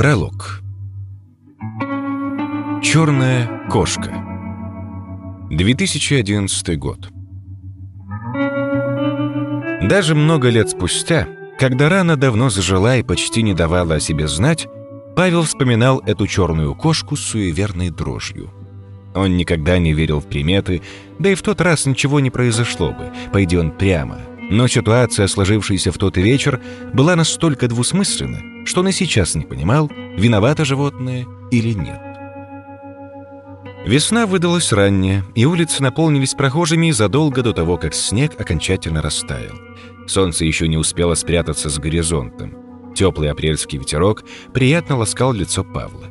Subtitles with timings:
[0.00, 0.62] Пролог.
[2.82, 4.10] Черная кошка.
[5.50, 7.10] 2011 год.
[9.82, 14.68] Даже много лет спустя, когда рана давно зажила и почти не давала о себе знать,
[15.16, 18.50] Павел вспоминал эту черную кошку с суеверной дрожью.
[19.14, 20.80] Он никогда не верил в приметы,
[21.18, 24.16] да и в тот раз ничего не произошло бы, пойди он прямо.
[24.50, 26.58] Но ситуация, сложившаяся в тот вечер,
[26.94, 32.00] была настолько двусмысленна, что он и сейчас не понимал, виновато животное или нет.
[33.84, 39.56] Весна выдалась ранняя, и улицы наполнились прохожими задолго до того, как снег окончательно растаял.
[40.06, 42.92] Солнце еще не успело спрятаться с горизонтом.
[42.94, 44.22] Теплый апрельский ветерок
[44.54, 46.06] приятно ласкал лицо Павла.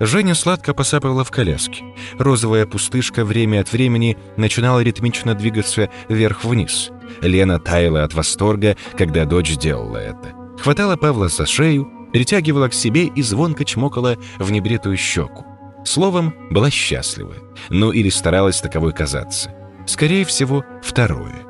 [0.00, 1.82] Женя сладко посапывала в коляске.
[2.18, 6.90] Розовая пустышка время от времени начинала ритмично двигаться вверх-вниз.
[7.22, 10.43] Лена таяла от восторга, когда дочь делала это.
[10.58, 15.44] Хватала Павла за шею, притягивала к себе и звонко чмокала в небритую щеку.
[15.84, 17.34] Словом, была счастлива.
[17.68, 19.50] Ну или старалась таковой казаться.
[19.86, 21.42] Скорее всего, второе.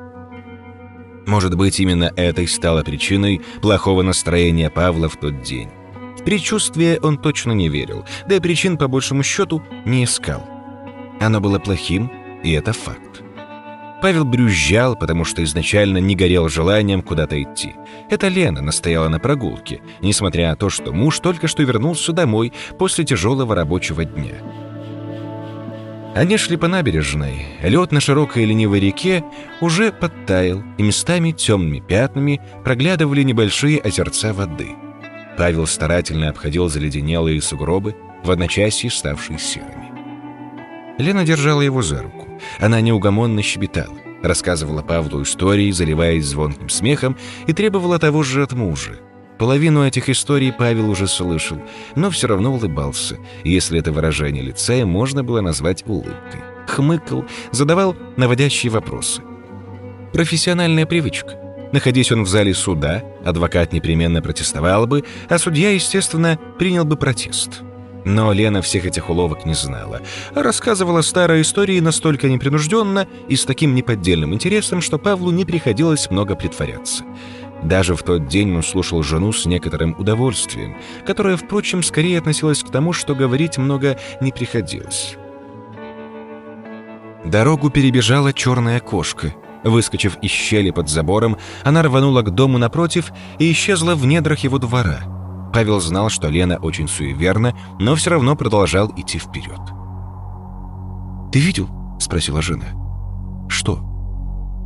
[1.25, 5.69] Может быть, именно это и стало причиной плохого настроения Павла в тот день.
[6.19, 10.43] В предчувствие он точно не верил, да и причин, по большему счету, не искал.
[11.19, 12.11] Оно было плохим,
[12.43, 13.04] и это факт.
[14.01, 17.75] Павел брюзжал, потому что изначально не горел желанием куда-то идти.
[18.09, 23.05] Это Лена настояла на прогулке, несмотря на то, что муж только что вернулся домой после
[23.05, 24.35] тяжелого рабочего дня.
[26.15, 27.45] Они шли по набережной.
[27.61, 29.23] Лед на широкой ленивой реке
[29.59, 34.69] уже подтаял, и местами темными пятнами проглядывали небольшие озерца воды.
[35.37, 39.91] Павел старательно обходил заледенелые сугробы, в одночасье ставшие серыми.
[40.97, 42.24] Лена держала его за руку.
[42.59, 47.17] Она неугомонно щебетала, рассказывала Павлу истории, заливаясь звонким смехом,
[47.47, 48.99] и требовала того же от мужа.
[49.37, 51.61] Половину этих историй Павел уже слышал,
[51.95, 56.41] но все равно улыбался, если это выражение лица можно было назвать улыбкой.
[56.67, 59.21] Хмыкал, задавал наводящие вопросы.
[60.13, 61.37] Профессиональная привычка.
[61.73, 67.63] Находясь он в зале суда, адвокат непременно протестовал бы, а судья, естественно, принял бы протест.
[68.05, 69.99] Но Лена всех этих уловок не знала,
[70.35, 76.35] рассказывала старые истории настолько непринужденно и с таким неподдельным интересом, что Павлу не приходилось много
[76.35, 77.03] притворяться.
[77.63, 82.69] Даже в тот день он слушал жену с некоторым удовольствием, которое, впрочем, скорее относилось к
[82.69, 85.15] тому, что говорить много не приходилось.
[87.25, 89.33] Дорогу перебежала черная кошка.
[89.63, 94.59] Выскочив из щели под забором, она рванула к дому напротив и исчезла в недрах его
[94.59, 94.99] двора—
[95.53, 99.59] Павел знал, что Лена очень суеверна, но все равно продолжал идти вперед.
[101.31, 101.69] «Ты видел?»—
[101.99, 102.65] спросила жена.
[103.49, 103.79] «Что?»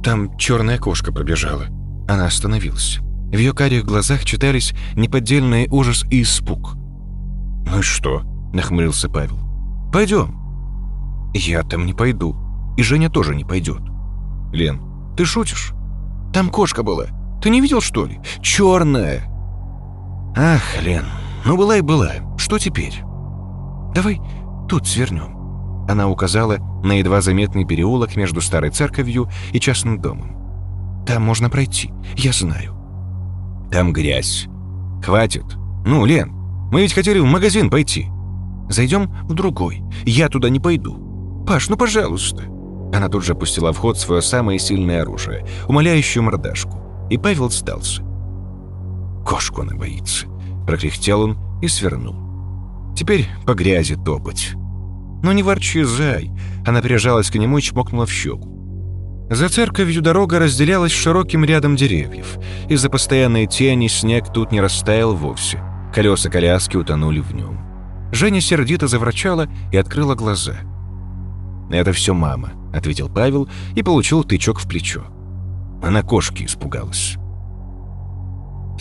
[0.03, 1.66] «Там черная кошка пробежала».
[2.07, 3.00] Она остановилась.
[3.31, 6.75] В ее карих глазах читались неподдельный ужас и испуг.
[7.66, 8.23] «Ну и что?»—
[8.53, 9.38] нахмурился Павел.
[9.94, 10.35] «Пойдем».
[11.34, 12.35] «Я там не пойду.
[12.78, 13.81] И Женя тоже не пойдет».
[14.51, 14.81] «Лен,
[15.16, 15.73] ты шутишь?
[16.34, 17.06] Там кошка была.
[17.41, 18.19] Ты не видел, что ли?
[18.41, 19.38] Черная!»
[20.35, 21.06] «Ах, Лен,
[21.45, 22.13] ну была и была.
[22.38, 23.03] Что теперь?»
[23.94, 24.19] «Давай
[24.67, 25.35] тут свернем».
[25.90, 31.03] Она указала на едва заметный переулок между старой церковью и частным домом.
[31.06, 32.75] «Там можно пройти, я знаю».
[33.71, 34.48] «Там грязь.
[35.03, 35.45] Хватит.
[35.86, 36.30] Ну, Лен,
[36.71, 38.07] мы ведь хотели в магазин пойти».
[38.69, 39.81] «Зайдем в другой.
[40.06, 41.44] Я туда не пойду.
[41.48, 42.44] Паш, ну пожалуйста».
[42.94, 47.07] Она тут же опустила в ход свое самое сильное оружие, умоляющую мордашку.
[47.09, 48.03] И Павел сдался.
[49.25, 50.27] Кошку она боится.
[50.66, 52.16] Прокряхтел он и свернул.
[52.95, 54.51] Теперь по грязи топать.
[55.24, 56.31] Но не ворчи, зай.
[56.66, 58.60] Она прижалась к нему и чмокнула в щеку.
[59.30, 62.39] За церковью дорога разделялась широким рядом деревьев.
[62.68, 65.62] Из-за постоянной тени снег тут не растаял вовсе.
[65.94, 67.60] Колеса коляски утонули в нем.
[68.12, 70.56] Женя сердито заврачала и открыла глаза.
[71.69, 75.04] «Это все мама»,— ответил Павел и получил тычок в плечо.
[75.83, 77.19] Она кошки испугалась.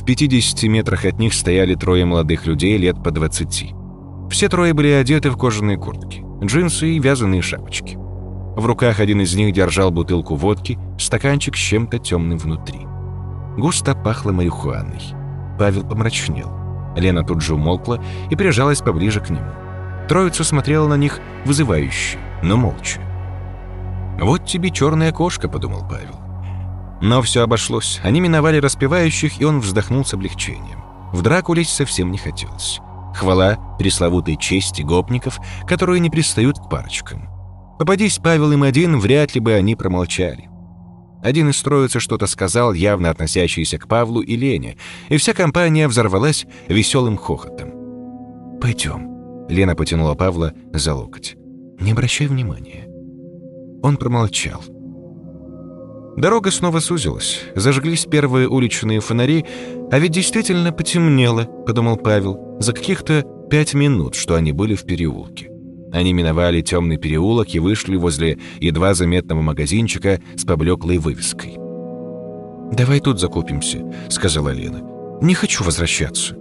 [0.08, 3.74] В 50 метрах от них стояли трое молодых людей лет по 20.
[4.30, 7.98] Все трое были одеты в кожаные куртки, джинсы и вязаные шапочки.
[8.56, 12.86] В руках один из них держал бутылку водки, стаканчик с чем-то темным внутри.
[13.58, 15.02] Густо пахло марихуаной.
[15.58, 16.50] Павел помрачнел.
[16.96, 19.50] Лена тут же умолкла и прижалась поближе к нему.
[20.08, 22.98] Троица смотрела на них вызывающе, но молча.
[24.18, 26.27] «Вот тебе черная кошка»,— подумал Павел.
[27.00, 28.00] Но все обошлось.
[28.02, 30.82] Они миновали распевающих, и он вздохнул с облегчением.
[31.12, 32.80] В драку лезть совсем не хотелось.
[33.14, 37.28] Хвала пресловутой чести гопников, которые не пристают к парочкам.
[37.78, 40.48] Попадись Павел им один, вряд ли бы они промолчали.
[41.22, 44.76] Один из троицы что-то сказал, явно относящийся к Павлу и Лене,
[45.08, 47.72] и вся компания взорвалась веселым хохотом.
[48.60, 49.46] «Пойдем».
[49.48, 51.36] Лена потянула Павла за локоть.
[51.80, 52.86] «Не обращай внимания».
[53.82, 54.62] Он промолчал.
[56.18, 57.42] Дорога снова сузилась.
[57.54, 59.44] Зажглись первые уличные фонари,
[59.92, 65.48] а ведь действительно потемнело, подумал Павел, за каких-то пять минут, что они были в переулке.
[65.92, 71.54] Они миновали темный переулок и вышли возле едва заметного магазинчика с поблеклой вывеской.
[72.72, 74.82] «Давай тут закупимся»,— сказала Лена.
[75.22, 76.36] «Не хочу возвращаться».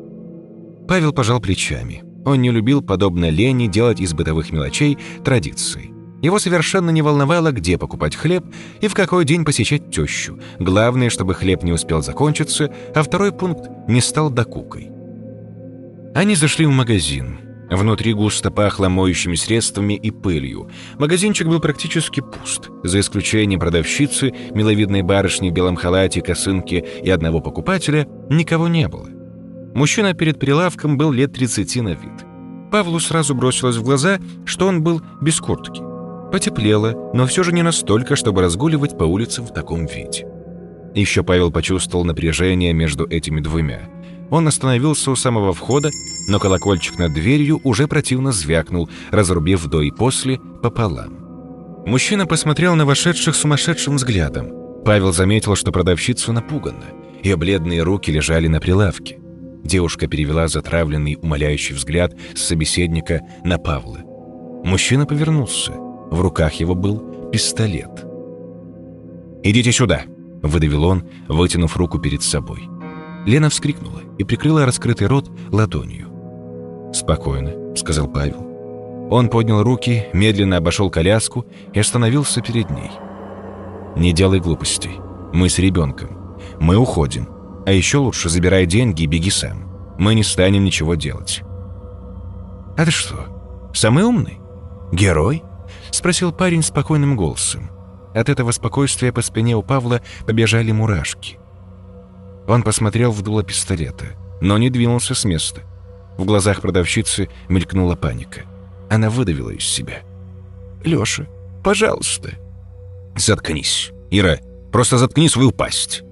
[0.88, 2.04] Павел пожал плечами.
[2.26, 5.97] Он не любил, подобно Лене, делать из бытовых мелочей традиции.
[6.22, 8.46] Его совершенно не волновало, где покупать хлеб
[8.82, 10.40] и в какой день посещать тещу.
[10.60, 14.90] Главное, чтобы хлеб не успел закончиться, а второй пункт не стал докукой.
[16.16, 17.40] Они зашли в магазин.
[17.70, 20.70] Внутри густо пахло моющими средствами и пылью.
[20.98, 27.42] Магазинчик был практически пуст, за исключением продавщицы, миловидной барышни в белом халате, косынке и одного
[27.42, 29.10] покупателя, никого не было.
[29.76, 32.26] Мужчина перед прилавком был лет 30 на вид.
[32.72, 35.97] Павлу сразу бросилось в глаза, что он был без куртки.
[36.32, 40.28] Потеплело, но все же не настолько, чтобы разгуливать по улицам в таком виде.
[40.94, 43.82] Еще Павел почувствовал напряжение между этими двумя.
[44.30, 45.90] Он остановился у самого входа,
[46.28, 51.84] но колокольчик над дверью уже противно звякнул, разрубив до и после пополам.
[51.86, 54.52] Мужчина посмотрел на вошедших сумасшедшим взглядом.
[54.84, 56.86] Павел заметил, что продавщица напугана.
[57.24, 59.20] Ее бледные руки лежали на прилавке.
[59.64, 64.00] Девушка перевела затравленный, умоляющий взгляд с собеседника на Павла.
[64.64, 65.87] Мужчина повернулся.
[66.12, 68.06] В руках его был пистолет.
[69.44, 70.04] «Идите сюда!»—
[70.42, 72.70] выдавил он, вытянув руку перед собой.
[73.26, 76.08] Лена вскрикнула и прикрыла раскрытый рот ладонью.
[76.94, 78.48] «Спокойно»,— сказал Павел.
[79.10, 82.92] Он поднял руки, медленно обошел коляску и остановился перед ней.
[83.96, 85.00] «Не делай глупостей.
[85.34, 86.38] Мы с ребенком.
[86.60, 87.30] Мы уходим.
[87.66, 89.96] А еще лучше забирай деньги и беги сам.
[89.98, 91.42] Мы не станем ничего делать».
[92.78, 94.40] «А ты что, самый умный?
[94.92, 95.44] Герой?»—
[95.92, 97.70] спросил парень спокойным голосом.
[98.14, 101.38] От этого спокойствия по спине у Павла побежали мурашки.
[102.48, 104.06] Он посмотрел в дуло пистолета,
[104.42, 105.62] но не двинулся с места.
[106.18, 108.42] В глазах продавщицы мелькнула паника.
[108.90, 110.02] Она выдавила из себя.
[110.84, 111.28] «Лёша,
[111.64, 112.32] пожалуйста».
[113.16, 114.38] «Заткнись, Ира,
[114.72, 116.04] просто заткни свою пасть».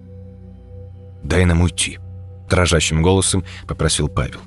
[1.24, 2.00] «Дай нам уйти»,—
[2.50, 4.42] дрожащим голосом попросил Павел.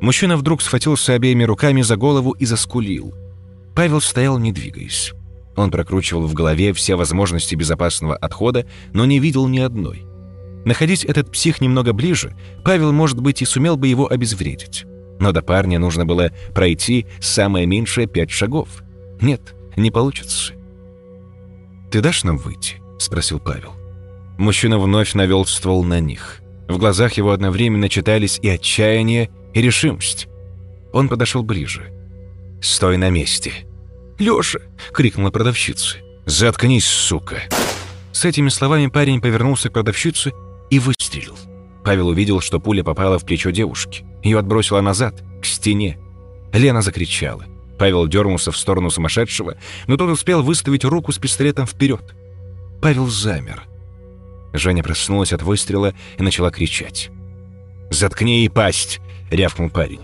[0.00, 3.14] Мужчина вдруг схватился обеими руками за голову и заскулил.
[3.74, 5.12] Павел стоял, не двигаясь.
[5.56, 10.04] Он прокручивал в голове все возможности безопасного отхода, но не видел ни одной.
[10.64, 12.34] Находить этот псих немного ближе,
[12.64, 14.84] Павел, может быть, и сумел бы его обезвредить.
[15.20, 18.68] Но до парня нужно было пройти самое меньшее пять шагов.
[19.20, 20.54] Нет, не получится.
[21.90, 23.72] «Ты дашь нам выйти?»— спросил Павел.
[24.38, 26.40] Мужчина вновь навел ствол на них.
[26.68, 30.26] В глазах его одновременно читались и отчаяние, и решимость.
[30.92, 31.92] Он подошел ближе.
[32.60, 33.52] «Стой на месте!»
[34.18, 34.60] «Лёша!»—
[34.92, 35.98] крикнула продавщица.
[36.26, 37.42] «Заткнись, сука!»
[38.12, 40.32] С этими словами парень повернулся к продавщице
[40.70, 41.36] и выстрелил.
[41.84, 44.04] Павел увидел, что пуля попала в плечо девушки.
[44.22, 45.98] Ее отбросило назад, к стене.
[46.52, 47.44] Лена закричала.
[47.78, 49.56] Павел дернулся в сторону сумасшедшего,
[49.86, 52.14] но тот успел выставить руку с пистолетом вперед.
[52.80, 53.64] Павел замер.
[54.52, 57.10] Женя проснулась от выстрела и начала кричать.
[57.90, 60.00] «Заткни ей пасть!»— рявкнул парень.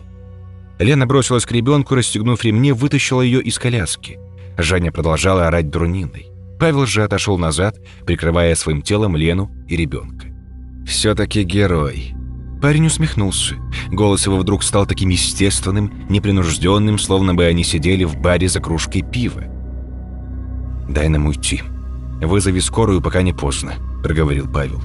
[0.81, 4.19] Лена бросилась к ребенку, расстегнув ремни, вытащила ее из коляски.
[4.57, 6.29] Женя продолжала орать друниной.
[6.59, 10.29] Павел же отошел назад, прикрывая своим телом Лену и ребенка.
[10.87, 12.15] «Все-таки герой».
[12.63, 13.57] Парень усмехнулся.
[13.91, 19.03] Голос его вдруг стал таким естественным, непринужденным, словно бы они сидели в баре за кружкой
[19.03, 19.45] пива.
[20.89, 21.63] «Дай нам уйти.
[22.23, 24.81] Вызови скорую, пока не поздно»,— проговорил Павел.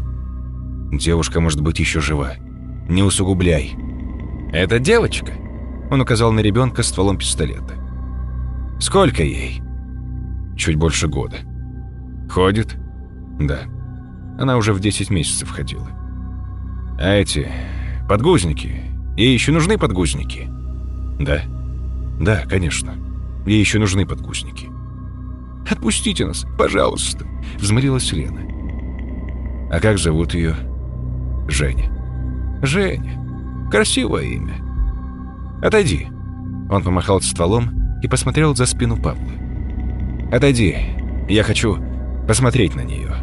[0.91, 2.33] «Девушка может быть еще жива.
[2.89, 3.75] Не усугубляй».
[4.51, 5.33] «Это девочка?»
[5.91, 7.75] Он указал на ребенка стволом пистолета.
[8.79, 9.61] «Сколько ей?»
[10.57, 11.37] «Чуть больше года».
[12.29, 12.75] «Ходит?»
[13.39, 13.59] «Да.
[14.39, 15.87] Она уже в 10 месяцев ходила».
[16.99, 17.47] «А эти...
[18.09, 18.81] подгузники?
[19.15, 20.49] Ей еще нужны подгузники?»
[21.19, 21.41] «Да.
[22.19, 22.93] Да, конечно.
[23.45, 24.69] Ей еще нужны подгузники».
[25.69, 27.25] «Отпустите нас, пожалуйста»,—
[27.57, 28.41] взмолилась Лена.
[29.71, 30.55] «А как зовут ее?»
[31.47, 31.91] «Женя».
[32.61, 33.21] «Женя.
[33.69, 34.64] Красивое имя.
[35.62, 36.07] «Отойди!»
[36.69, 39.31] Он помахал стволом и посмотрел за спину Павла.
[40.31, 40.75] «Отойди!
[41.29, 41.77] Я хочу
[42.27, 43.15] посмотреть на нее!»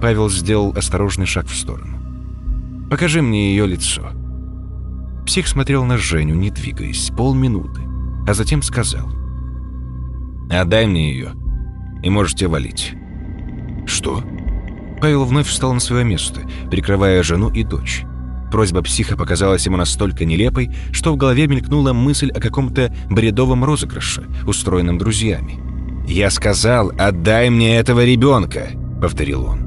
[0.00, 2.88] Павел сделал осторожный шаг в сторону.
[2.90, 4.02] «Покажи мне ее лицо!»
[5.26, 7.80] Псих смотрел на Женю, не двигаясь, полминуты,
[8.26, 9.08] а затем сказал.
[10.50, 11.30] «Отдай мне ее,
[12.02, 12.94] и можете валить».
[13.86, 14.22] «Что?»
[15.00, 18.04] Павел вновь встал на свое место, прикрывая жену и дочь.
[18.54, 24.28] Просьба психа показалась ему настолько нелепой, что в голове мелькнула мысль о каком-то бредовом розыгрыше,
[24.46, 25.58] устроенном друзьями.
[26.06, 28.68] «Я сказал, отдай мне этого ребенка!»—
[29.02, 29.58] повторил он.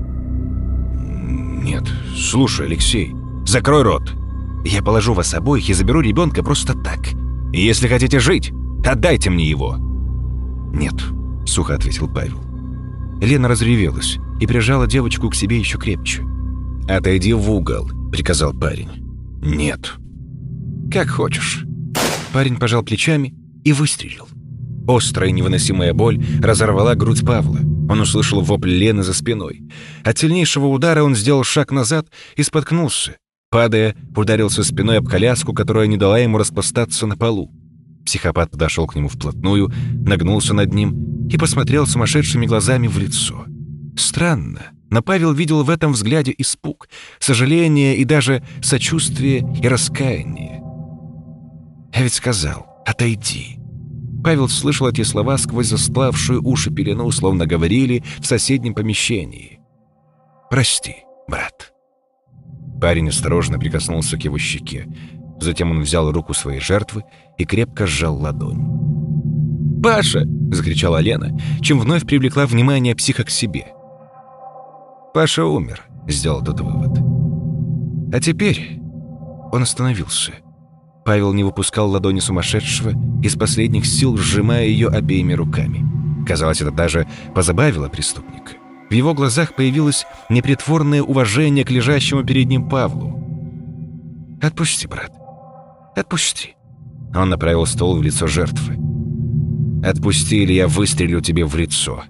[1.65, 1.83] «Нет,
[2.15, 3.13] слушай, Алексей,
[3.45, 4.13] закрой рот.
[4.63, 7.09] Я положу вас обоих и заберу ребенка просто так.
[7.51, 8.53] Если хотите жить,
[8.85, 9.75] отдайте мне его».
[10.71, 10.95] «Нет»,—
[11.45, 12.39] сухо ответил Павел.
[13.19, 16.23] Лена разревелась и прижала девочку к себе еще крепче.
[16.87, 18.89] «Отойди в угол»,— приказал парень.
[19.41, 19.93] «Нет».
[20.91, 21.65] «Как хочешь».
[22.33, 24.27] Парень пожал плечами и выстрелил.
[24.87, 27.59] Острая невыносимая боль разорвала грудь Павла.
[27.89, 29.61] Он услышал вопль Лены за спиной.
[30.03, 33.17] От сильнейшего удара он сделал шаг назад и споткнулся.
[33.49, 37.51] Падая, ударился спиной об коляску, которая не дала ему распластаться на полу.
[38.05, 39.71] Психопат подошел к нему вплотную,
[40.05, 43.45] нагнулся над ним и посмотрел сумасшедшими глазами в лицо.
[43.97, 46.87] Странно, но Павел видел в этом взгляде испуг,
[47.19, 50.61] сожаление и даже сочувствие и раскаяние.
[51.93, 53.59] «Я ведь сказал, отойди».
[54.23, 59.59] Павел слышал эти слова сквозь застлавшую уши пелену, словно говорили в соседнем помещении.
[60.49, 61.73] «Прости, брат».
[62.81, 64.87] Парень осторожно прикоснулся к его щеке.
[65.39, 67.03] Затем он взял руку своей жертвы
[67.37, 68.61] и крепко сжал ладонь.
[69.81, 73.76] «Паша!»— закричала Лена, чем вновь привлекла внимание психа к себе.
[75.17, 76.95] «Паша умер»,— сделал тот вывод.
[78.13, 78.79] А теперь
[79.51, 80.33] он остановился.
[81.05, 82.91] Павел не выпускал ладони сумасшедшего,
[83.23, 85.83] из последних сил сжимая ее обеими руками.
[86.27, 88.51] Казалось, это даже позабавило преступника.
[88.91, 93.19] В его глазах появилось непритворное уважение к лежащему перед ним Павлу.
[94.39, 95.11] «Отпусти, брат.
[95.95, 96.55] Отпусти».
[97.15, 98.77] Он направил стол в лицо жертвы.
[99.83, 102.03] «Отпусти, или я выстрелю тебе в лицо».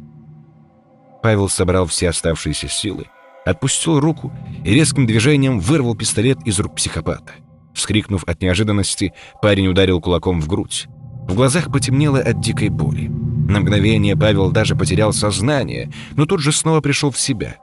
[1.21, 3.05] Павел собрал все оставшиеся силы,
[3.45, 4.31] отпустил руку
[4.63, 7.33] и резким движением вырвал пистолет из рук психопата.
[7.73, 10.87] Вскрикнув от неожиданности, парень ударил кулаком в грудь.
[11.27, 13.07] В глазах потемнело от дикой боли.
[13.07, 17.57] На мгновение Павел даже потерял сознание, но тут же снова пришел в себя.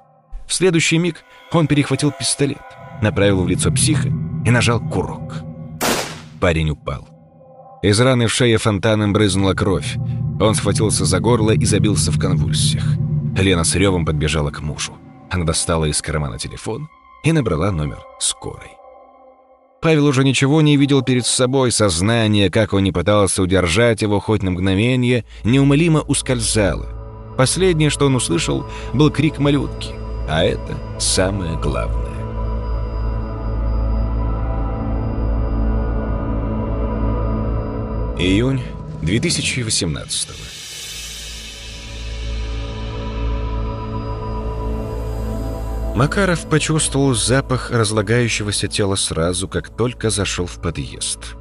[0.46, 2.62] В следующий миг он перехватил пистолет,
[3.02, 5.42] направил в лицо психа и нажал курок.
[6.40, 7.08] Парень упал.
[7.82, 9.96] Из раны в шее фонтаном брызнула кровь.
[10.40, 12.84] Он схватился за горло и забился в конвульсиях.
[13.36, 14.92] Лена с ревом подбежала к мужу.
[15.30, 16.88] Она достала из кармана телефон
[17.24, 18.70] и набрала номер скорой.
[19.82, 24.42] Павел уже ничего не видел перед собой, сознание, как он не пытался удержать его хоть
[24.42, 27.34] на мгновение, неумолимо ускользало.
[27.36, 28.64] Последнее, что он услышал,
[28.94, 29.90] был крик малютки,
[30.28, 32.14] а это самое главное.
[38.16, 38.62] Июнь
[39.02, 40.53] 2018
[45.94, 51.36] Макаров почувствовал запах разлагающегося тела сразу, как только зашел в подъезд.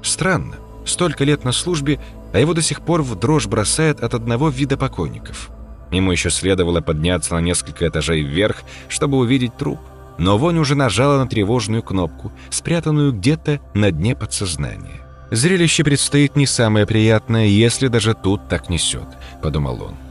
[0.00, 1.98] Странно, столько лет на службе,
[2.32, 5.50] а его до сих пор в дрожь бросает от одного вида покойников.
[5.90, 9.80] Ему еще следовало подняться на несколько этажей вверх, чтобы увидеть труп.
[10.18, 15.02] Но вонь уже нажала на тревожную кнопку, спрятанную где-то на дне подсознания.
[15.32, 19.08] «Зрелище предстоит не самое приятное, если даже тут так несет»,—
[19.42, 20.05] подумал он.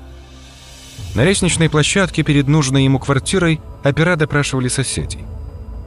[1.15, 5.23] На лестничной площадке перед нужной ему квартирой опера допрашивали соседей.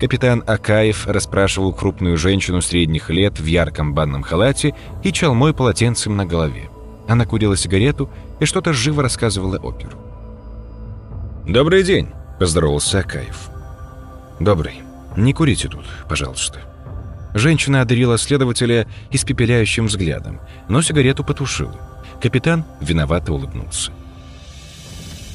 [0.00, 6.24] Капитан Акаев расспрашивал крупную женщину средних лет в ярком банном халате и чалмой полотенцем на
[6.24, 6.70] голове.
[7.06, 8.08] Она курила сигарету
[8.40, 9.98] и что-то живо рассказывала оперу.
[11.46, 12.08] «Добрый день»,—
[12.38, 13.50] поздоровался Акаев.
[14.40, 14.80] «Добрый.
[15.14, 16.60] Не курите тут, пожалуйста».
[17.34, 21.78] Женщина одарила следователя испепеляющим взглядом, но сигарету потушила.
[22.22, 23.92] Капитан виновато улыбнулся.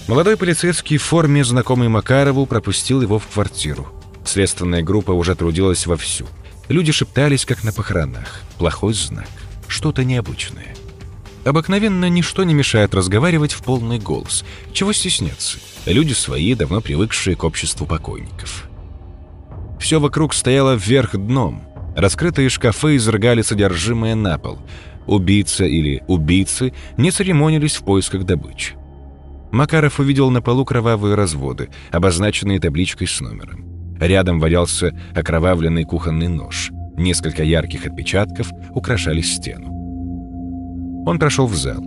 [0.07, 3.87] Молодой полицейский в форме, знакомый Макарову, пропустил его в квартиру.
[4.25, 6.25] Следственная группа уже трудилась вовсю.
[6.67, 8.41] Люди шептались, как на похоронах.
[8.57, 9.29] Плохой знак.
[9.67, 10.75] Что-то необычное.
[11.45, 14.43] Обыкновенно ничто не мешает разговаривать в полный голос.
[14.73, 15.57] Чего стесняться?
[15.85, 18.65] Люди свои, давно привыкшие к обществу покойников.
[19.79, 21.63] Все вокруг стояло вверх дном.
[21.95, 24.59] Раскрытые шкафы изрыгали содержимое на пол.
[25.05, 28.75] Убийца или убийцы не церемонились в поисках добычи.
[29.53, 33.63] Макаров увидел на полу кровавые разводы, обозначенные табличкой с номером.
[33.99, 36.71] Рядом валялся окровавленный кухонный нож.
[36.97, 39.67] Несколько ярких отпечатков украшали стену.
[41.05, 41.83] Он прошел в зал.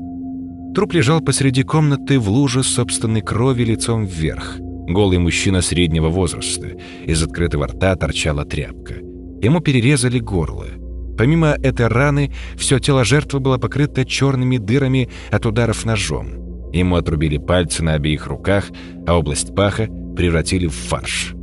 [0.76, 4.58] Труп лежал посреди комнаты в луже собственной крови лицом вверх.
[4.60, 6.68] Голый мужчина среднего возраста.
[7.04, 8.94] Из открытого рта торчала тряпка.
[9.42, 10.66] Ему перерезали горло.
[11.18, 16.45] Помимо этой раны, все тело жертвы было покрыто черными дырами от ударов ножом.
[16.72, 18.66] Ему отрубили пальцы на обеих руках,
[19.06, 21.34] а область паха превратили в фарш.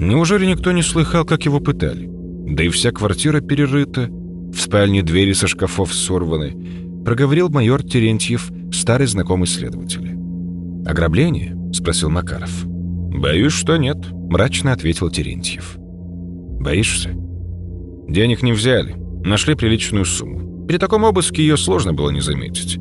[0.00, 2.08] Неужели никто не слыхал, как его пытали?
[2.46, 9.06] Да и вся квартира перерыта, в спальне двери со шкафов сорваны, проговорил майор Терентьев, старый
[9.06, 10.16] знакомый следователя.
[10.86, 12.64] «Ограбление?»— спросил Макаров.
[12.64, 15.76] «Боюсь, что нет»,— мрачно ответил Терентьев.
[15.78, 17.10] «Боишься?»
[18.08, 18.94] «Денег не взяли.
[19.24, 20.66] Нашли приличную сумму.
[20.66, 22.78] При таком обыске ее сложно было не заметить.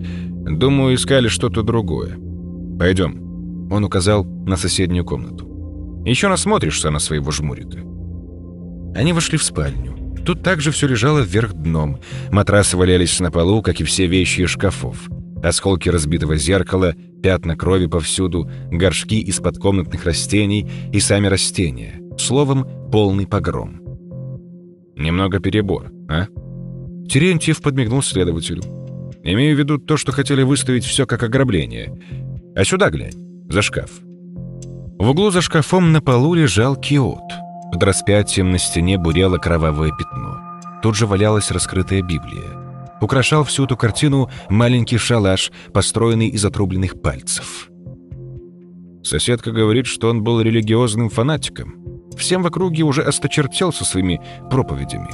[0.48, 2.18] Думаю, искали что-то другое.
[2.80, 3.70] Пойдем».
[3.72, 6.04] Он указал на соседнюю комнату.
[6.06, 7.80] «Еще насмотришься на своего жмурика».
[8.96, 9.96] Они вошли в спальню.
[10.26, 12.00] Тут также все лежало вверх дном.
[12.32, 15.10] Матрасы валялись на полу, как и все вещи из шкафов.
[15.44, 22.02] Осколки разбитого зеркала, пятна крови повсюду, горшки из-под комнатных растений и сами растения.
[22.18, 23.82] Словом, полный погром.
[24.96, 26.26] Немного перебор, а?
[27.08, 28.64] Терентьев подмигнул следователю.
[29.30, 31.94] Имею в виду то, что хотели выставить все как ограбление.
[32.56, 33.90] А сюда глянь, за шкаф.
[34.98, 37.20] В углу за шкафом на полу лежал киот.
[37.74, 40.40] Под распятием на стене бурело кровавое пятно.
[40.82, 42.98] Тут же валялась раскрытая Библия.
[43.02, 47.70] Украшал всю эту картину маленький шалаш, построенный из отрубленных пальцев.
[49.04, 51.76] Соседка говорит, что он был религиозным фанатиком.
[52.18, 55.10] Всем в округе уже осточертел со своими проповедями.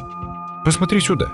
[0.63, 1.31] «Посмотри сюда».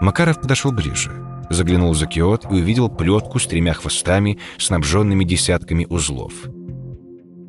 [0.00, 1.12] Макаров подошел ближе,
[1.50, 6.32] заглянул за киот и увидел плетку с тремя хвостами, снабженными десятками узлов.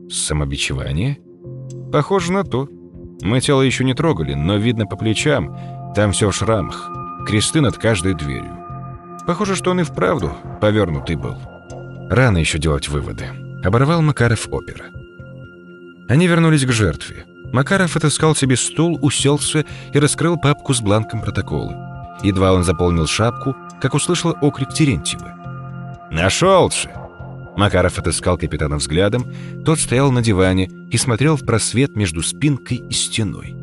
[0.10, 1.19] «Самобичевание?»
[1.91, 2.67] «Похоже на то.
[3.21, 5.58] Мы тело еще не трогали, но видно по плечам,
[5.95, 6.91] там все в шрамах
[7.25, 8.55] кресты над каждой дверью.
[9.25, 10.31] Похоже, что он и вправду
[10.62, 11.36] повернутый был.
[12.10, 13.25] Рано еще делать выводы.
[13.63, 14.86] Оборвал Макаров опера.
[16.08, 17.25] Они вернулись к жертве.
[17.51, 22.17] Макаров отыскал себе стул, уселся и раскрыл папку с бланком протокола.
[22.21, 25.35] Едва он заполнил шапку, как услышал окрик Терентьева.
[26.11, 26.89] «Нашелся!»
[27.57, 29.25] Макаров отыскал капитана взглядом.
[29.63, 33.55] Тот стоял на диване и смотрел в просвет между спинкой и стеной.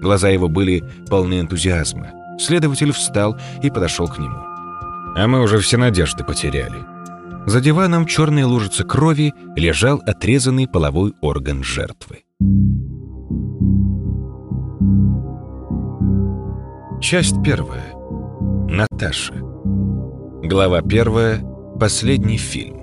[0.00, 2.10] Глаза его были полны энтузиазма.
[2.38, 4.36] Следователь встал и подошел к нему.
[5.14, 6.92] «А мы уже все надежды потеряли».
[7.44, 12.22] За диваном черной лужицы крови лежал отрезанный половой орган жертвы.
[17.00, 17.94] Часть первая.
[18.68, 19.51] Наташа.
[20.44, 21.40] Глава первая.
[21.78, 22.82] Последний фильм.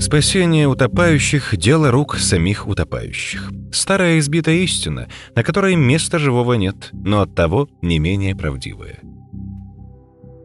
[0.00, 3.48] Спасение утопающих– дело рук самих утопающих.
[3.70, 8.98] Старая избитая истина, на которой места живого нет, но оттого не менее правдивая.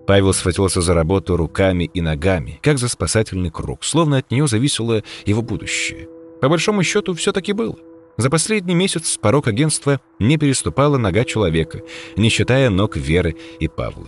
[0.05, 5.01] Павел схватился за работу руками и ногами, как за спасательный круг, словно от нее зависело
[5.25, 6.07] его будущее.
[6.41, 7.75] По большому счету, все таки было.
[8.17, 11.82] За последний месяц порог агентства не переступала нога человека,
[12.15, 14.08] не считая ног Веры и Павла.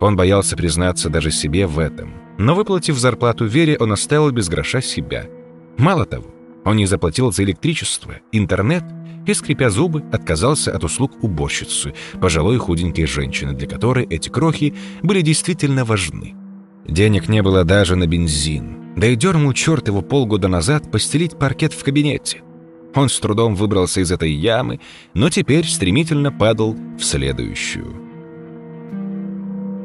[0.00, 2.12] Он боялся признаться даже себе в этом.
[2.36, 5.26] Но выплатив зарплату Вере, он оставил без гроша себя.
[5.78, 6.26] Мало того,
[6.64, 8.82] он не заплатил за электричество, интернет
[9.26, 15.22] и, скрипя зубы, отказался от услуг уборщицы, пожилой худенькой женщины, для которой эти крохи были
[15.22, 16.34] действительно важны.
[16.86, 18.94] Денег не было даже на бензин.
[18.96, 22.42] Да и дернул черт его полгода назад постелить паркет в кабинете.
[22.94, 24.80] Он с трудом выбрался из этой ямы,
[25.14, 27.96] но теперь стремительно падал в следующую.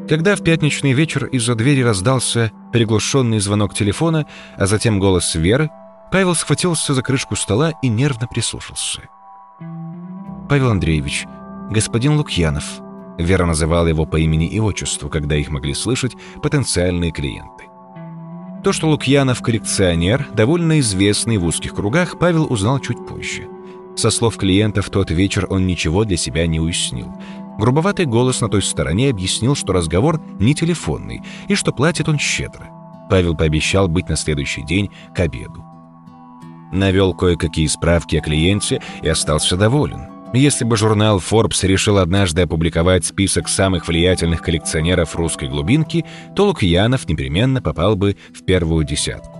[0.10, 5.70] Когда в пятничный вечер из-за двери раздался приглушенный звонок телефона, а затем голос Веры,
[6.12, 9.02] Павел схватился за крышку стола и нервно прислушался.
[10.50, 11.26] «Павел Андреевич,
[11.70, 12.64] господин Лукьянов»,
[13.18, 17.67] Вера называла его по имени и отчеству, когда их могли слышать потенциальные клиенты.
[18.68, 23.48] То, что Лукьянов коллекционер, довольно известный в узких кругах, Павел узнал чуть позже.
[23.96, 27.08] Со слов клиентов, тот вечер он ничего для себя не уяснил.
[27.58, 32.68] Грубоватый голос на той стороне объяснил, что разговор не телефонный и что платит он щедро.
[33.10, 35.64] Павел пообещал быть на следующий день к обеду.
[36.74, 40.17] Навел кое-какие справки о клиенте и остался доволен.
[40.34, 47.08] Если бы журнал Forbes решил однажды опубликовать список самых влиятельных коллекционеров русской глубинки, то Лукьянов
[47.08, 49.38] непременно попал бы в первую десятку.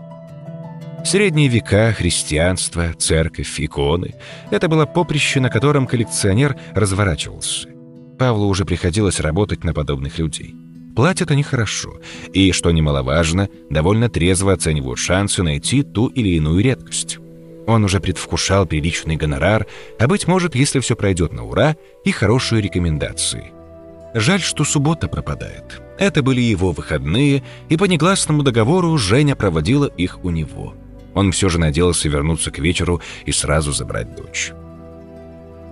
[1.04, 4.16] Средние века, христианство, церковь, иконы—
[4.52, 7.70] это было поприще, на котором коллекционер разворачивался.
[8.18, 10.56] Павлу уже приходилось работать на подобных людей.
[10.96, 12.00] Платят они хорошо,
[12.34, 17.20] и, что немаловажно, довольно трезво оценивают шансы найти ту или иную редкость.
[17.68, 19.68] Он уже предвкушал приличный гонорар,
[20.00, 21.76] а, быть может, если все пройдет на ура,
[22.06, 23.52] и хорошие рекомендации.
[24.14, 25.82] Жаль, что суббота пропадает.
[26.00, 30.76] Это были его выходные, и по негласному договору Женя проводила их у него.
[31.14, 34.54] Он все же надеялся вернуться к вечеру и сразу забрать дочь.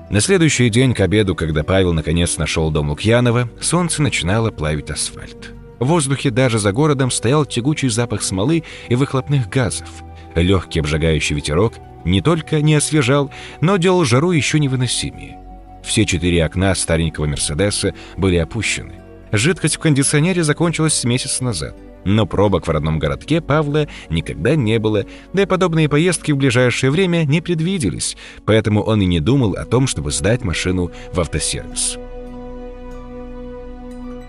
[0.10, 5.54] На следующий день к обеду, когда Павел наконец нашел дом Лукьянова, солнце начинало плавить асфальт.
[5.80, 9.90] В воздухе даже за городом стоял тягучий запах смолы и выхлопных газов.
[10.36, 15.40] Легкий обжигающий ветерок не только не освежал, но делал жару еще невыносимее.
[15.84, 18.94] Все четыре окна старенького «Мерседеса» были опущены.
[19.32, 21.76] Жидкость в кондиционере закончилась месяц назад.
[22.06, 26.92] Но пробок в родном городке Павла никогда не было, да и подобные поездки в ближайшее
[26.92, 31.98] время не предвиделись, поэтому он и не думал о том, чтобы сдать машину в автосервис.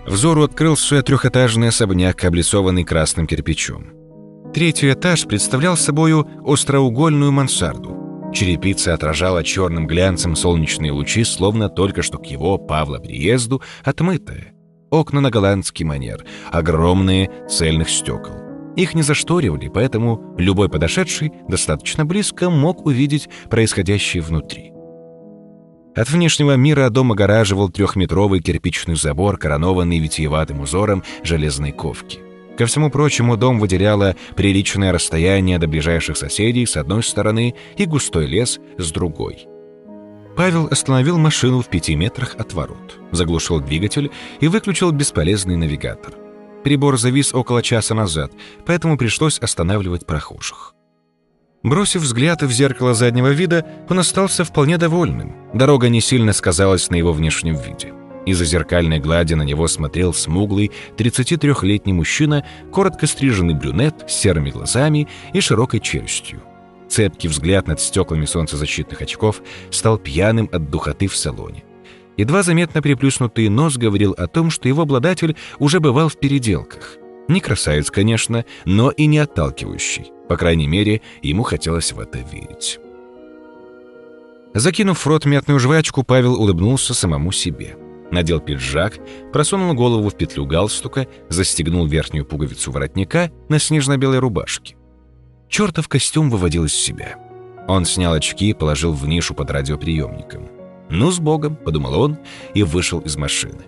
[0.07, 3.96] Взору открылся трехэтажный особняк, облицованный красным кирпичом.
[4.53, 8.31] Третий этаж представлял собою остроугольную мансарду.
[8.33, 14.53] Черепица отражала черным глянцем солнечные лучи, словно только что к его, Павла, приезду отмытая.
[14.89, 18.35] Окна на голландский манер, огромные, цельных стекол.
[18.75, 24.71] Их не зашторивали, поэтому любой подошедший достаточно близко мог увидеть происходящее внутри.
[25.95, 32.26] От внешнего мира дом огораживал трехметровый кирпичный забор, коронованный витиеватым узором железной ковки.
[32.57, 38.25] Ко всему прочему, дом выделяло приличное расстояние до ближайших соседей с одной стороны и густой
[38.25, 39.47] лес с другой.
[40.35, 46.13] Павел остановил машину в пяти метрах от ворот, заглушил двигатель и выключил бесполезный навигатор.
[46.63, 48.31] Прибор завис около часа назад,
[48.65, 50.73] поэтому пришлось останавливать прохожих.
[51.63, 55.35] Бросив взгляд в зеркало заднего вида, он остался вполне довольным.
[55.53, 57.93] Дорога не сильно сказалась на его внешнем виде.
[58.27, 65.07] Из-за зеркальной глади на него смотрел смуглый 33-летний мужчина, коротко стриженный брюнет с серыми глазами
[65.31, 66.41] и широкой челюстью.
[66.89, 71.63] Цепкий взгляд над стеклами солнцезащитных очков стал пьяным от духоты в салоне.
[72.17, 76.97] Едва заметно приплюснутый нос говорил о том, что его обладатель уже бывал в переделках.
[77.29, 80.11] Не красавец, конечно, но и не отталкивающий.
[80.27, 82.77] По крайней мере, ему хотелось в это верить.
[84.53, 87.77] Закинув в рот мятную жвачку, Павел улыбнулся самому себе.
[88.11, 88.99] Надел пиджак,
[89.33, 94.75] просунул голову в петлю галстука, застегнул верхнюю пуговицу воротника на снежно-белой рубашке.
[95.49, 97.15] Чертов костюм выводил из себя.
[97.67, 100.49] Он снял очки и положил в нишу под радиоприемником.
[100.89, 102.17] «Ну, с Богом»,— подумал он
[102.53, 103.63] и вышел из машины.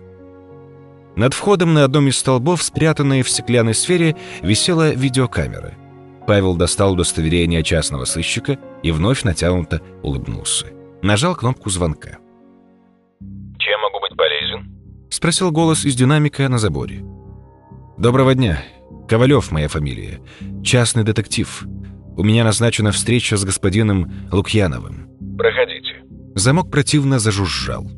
[1.18, 5.74] Над входом на одном из столбов, спрятанной в стеклянной сфере, висела видеокамера—
[6.30, 10.68] Павел достал удостоверение частного сыщика и вновь натянуто улыбнулся.
[11.02, 12.20] Нажал кнопку звонка.
[15.10, 17.04] Спросил голос из динамика на заборе.
[17.98, 18.64] «Доброго дня.
[19.08, 20.22] Ковалев моя фамилия.
[20.64, 21.66] Частный детектив.
[22.16, 25.10] У меня назначена встреча с господином Лукьяновым».
[25.38, 26.04] «Проходите».
[26.36, 27.90] Замок противно зажужжал.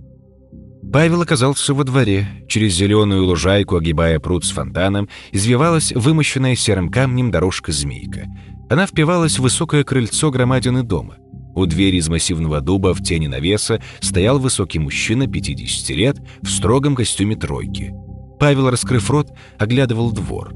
[0.92, 2.28] Павел оказался во дворе.
[2.48, 8.26] Через зеленую лужайку, огибая пруд с фонтаном, извивалась вымощенная серым камнем дорожка-змейка.
[8.70, 11.18] Она впивалась в высокое крыльцо громадины дома.
[11.56, 16.96] У двери из массивного дуба в тени навеса стоял высокий мужчина 50 лет в строгом
[16.96, 17.94] костюме тройки.
[18.40, 20.54] Павел, раскрыв рот, оглядывал двор.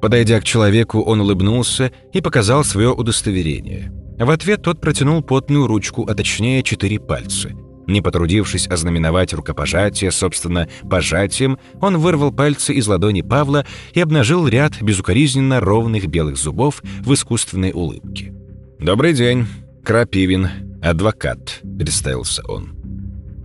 [0.00, 3.92] Подойдя к человеку, он улыбнулся и показал свое удостоверение.
[4.18, 7.50] В ответ тот протянул потную ручку, а точнее четыре пальца–
[7.86, 14.80] не потрудившись ознаменовать рукопожатие, собственно, пожатием, он вырвал пальцы из ладони Павла и обнажил ряд
[14.80, 18.32] безукоризненно ровных белых зубов в искусственной улыбке.
[18.78, 19.46] «Добрый день,
[19.84, 20.48] Крапивин,
[20.80, 22.76] адвокат»,— представился он.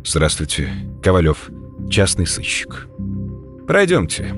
[0.06, 0.70] «Здравствуйте,
[1.02, 1.50] Ковалев,
[1.90, 2.88] частный сыщик».
[3.66, 4.34] «Пройдемте.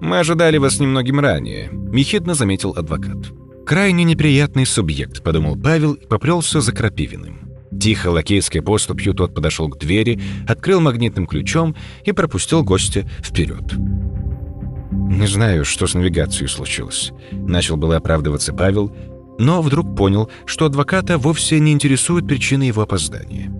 [0.00, 3.32] Мы ожидали вас немногим ранее»,— ехидно заметил адвокат.
[3.66, 7.50] «Крайне неприятный субъект»,— подумал Павел и поплелся за Крапивиным.
[7.80, 13.74] Тихо лакейской поступью тот подошел к двери, открыл магнитным ключом и пропустил гостя вперед.
[14.92, 18.94] «Не знаю, что с навигацией случилось»,— начал было оправдываться Павел,
[19.40, 23.50] но вдруг понял, что адвоката вовсе не интересует причины его опоздания.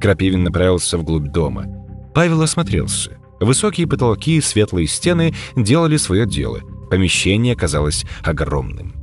[0.00, 1.66] Крапивин направился вглубь дома.
[2.14, 3.18] Павел осмотрелся.
[3.38, 6.60] Высокие потолки и светлые стены делали свое дело.
[6.90, 8.94] Помещение казалось огромным.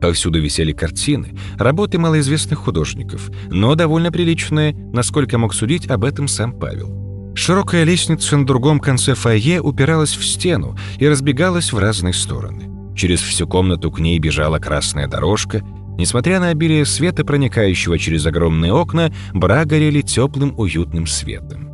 [0.00, 6.58] Повсюду висели картины, работы малоизвестных художников, но довольно приличные, насколько мог судить об этом сам
[6.58, 7.32] Павел.
[7.36, 12.75] Широкая лестница на другом конце фойе упиралась в стену и разбегалась в разные стороны.
[12.96, 15.62] Через всю комнату к ней бежала красная дорожка.
[15.98, 21.70] Несмотря на обилие света, проникающего через огромные окна, бра горели теплым уютным светом.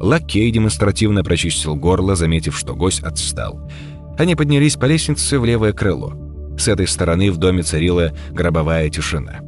[0.00, 3.68] Лакей демонстративно прочистил горло, заметив, что гость отстал.
[4.16, 6.14] Они поднялись по лестнице в левое крыло.
[6.56, 9.40] С этой стороны в доме царила гробовая тишина.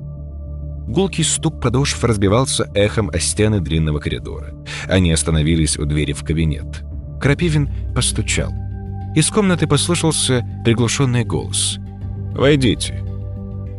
[0.89, 4.55] Гулкий стук подошв разбивался эхом о стены длинного коридора.
[4.89, 6.83] Они остановились у двери в кабинет.
[7.21, 8.53] Крапивин постучал.
[9.15, 11.79] Из комнаты послышался приглушенный голос.
[12.33, 13.05] «Войдите».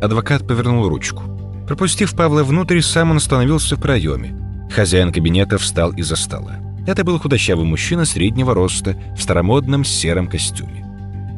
[0.02, 1.22] Адвокат повернул ручку.
[1.66, 4.36] Пропустив Павла внутрь, сам он остановился в проеме.
[4.70, 6.56] Хозяин кабинета встал из-за стола.
[6.86, 10.84] Это был худощавый мужчина среднего роста в старомодном сером костюме.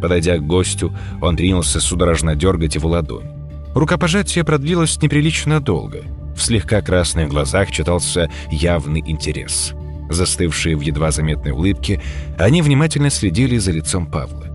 [0.01, 3.29] Подойдя к гостю, он принялся судорожно дергать его ладонь.
[3.75, 6.03] Рукопожатие продлилось неприлично долго.
[6.37, 9.73] В слегка красных глазах читался явный интерес.
[10.11, 12.01] Застывшие в едва заметной улыбке,
[12.39, 14.47] они внимательно следили за лицом Павла.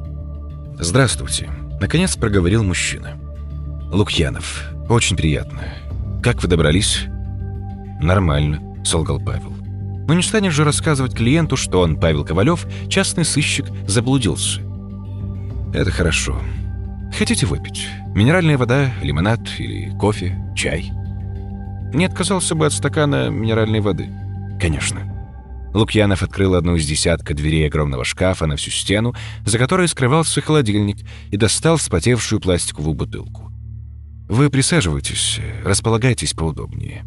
[0.77, 1.49] «Здравствуйте»,—
[1.81, 3.17] наконец проговорил мужчина.
[3.91, 5.62] «Лукьянов, очень приятно.
[6.21, 7.05] Как вы добрались?»
[7.99, 9.53] «Нормально»,— солгал Павел.
[10.07, 14.62] «Но не станешь же рассказывать клиенту, что он, Павел Ковалев, частный сыщик, заблудился».
[15.73, 16.39] «Это хорошо.
[17.17, 17.88] Хотите выпить?
[18.15, 20.91] Минеральная вода, лимонад или кофе, чай?»
[21.93, 24.09] Не отказался бы от стакана минеральной воды.
[24.62, 25.18] «Конечно».
[25.73, 30.97] Лукьянов открыл одну из десятка дверей огромного шкафа на всю стену, за которой скрывался холодильник,
[31.32, 33.51] и достал вспотевшую пластиковую бутылку.
[34.27, 37.05] «Вы присаживайтесь, располагайтесь поудобнее».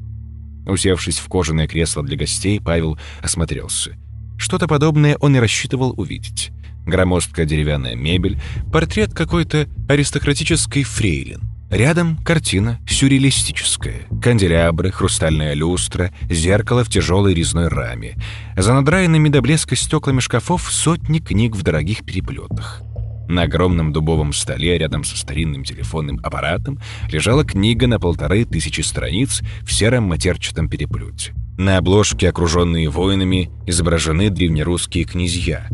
[0.66, 3.96] Усевшись в кожаное кресло для гостей, Павел осмотрелся.
[4.38, 6.50] Что-то подобное он и рассчитывал увидеть.
[6.86, 8.40] Громоздкая деревянная мебель,
[8.72, 11.51] портрет какой-то аристократической фрейлин.
[11.72, 14.02] Рядом картина сюрреалистическая.
[14.22, 18.18] Канделябры, хрустальная люстра, зеркало в тяжелой резной раме.
[18.58, 22.82] За надраенными до блеска стеклами шкафов сотни книг в дорогих переплетах.
[23.26, 26.78] На огромном дубовом столе рядом со старинным телефонным аппаратом
[27.10, 31.32] лежала книга на полторы тысячи страниц в сером матерчатом переплете.
[31.56, 35.70] На обложке, окруженные воинами, изображены древнерусские князья.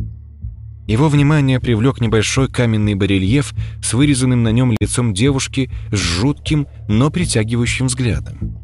[0.89, 7.11] Его внимание привлек небольшой каменный барельеф с вырезанным на нем лицом девушки с жутким, но
[7.11, 8.57] притягивающим взглядом.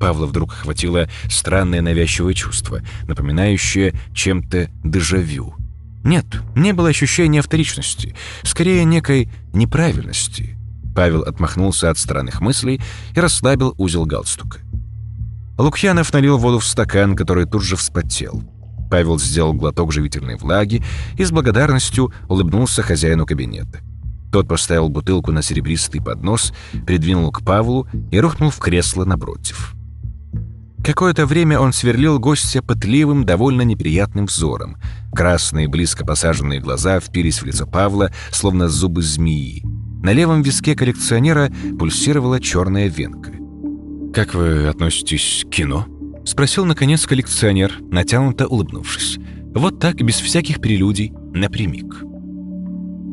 [0.00, 5.54] Павла вдруг охватило странное навязчивое чувство, напоминающее чем-то дежавю.
[6.02, 6.24] Нет,
[6.56, 10.56] не было ощущения вторичности, скорее некой неправильности.
[10.96, 12.80] Павел отмахнулся от странных мыслей
[13.14, 14.60] и расслабил узел галстука.
[15.58, 18.42] Лукьянов налил воду в стакан, который тут же вспотел.
[18.90, 20.82] Павел сделал глоток живительной влаги
[21.16, 23.80] и с благодарностью улыбнулся хозяину кабинета.
[24.32, 26.52] Тот поставил бутылку на серебристый поднос,
[26.86, 29.74] придвинул к Павлу и рухнул в кресло напротив.
[30.84, 34.76] Какое-то время он сверлил гостя пытливым, довольно неприятным взором.
[35.12, 39.62] Красные, близко посаженные глаза впились в лицо Павла, словно зубы змеи.
[40.02, 43.32] На левом виске коллекционера пульсировала черная венка.
[44.14, 45.86] «Как вы относитесь к кино?»—
[46.24, 49.18] спросил, наконец, коллекционер, натянуто улыбнувшись.
[49.54, 52.04] Вот так, без всяких прелюдий, напрямик.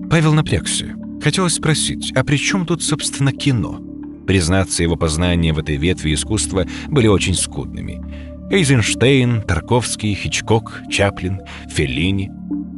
[0.09, 0.95] Павел напрягся.
[1.21, 3.81] Хотелось спросить, а при чем тут, собственно, кино?
[4.27, 8.01] Признаться, его познания в этой ветви искусства были очень скудными.
[8.51, 12.29] Эйзенштейн, Тарковский, Хичкок, Чаплин, Феллини.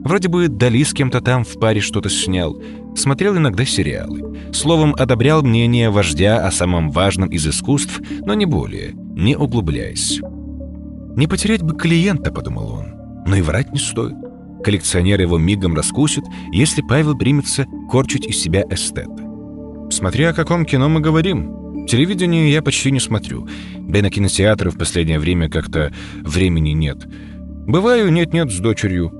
[0.03, 2.61] Вроде бы Дали с кем-то там в паре что-то снял.
[2.95, 4.51] Смотрел иногда сериалы.
[4.53, 10.21] Словом, одобрял мнение вождя о самом важном из искусств, но не более, не углубляясь.
[11.15, 12.85] «Не потерять бы клиента»,— подумал он.
[13.27, 14.15] Но и врать не стоит.
[14.63, 19.23] Коллекционер его мигом раскусит, если Павел примется корчить из себя эстета.
[19.91, 21.85] Смотря о каком кино мы говорим.
[21.85, 23.47] Телевидение я почти не смотрю.
[23.77, 27.05] Да и на кинотеатры в последнее время как-то времени нет.
[27.07, 29.11] Бываю нет-нет с дочерью.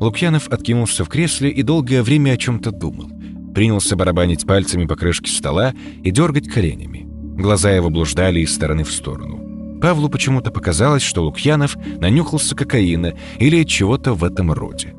[0.00, 3.10] Лукьянов откинулся в кресле и долгое время о чем-то думал.
[3.54, 7.09] Принялся барабанить пальцами по крышке стола и дергать коленями.
[7.40, 9.78] Глаза его блуждали из стороны в сторону.
[9.80, 14.94] Павлу почему-то показалось, что Лукьянов нанюхался кокаина или чего-то в этом роде.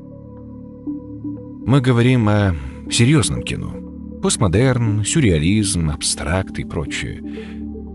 [1.63, 2.56] Мы говорим о
[2.89, 3.75] серьезном кино.
[4.23, 7.21] Постмодерн, сюрреализм, абстракт и прочее.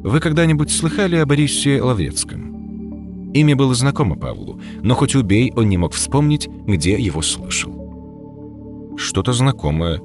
[0.05, 3.33] Вы когда-нибудь слыхали о Борисе Лаврецком?
[3.33, 8.95] Имя было знакомо Павлу, но хоть убей, он не мог вспомнить, где его слышал.
[8.97, 10.01] «Что-то знакомое.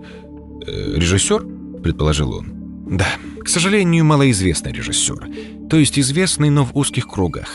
[0.65, 1.45] Э, режиссер?»—
[1.83, 2.47] предположил он.
[2.97, 3.07] «Да,
[3.43, 5.67] к сожалению, малоизвестный режиссер.
[5.69, 7.49] То есть известный, но в узких кругах.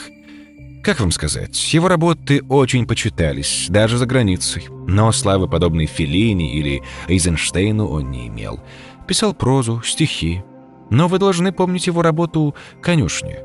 [0.82, 4.68] Как вам сказать, его работы очень почитались, даже за границей.
[4.86, 8.60] Но славы подобной Феллини или Эйзенштейну он не имел.
[9.08, 10.42] Писал прозу, стихи.
[10.90, 13.40] Но вы должны помнить его работу «Конюшня».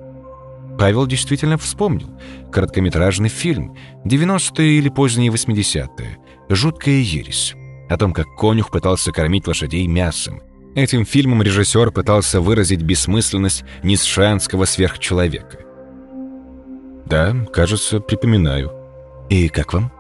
[0.78, 2.10] Павел действительно вспомнил.
[2.52, 3.76] Короткометражный фильм,
[4.06, 6.18] 90-е или поздние 80-е.
[6.50, 7.56] Жуткая ересь.
[7.90, 10.42] О том, как конюх пытался кормить лошадей мясом.
[10.76, 15.60] Этим фильмом режиссер пытался выразить бессмысленность низшанского сверхчеловека.
[17.06, 18.72] «Да, кажется, припоминаю».
[19.30, 19.92] «И как вам?»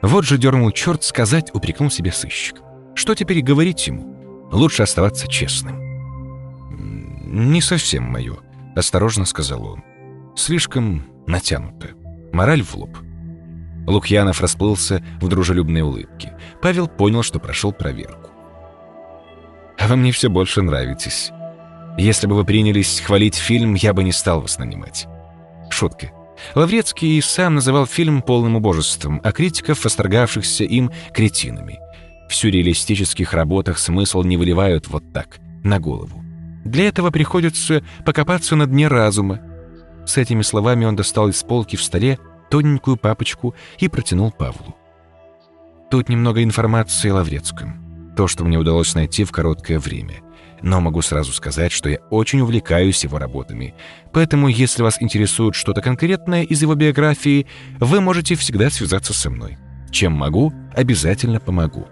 [0.00, 2.56] Вот же дернул черт сказать, упрекнул себе сыщик.
[2.94, 4.48] Что теперь говорить ему?
[4.50, 5.80] Лучше оставаться честным.
[7.24, 8.36] «Не совсем мое»,—
[8.76, 9.84] осторожно сказал он.
[10.36, 11.90] «Слишком натянуто.
[12.32, 12.98] Мораль в лоб».
[13.86, 16.36] Лукьянов расплылся в дружелюбной улыбке.
[16.60, 18.31] Павел понял, что прошел проверку.
[19.82, 21.32] «А вы мне все больше нравитесь.
[21.98, 25.08] Если бы вы принялись хвалить фильм, я бы не стал вас нанимать».
[25.70, 26.12] Шутка.
[26.54, 31.80] Лаврецкий сам называл фильм полным убожеством, а критиков, восторгавшихся им, кретинами.
[32.28, 36.22] В сюрреалистических работах смысл не выливают вот так, на голову.
[36.64, 39.40] Для этого приходится покопаться на дне разума.
[40.06, 44.76] С этими словами он достал из полки в столе тоненькую папочку и протянул Павлу.
[45.90, 47.91] Тут немного информации о Лаврецком.
[48.16, 50.16] То, что мне удалось найти в короткое время.
[50.60, 53.74] Но могу сразу сказать, что я очень увлекаюсь его работами.
[54.12, 57.46] Поэтому, если вас интересует что-то конкретное из его биографии,
[57.80, 59.58] вы можете всегда связаться со мной.
[59.90, 61.88] Чем могу, обязательно помогу.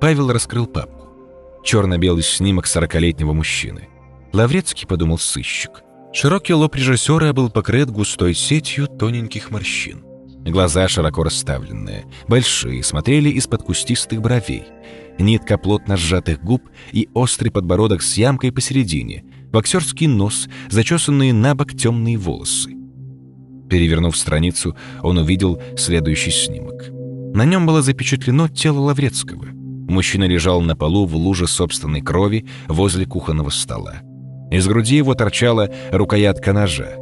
[0.00, 1.08] Павел раскрыл папку.
[1.64, 3.88] Черно-белый снимок сорокалетнего мужчины.
[4.32, 5.82] Лаврецкий подумал сыщик.
[6.12, 10.05] Широкий лоб режиссера был покрыт густой сетью тоненьких морщин.
[10.46, 14.62] Глаза широко расставленные, большие, смотрели из-под кустистых бровей.
[15.18, 21.74] Нитка плотно сжатых губ и острый подбородок с ямкой посередине, боксерский нос, зачесанные на бок
[21.74, 22.70] темные волосы.
[23.68, 26.90] Перевернув страницу, он увидел следующий снимок.
[27.34, 29.46] На нем было запечатлено тело Лаврецкого.
[29.88, 33.96] Мужчина лежал на полу в луже собственной крови возле кухонного стола.
[34.52, 36.94] Из груди его торчала рукоятка ножа.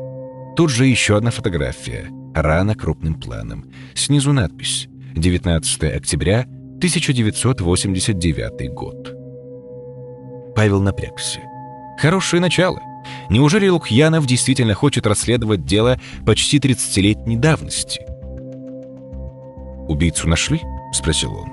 [0.56, 2.10] Тут же еще одна фотография.
[2.34, 3.64] Рана крупным планом.
[3.94, 4.88] Снизу надпись.
[5.14, 9.14] 19 октября 1989 год.
[10.56, 11.38] Павел напрягся.
[11.98, 12.80] Хорошее начало.
[13.30, 18.00] Неужели Лукьянов действительно хочет расследовать дело почти 30-летней давности?
[19.88, 20.60] «Убийцу нашли?»—
[20.92, 21.52] спросил он.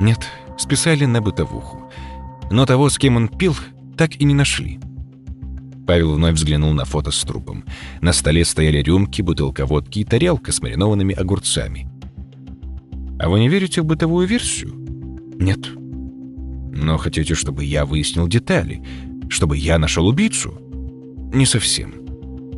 [0.00, 0.18] «Нет,
[0.58, 1.88] списали на бытовуху.
[2.50, 3.54] Но того, с кем он пил,
[3.96, 4.80] так и не нашли.
[5.86, 7.64] Павел вновь взглянул на фото с трупом.
[8.00, 11.88] На столе стояли рюмки, бутылка водки и тарелка с маринованными огурцами.
[13.18, 14.74] «А вы не верите в бытовую версию?»
[15.38, 15.68] «Нет».
[16.76, 18.82] «Но хотите, чтобы я выяснил детали?
[19.28, 20.58] Чтобы я нашел убийцу?»
[21.32, 21.94] «Не совсем.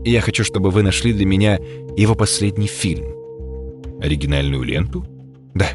[0.04, 1.58] Я хочу, чтобы вы нашли для меня
[1.96, 3.06] его последний фильм».
[4.00, 5.04] «Оригинальную ленту?»
[5.54, 5.68] «Да.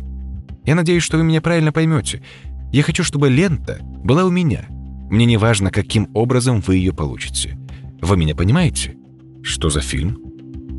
[0.65, 2.23] Я надеюсь, что вы меня правильно поймете.
[2.71, 4.67] Я хочу, чтобы лента была у меня».
[5.11, 7.57] Мне не важно, каким образом вы ее получите.
[8.01, 8.95] Вы меня понимаете?
[9.43, 10.17] Что за фильм?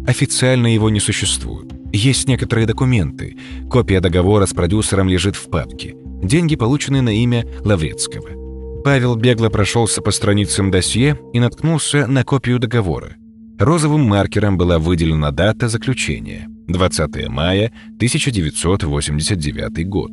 [0.07, 1.71] Официально его не существует.
[1.92, 3.37] Есть некоторые документы.
[3.71, 5.95] Копия договора с продюсером лежит в папке.
[6.23, 8.83] Деньги получены на имя Лаврецкого.
[8.83, 13.16] Павел бегло прошелся по страницам досье и наткнулся на копию договора.
[13.59, 20.11] Розовым маркером была выделена дата заключения– 20 мая 1989 год.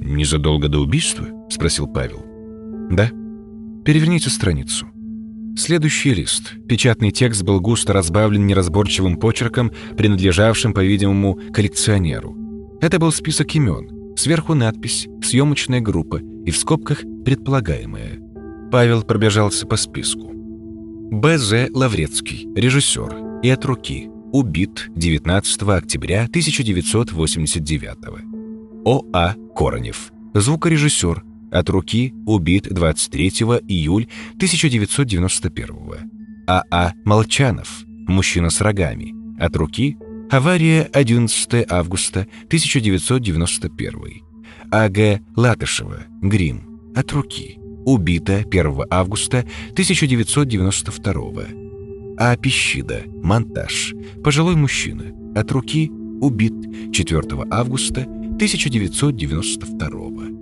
[0.00, 2.27] «Незадолго до убийства?»– спросил Павел.
[2.90, 3.10] Да?
[3.84, 4.86] Переверните страницу.
[5.56, 6.54] Следующий лист.
[6.68, 12.36] Печатный текст был густо разбавлен неразборчивым почерком, принадлежавшим, по-видимому, коллекционеру.
[12.80, 14.14] Это был список имен.
[14.16, 18.20] Сверху надпись «Съемочная группа» и в скобках «Предполагаемая».
[18.70, 20.30] Павел пробежался по списку.
[21.10, 21.70] Б.З.
[21.72, 27.96] Лаврецкий, режиссер, и от руки, убит 19 октября 1989
[28.84, 29.34] О.А.
[29.56, 33.28] Коронев, звукорежиссер, от руки убит 23
[33.68, 35.76] июля 1991
[36.46, 36.92] А.А.
[37.04, 39.14] Молчанов, мужчина с рогами.
[39.38, 39.96] От руки
[40.30, 44.22] авария 11 августа 1991
[44.70, 45.20] А.Г.
[45.36, 46.80] Латышева, грим.
[46.94, 51.42] От руки убита 1 августа 1992
[52.18, 52.36] А.
[52.36, 53.94] Пищида, монтаж.
[54.24, 55.04] Пожилой мужчина.
[55.34, 56.54] От руки убит
[56.92, 60.37] 4 августа 1992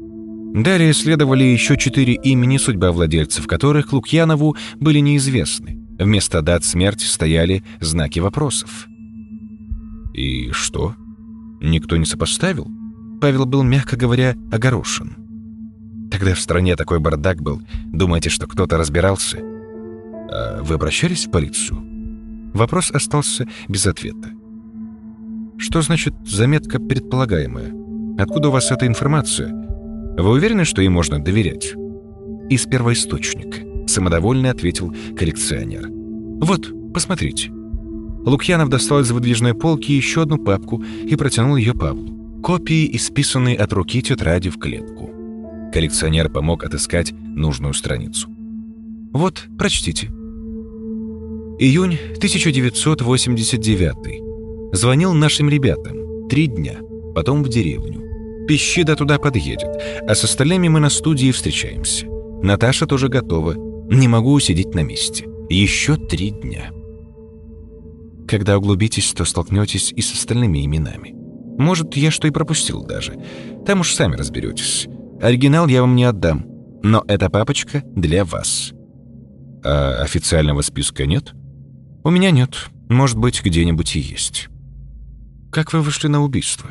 [0.56, 5.78] Далее следовали еще четыре имени, судьба владельцев которых Лукьянову были неизвестны.
[5.98, 8.88] Вместо дат смерти стояли знаки вопросов.
[10.14, 10.94] «И что?
[11.60, 12.70] Никто не сопоставил?»
[13.20, 15.16] Павел был, мягко говоря, огорошен.
[16.10, 17.60] Тогда в стране такой бардак был.
[17.92, 19.38] Думаете, что кто-то разбирался?
[19.38, 21.82] А вы обращались в полицию?
[22.54, 24.30] Вопрос остался без ответа.
[25.58, 27.74] Что значит заметка предполагаемая?
[28.18, 29.65] Откуда у вас эта информация?
[30.18, 31.74] Вы уверены, что ей можно доверять?
[32.48, 35.90] Из первоисточника, самодовольно ответил коллекционер.
[36.40, 37.50] Вот, посмотрите.
[38.24, 42.40] Лукьянов достал из выдвижной полки еще одну папку и протянул ее Павлу.
[42.42, 45.10] Копии, исписанные от руки тетради в клетку.
[45.72, 48.28] Коллекционер помог отыскать нужную страницу.
[49.12, 50.06] Вот, прочтите.
[51.58, 54.74] Июнь 1989.
[54.74, 56.28] Звонил нашим ребятам.
[56.28, 56.78] Три дня.
[57.14, 58.05] Потом в деревню.
[58.46, 59.70] Пищида туда подъедет,
[60.08, 62.06] а с остальными мы на студии встречаемся.
[62.42, 63.54] Наташа тоже готова.
[63.90, 65.26] Не могу усидеть на месте.
[65.48, 66.70] Еще три дня.
[68.28, 71.14] Когда углубитесь, то столкнетесь и с остальными именами.
[71.58, 73.14] Может, я что и пропустил даже.
[73.64, 74.88] Там уж сами разберетесь.
[75.20, 76.46] Оригинал я вам не отдам,
[76.82, 78.72] но эта папочка для вас.
[79.64, 81.32] А официального списка нет?
[82.04, 82.68] У меня нет.
[82.88, 84.48] Может быть, где-нибудь и есть.
[85.50, 86.70] Как вы вышли на убийство?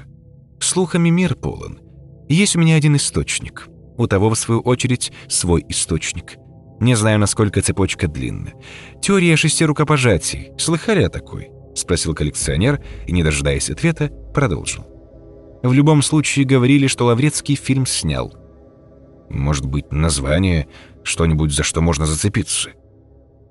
[0.60, 1.80] Слухами мир полон.
[2.28, 3.68] Есть у меня один источник.
[3.97, 6.38] у того, в свою очередь, свой источник.
[6.82, 8.51] Не знаю, насколько цепочка длинна.
[9.01, 10.51] Теория шести рукопожатий.
[10.58, 11.49] Слыхали о такой?
[11.76, 14.86] Спросил коллекционер и, не дожидаясь ответа, продолжил.
[15.64, 18.34] В любом случае говорили, что Лаврецкий фильм снял.
[19.30, 20.68] Может быть, название,
[21.03, 22.72] что-нибудь, за что можно зацепиться?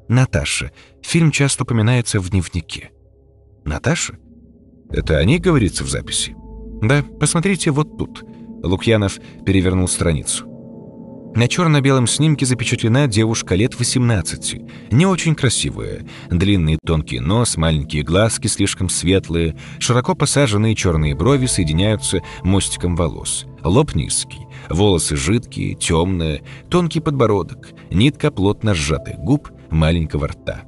[0.08, 0.70] Наташа.
[1.02, 2.90] Фильм часто упоминается в дневнике.
[3.64, 4.18] Наташа?
[4.90, 6.36] Это о ней говорится в записи?
[6.82, 8.24] Да, посмотрите вот тут.
[8.62, 10.46] Лукьянов перевернул страницу.
[11.34, 16.06] На черно-белом снимке запечатлена девушка лет 18, не очень красивая.
[16.30, 23.46] Длинный тонкий нос, маленькие глазки слишком светлые, широко посаженные черные брови соединяются мостиком волос.
[23.64, 30.62] Лоб низкий, волосы жидкие, темные, тонкий подбородок, нитка плотно сжатых губ, маленького рта.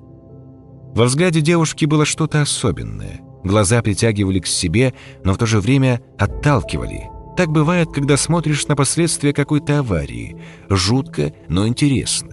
[0.96, 3.20] Во взгляде девушки было что-то особенное.
[3.46, 4.92] Глаза притягивали к себе,
[5.22, 10.36] но в то же время отталкивали– так бывает, когда смотришь на последствия какой-то аварии.
[10.70, 12.30] Жутко, но интересно.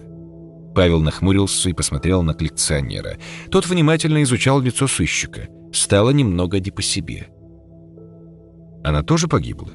[0.74, 3.18] Павел нахмурился и посмотрел на коллекционера.
[3.50, 5.48] Тот внимательно изучал лицо сыщика.
[5.74, 7.28] Стало немного не по себе.
[8.82, 9.72] Она тоже погибла?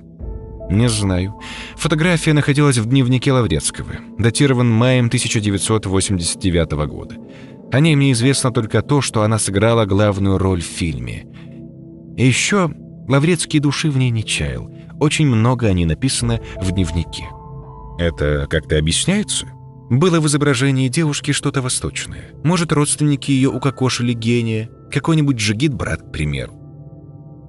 [0.72, 1.40] Не знаю.
[1.78, 7.16] Фотография находилась в дневнике Лаврецкого, датирован маем 1989 года.
[7.72, 11.28] О ней мне известно только то, что она сыграла главную роль в фильме.
[12.18, 12.72] И еще
[13.08, 14.70] Лаврецкий души в ней не чаял.
[15.00, 17.26] Очень много о ней написано в дневнике.
[17.98, 19.48] Это как-то объясняется?
[19.90, 22.32] Было в изображении девушки что-то восточное.
[22.44, 26.54] Может, родственники ее укокошили гения, какой-нибудь джигит-брат, к примеру.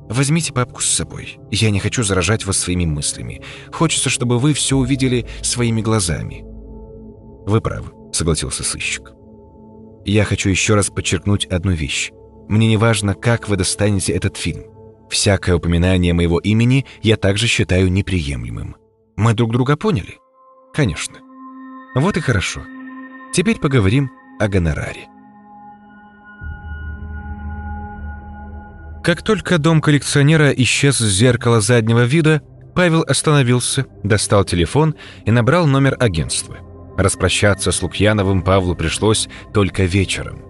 [0.09, 1.39] Возьмите папку с собой.
[1.51, 3.43] Я не хочу заражать вас своими мыслями.
[3.73, 6.43] Хочется, чтобы вы все увидели своими глазами.
[7.47, 9.13] Вы правы, согласился сыщик.
[10.05, 12.11] Я хочу еще раз подчеркнуть одну вещь.
[12.49, 14.65] Мне не важно, как вы достанете этот фильм.
[15.11, 18.77] Всякое упоминание моего имени я также считаю неприемлемым.
[19.17, 20.19] Мы друг друга поняли?
[20.73, 21.19] Конечно.
[21.95, 22.63] Вот и хорошо.
[23.33, 25.09] Теперь поговорим о гонораре.
[29.03, 32.43] Как только дом коллекционера исчез с зеркала заднего вида,
[32.75, 34.95] Павел остановился, достал телефон
[35.25, 36.59] и набрал номер агентства.
[36.97, 40.43] Распрощаться с Лукьяновым Павлу пришлось только вечером.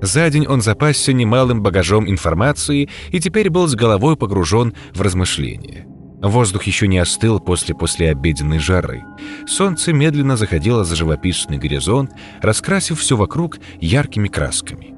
[0.00, 5.86] За день он запасся немалым багажом информации и теперь был с головой погружен в размышления.
[6.22, 9.02] Воздух еще не остыл после послеобеденной жары.
[9.46, 12.12] Солнце медленно заходило за живописный горизонт,
[12.42, 14.94] раскрасив все вокруг яркими красками.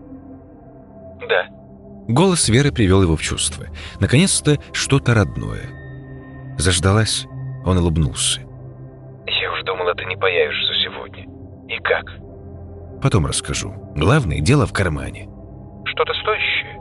[1.29, 1.47] «Да».
[2.09, 3.67] Голос Веры привел его в чувство.
[4.01, 5.71] Наконец-то что-то родное.
[6.59, 7.27] Заждалась,
[7.65, 8.41] он улыбнулся.
[9.27, 10.72] «Я уж думала, ты не появишься.
[11.73, 12.05] И как?»
[13.03, 13.75] Потом расскажу.
[13.97, 15.29] Главное, дело в кармане.
[15.87, 16.79] Что-то стоящее?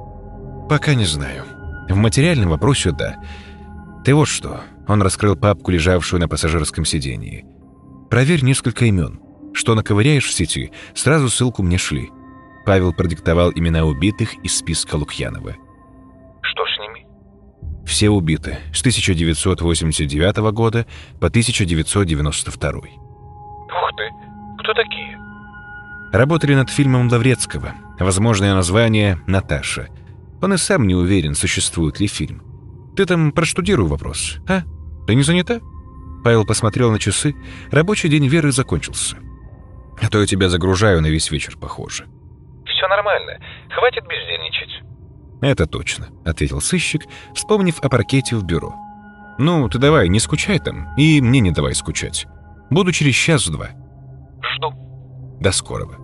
[0.70, 1.44] Пока не знаю.
[1.90, 3.16] В материальном вопросе– да.
[4.06, 4.62] Ты вот что.
[4.88, 7.46] Он раскрыл папку, лежавшую на пассажирском сидении.
[8.10, 9.20] Проверь несколько имен.
[9.54, 12.10] Что наковыряешь в сети, сразу ссылку мне шли.
[12.66, 15.56] Павел продиктовал имена убитых из списка Лукьянова.
[16.42, 17.08] Что с ними?
[17.86, 18.60] Все убиты.
[18.74, 20.86] С 1989 года
[21.20, 22.72] по 1992.
[22.72, 24.31] Ух ты!
[24.62, 25.18] Кто такие?
[26.12, 27.74] Работали над фильмом Лаврецкого.
[28.00, 29.88] Возможное название «Наташа».
[30.42, 32.44] Он и сам не уверен, существует ли фильм.
[32.96, 34.62] Ты там проштудируй вопрос, а?
[35.08, 35.62] Ты не занята?»
[36.24, 37.36] Павел посмотрел на часы.
[37.72, 39.18] Рабочий день Веры закончился.
[40.00, 42.06] «А то я тебя загружаю на весь вечер, похоже».
[42.66, 43.40] «Все нормально.
[43.72, 44.84] Хватит бездельничать».
[45.42, 47.02] «Это точно»,— ответил сыщик,
[47.34, 48.76] вспомнив о паркете в бюро.
[49.40, 52.28] «Ну, ты давай, не скучай там, и мне не давай скучать.
[52.70, 53.81] Буду через час-два».
[54.42, 54.74] «Жду».
[55.40, 55.98] До скорого.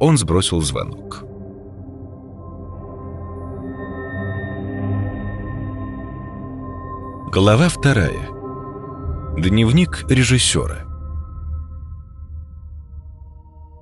[0.00, 1.22] Он сбросил звонок.
[7.30, 8.28] Глава вторая.
[9.38, 10.84] Дневник режиссера.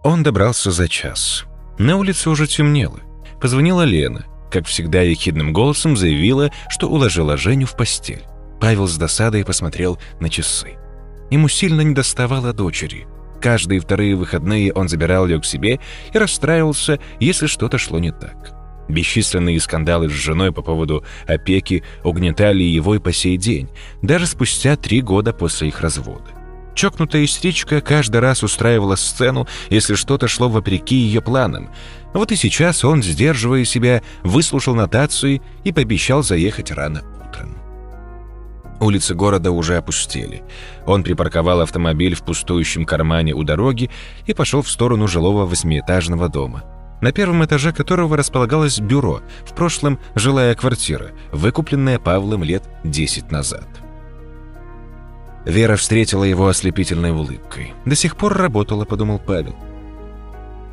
[0.05, 1.47] Он добрался за час.
[1.79, 3.01] На улице уже темнело.
[3.41, 4.27] Позвонила Лена.
[4.51, 8.23] Как всегда, ехидным голосом заявила, что уложила Женю в постель.
[8.61, 10.77] Павел с досадой посмотрел на часы.
[11.31, 13.07] Ему сильно недоставало дочери–
[13.41, 15.81] Каждые вторые выходные он забирал ее к себе
[16.13, 18.55] и расстраивался, если что-то шло не так.
[18.89, 23.69] Бесчисленные скандалы с женой по поводу опеки угнетали его и по сей день,
[24.03, 26.31] даже спустя три года после их развода.
[26.75, 31.71] Чокнутая истеричка каждый раз устраивала сцену, если что-то шло вопреки ее планам.
[32.15, 37.03] Вот и сейчас он, сдерживая себя, выслушал нотации и пообещал заехать рано
[38.81, 40.43] Улицы города уже опустели.
[40.87, 43.91] Он припарковал автомобиль в пустующем кармане у дороги
[44.27, 46.65] и пошел в сторону жилого восьмиэтажного дома,
[47.03, 53.69] на первом этаже которого располагалось бюро, в прошлом жилая квартира, выкупленная Павлом лет 10 назад.
[55.45, 57.75] Вера встретила его ослепительной улыбкой.
[57.85, 59.57] «До сих пор работала»,— подумал Павел.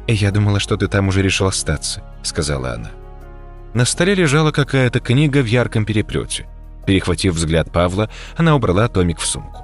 [0.07, 2.91] «Я думала, что ты там уже решил остаться»,— сказала она.
[3.73, 6.47] На столе лежала какая-то книга в ярком переплете.
[6.87, 9.61] Перехватив взгляд Павла, она убрала томик в сумку.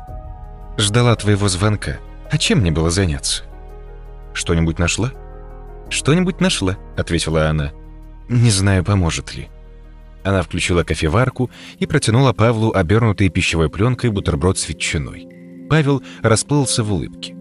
[0.78, 2.00] «Ждала твоего звонка.
[2.30, 3.44] А чем мне было заняться?»
[4.34, 5.14] «Что-нибудь нашла?»
[5.90, 7.72] «Что-нибудь нашла»,— ответила она.
[8.28, 9.48] «Не знаю, поможет ли».
[10.24, 11.50] Она включила кофеварку
[11.80, 15.28] и протянула Павлу обернутый пищевой пленкой бутерброд с ветчиной.
[15.70, 17.36] Павел расплылся в улыбке.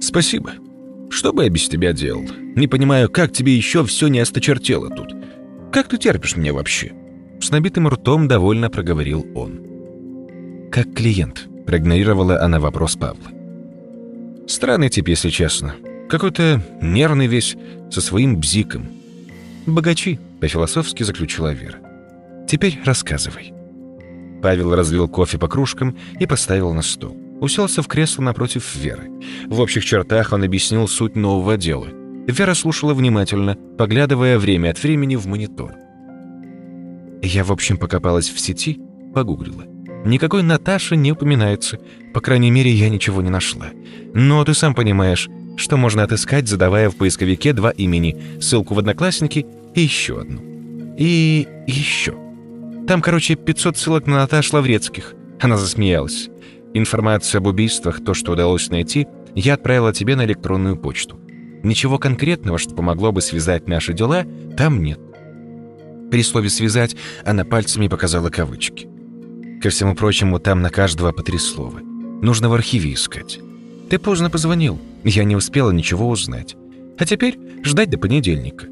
[0.00, 0.52] «Спасибо.
[1.10, 2.24] Что бы я без тебя делал?
[2.56, 5.12] Не понимаю, как тебе еще все не осточертело тут.
[5.72, 6.99] Как ты терпишь меня вообще?»
[7.40, 9.60] С набитым ртом довольно проговорил он.
[10.70, 13.30] «Как клиент»,— проигнорировала она вопрос Павла.
[14.46, 15.74] «Странный тип, если честно.
[16.08, 17.56] Какой-то нервный весь,
[17.90, 18.88] со своим бзиком.
[19.66, 21.78] Богачи, по-философски заключила Вера.
[22.48, 23.52] Теперь рассказывай.
[24.42, 27.16] Павел разлил кофе по кружкам и поставил на стол.
[27.40, 29.08] Уселся в кресло напротив Веры.
[29.46, 31.86] В общих чертах он объяснил суть нового дела.
[32.26, 35.74] Вера слушала внимательно, поглядывая время от времени в монитор.
[37.22, 38.80] Я, в общем, покопалась в сети,
[39.14, 39.64] погуглила.
[40.04, 41.78] Никакой Наташи не упоминается.
[42.14, 43.66] По крайней мере, я ничего не нашла.
[44.14, 49.46] Но ты сам понимаешь, что можно отыскать, задавая в поисковике два имени, ссылку в Одноклассники
[49.74, 50.40] и еще одну.
[50.96, 52.16] И еще.
[52.88, 55.14] Там, короче, 500 ссылок на Наташ Лаврецких.
[55.40, 56.30] Она засмеялась.
[56.72, 61.20] Информацию об убийствах, то, что удалось найти, я отправила тебе на электронную почту.
[61.62, 64.24] Ничего конкретного, что помогло бы связать наши дела,
[64.56, 64.98] там нет.
[66.10, 68.88] При слове «связать» она пальцами показала кавычки.
[69.62, 71.80] Ко всему прочему, там на каждого по три слова.
[72.22, 73.38] Нужно в архиве искать.
[73.88, 74.80] Ты поздно позвонил.
[75.04, 76.56] Я не успела ничего узнать.
[76.98, 78.66] А теперь ждать до понедельника.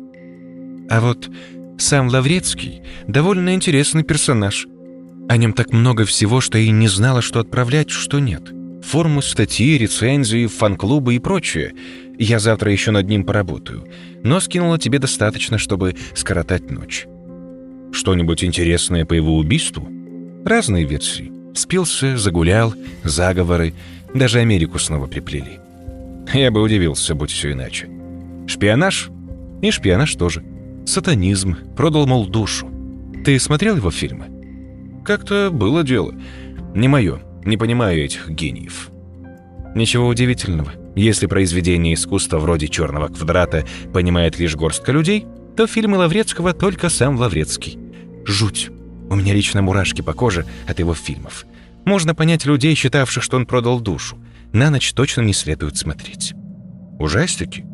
[0.90, 1.30] А вот
[1.78, 4.66] сам Лаврецкий довольно интересный персонаж.
[5.28, 8.50] О нем так много всего, что и не знала, что отправлять, что нет.
[8.82, 11.74] Формы, статьи, рецензии, фан-клубы и прочее.
[12.18, 13.86] Я завтра еще над ним поработаю.
[14.24, 17.06] Но скинула тебе достаточно, чтобы скоротать ночь.
[17.92, 19.88] Что-нибудь интересное по его убийству?
[20.44, 21.32] Разные версии.
[21.54, 22.74] Спился, загулял,
[23.04, 23.74] заговоры,
[24.14, 25.58] даже Америку снова приплели.
[26.32, 27.88] Я бы удивился, будь все иначе.
[28.46, 29.10] Шпионаж?
[29.62, 30.44] И шпионаж тоже.
[30.86, 31.56] Сатанизм.
[31.76, 32.68] Продал, мол, душу.
[33.24, 34.26] Ты смотрел его фильмы?
[35.04, 36.14] Как-то было дело.
[36.74, 37.20] Не мое.
[37.44, 38.90] Не понимаю этих гениев.
[39.74, 40.72] Ничего удивительного.
[40.96, 45.26] Если произведение искусства вроде «Черного квадрата» понимает лишь горстка людей,
[45.58, 47.80] то фильмы Лаврецкого только сам Лаврецкий.
[48.24, 48.70] Жуть.
[49.10, 51.46] У меня лично мурашки по коже от его фильмов.
[51.84, 54.18] Можно понять людей, считавших, что он продал душу.
[54.52, 56.32] На ночь точно не следует смотреть.
[57.00, 57.66] Ужастики?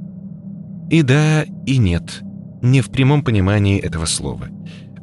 [0.90, 2.22] И да, и нет.
[2.62, 4.48] Не в прямом понимании этого слова.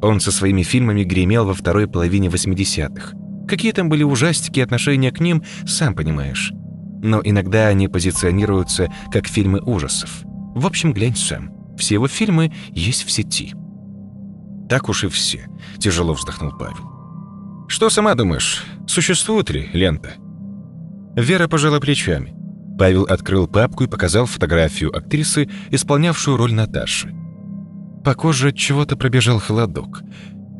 [0.00, 3.16] Он со своими фильмами гремел во второй половине 80-х.
[3.46, 6.52] Какие там были ужастики отношения к ним, сам понимаешь.
[7.00, 10.24] Но иногда они позиционируются как фильмы ужасов.
[10.56, 11.61] В общем, глянь сам.
[11.82, 13.54] Все его фильмы есть в сети.
[14.68, 15.48] Так уж и все,
[15.80, 17.66] тяжело вздохнул Павел.
[17.66, 20.12] Что сама думаешь, существует ли лента?»
[21.16, 22.36] Вера пожала плечами.
[22.78, 27.12] Павел открыл папку и показал фотографию актрисы, исполнявшую роль Наташи.
[28.04, 30.02] По коже от чего-то пробежал холодок.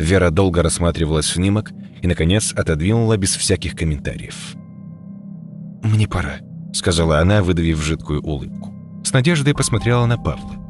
[0.00, 1.70] Вера долго рассматривала снимок
[2.02, 4.56] и, наконец, отодвинула без всяких комментариев.
[5.84, 6.38] «Мне пора»,—
[6.72, 8.74] сказала она, выдавив жидкую улыбку.
[9.04, 10.61] С надеждой посмотрела на Павла.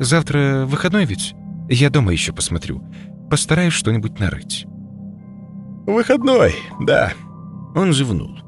[0.00, 1.34] «Завтра выходной ведь?
[1.68, 2.82] Я дома еще посмотрю.
[3.30, 4.66] Постараюсь что-нибудь нарыть».
[5.86, 7.12] «Выходной, да».
[7.74, 8.38] Он зевнул.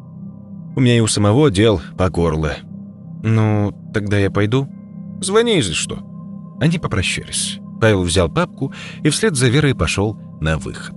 [0.76, 2.52] «У меня и у самого дел по горло».
[3.22, 4.68] «Ну, тогда я пойду?»
[5.20, 6.06] «Звони, если что».
[6.60, 7.58] Они попрощались.
[7.80, 8.72] Павел взял папку
[9.02, 10.94] и вслед за Верой пошел на выход.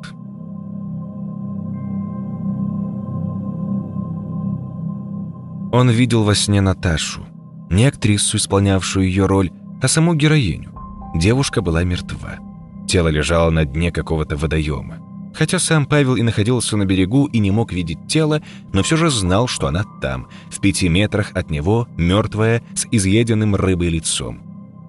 [5.71, 7.25] Он видел во сне Наташу.
[7.71, 9.51] Не актрису, исполнявшую ее роль,
[9.83, 10.71] а саму героиню.
[11.13, 12.39] Девушка была мертва.
[12.87, 14.99] Тело лежало на дне какого-то водоема.
[15.33, 19.09] Хотя сам Павел и находился на берегу и не мог видеть тело, но все же
[19.09, 24.41] знал, что она там, в пяти метрах от него, мертвая, с изъеденным рыбой лицом.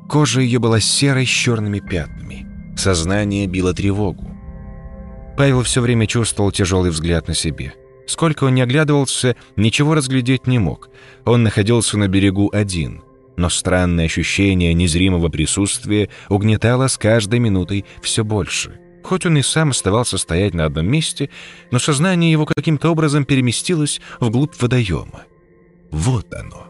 [0.08, 2.46] Кожа ее была серой с черными пятнами.
[2.76, 4.30] Сознание било тревогу.
[5.36, 7.74] Павел все время чувствовал тяжелый взгляд на себе.
[8.06, 10.90] Сколько он не оглядывался, ничего разглядеть не мог.
[11.24, 13.02] Он находился на берегу один.
[13.36, 18.78] Но странное ощущение незримого присутствия угнетало с каждой минутой все больше.
[19.02, 21.28] Хоть он и сам оставался стоять на одном месте,
[21.70, 25.24] но сознание его каким-то образом переместилось вглубь водоема.
[25.90, 26.66] Вот оно.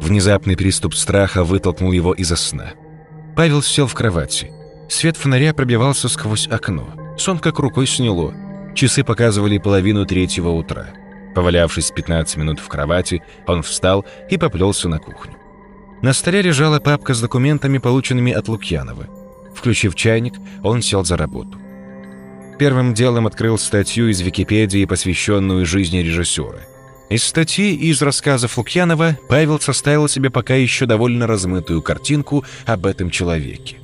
[0.00, 2.72] Внезапный приступ страха вытолкнул его из сна.
[3.36, 4.50] Павел сел в кровати.
[4.88, 7.14] Свет фонаря пробивался сквозь окно.
[7.16, 8.34] Сон как рукой сняло.
[8.74, 10.88] Часы показывали половину третьего утра.
[11.34, 15.34] Повалявшись 15 минут в кровати, он встал и поплелся на кухню.
[16.02, 19.06] На столе лежала папка с документами, полученными от Лукьянова.
[19.54, 21.58] Включив чайник, он сел за работу.
[22.58, 26.60] Первым делом открыл статью из Википедии, посвященную жизни режиссера.
[27.10, 32.86] Из статьи и из рассказов Лукьянова Павел составил себе пока еще довольно размытую картинку об
[32.86, 33.78] этом человеке.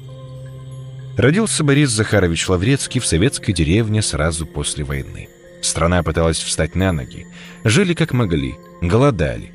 [1.17, 5.29] Родился Борис Захарович Лаврецкий в советской деревне сразу после войны.
[5.67, 7.27] Страна пыталась встать на ноги.
[7.65, 9.53] Жили как могли, голодали.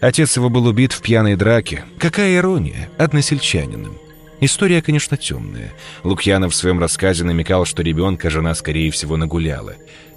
[0.00, 1.84] Отец его был убит в пьяной драке.
[1.98, 3.96] Какая ирония, односельчанином.
[4.40, 5.72] История, конечно, темная.
[6.02, 9.74] Лукьянов в своем рассказе намекал, что ребенка жена, скорее всего, нагуляла.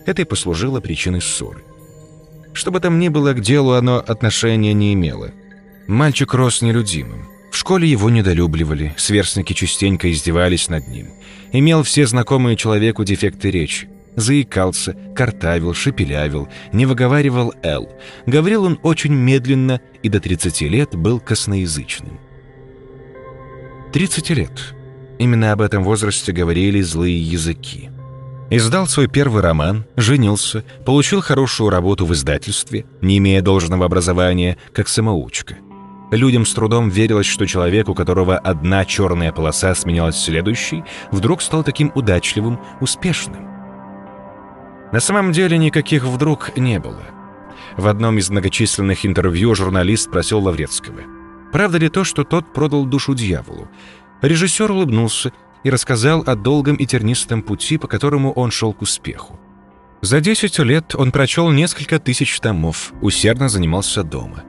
[0.07, 1.63] Это и послужило причиной ссоры.
[2.53, 5.31] Что бы там ни было, к делу оно отношения не имело.
[5.85, 7.27] Мальчик рос нелюдимым.
[7.51, 11.09] В школе его недолюбливали, сверстники частенько издевались над ним.
[11.51, 13.87] Имел все знакомые человеку дефекты речи.
[14.17, 17.87] Заикался, картавил, шепелявил, не выговаривал «л».
[18.25, 22.19] Говорил он очень медленно и до 30 лет был косноязычным.
[23.93, 24.73] 30 лет.
[25.19, 27.91] Именно об этом возрасте говорили злые языки.
[28.49, 34.87] Издал свой первый роман, женился, получил хорошую работу в издательстве, не имея должного образования, как
[34.87, 35.57] самоучка.
[36.09, 41.63] Людям с трудом верилось, что человек, у которого одна черная полоса сменялась следующей, вдруг стал
[41.63, 43.56] таким удачливым, успешным.
[44.91, 47.03] На самом деле никаких «вдруг» не было.
[47.75, 51.01] В одном из многочисленных интервью журналист просил Лаврецкого.
[51.51, 53.69] Правда ли то, что тот продал душу дьяволу?
[54.21, 55.31] Режиссер улыбнулся
[55.63, 59.39] и рассказал о долгом и тернистом пути, по которому он шел к успеху.
[60.01, 64.43] За 10 лет он прочел несколько тысяч томов, усердно занимался дома.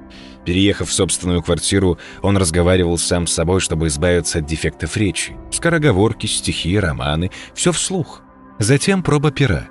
[0.44, 5.36] Переехав в собственную квартиру, он разговаривал сам с собой, чтобы избавиться от дефектов речи.
[5.50, 8.22] Скороговорки, стихи, романы— все вслух.
[8.58, 9.68] Затем проба пера.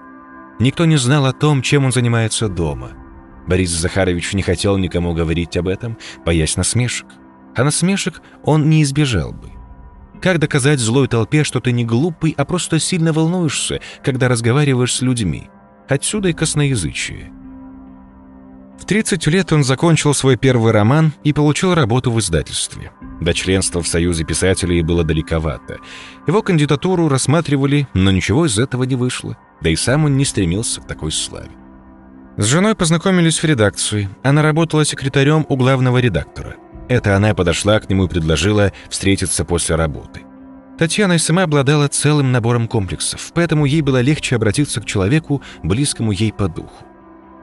[0.59, 2.91] Никто не знал о том, чем он занимается дома.
[3.47, 7.07] Борис Захарович не хотел никому говорить об этом, боясь насмешек.
[7.55, 9.51] А насмешек он не избежал бы.
[10.21, 15.01] Как доказать злой толпе, что ты не глупый, а просто сильно волнуешься, когда разговариваешь с
[15.01, 15.49] людьми?
[15.87, 17.31] Отсюда и косноязычие.
[18.79, 22.91] В 30 лет он закончил свой первый роман и получил работу в издательстве.
[23.19, 25.77] До членства в Союзе писателей было далековато.
[26.27, 29.37] Его кандидатуру рассматривали, но ничего из этого не вышло.
[29.61, 31.49] Да и сам он не стремился к такой славе.
[32.37, 34.09] С женой познакомились в редакции.
[34.21, 36.55] Она работала секретарем у главного редактора.
[36.87, 40.21] Это она подошла к нему и предложила встретиться после работы.
[40.77, 46.11] Татьяна и сама обладала целым набором комплексов, поэтому ей было легче обратиться к человеку, близкому
[46.11, 46.85] ей по духу.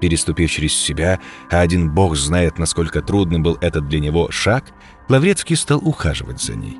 [0.05, 1.19] Переступив через себя,
[1.51, 4.67] а один бог знает, насколько трудным был этот для него шаг,
[5.09, 6.77] Лаврецкий стал ухаживать за ней.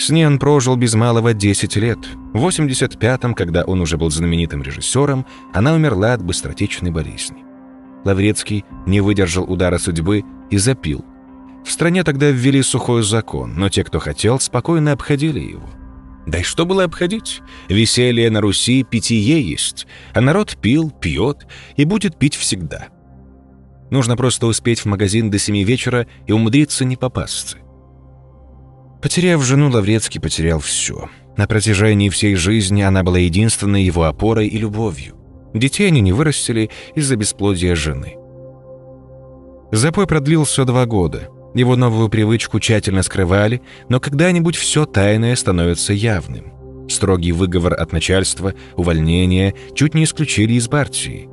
[0.00, 1.98] С ней он прожил без малого 10 лет.
[2.32, 7.44] В 85-м, когда он уже был знаменитым режиссером, она умерла от быстротечной болезни.
[8.04, 11.04] Лаврецкий не выдержал удара судьбы и запил.
[11.64, 15.70] В стране тогда ввели сухой закон, но те, кто хотел, спокойно обходили его.
[16.26, 17.40] Да и что было обходить?
[17.68, 21.46] Веселье на Руси питье есть, а народ пил, пьет
[21.76, 22.88] и будет пить всегда.
[23.90, 27.58] Нужно просто успеть в магазин до семи вечера и умудриться не попасться.
[29.02, 31.10] Потеряв жену, Лаврецкий потерял все.
[31.36, 35.16] На протяжении всей жизни она была единственной его опорой и любовью.
[35.54, 38.16] Детей они не вырастили из-за бесплодия жены.
[39.72, 41.28] Запой продлился два года.
[41.54, 46.52] Его новую привычку тщательно скрывали, но когда-нибудь все тайное становится явным.
[46.88, 51.28] Строгий выговор от начальства, увольнение чуть не исключили из партии.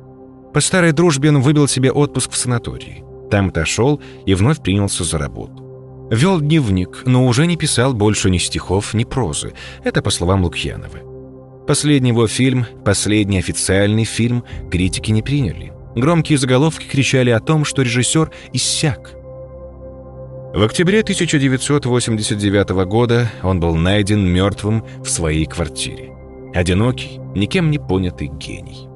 [0.52, 3.04] По старой дружбе он выбил себе отпуск в санатории.
[3.30, 6.08] Там отошел и вновь принялся за работу.
[6.10, 9.52] Вел дневник, но уже не писал больше ни стихов, ни прозы.
[9.84, 10.98] Это по словам Лукьянова.
[11.68, 14.42] Последний его фильм, последний официальный фильм,
[14.72, 15.72] критики не приняли.
[15.94, 19.19] Громкие заголовки кричали о том, что режиссер иссяк.
[20.52, 26.12] В октябре 1989 года он был найден мертвым в своей квартире.
[26.52, 28.88] Одинокий, никем не понятый гений.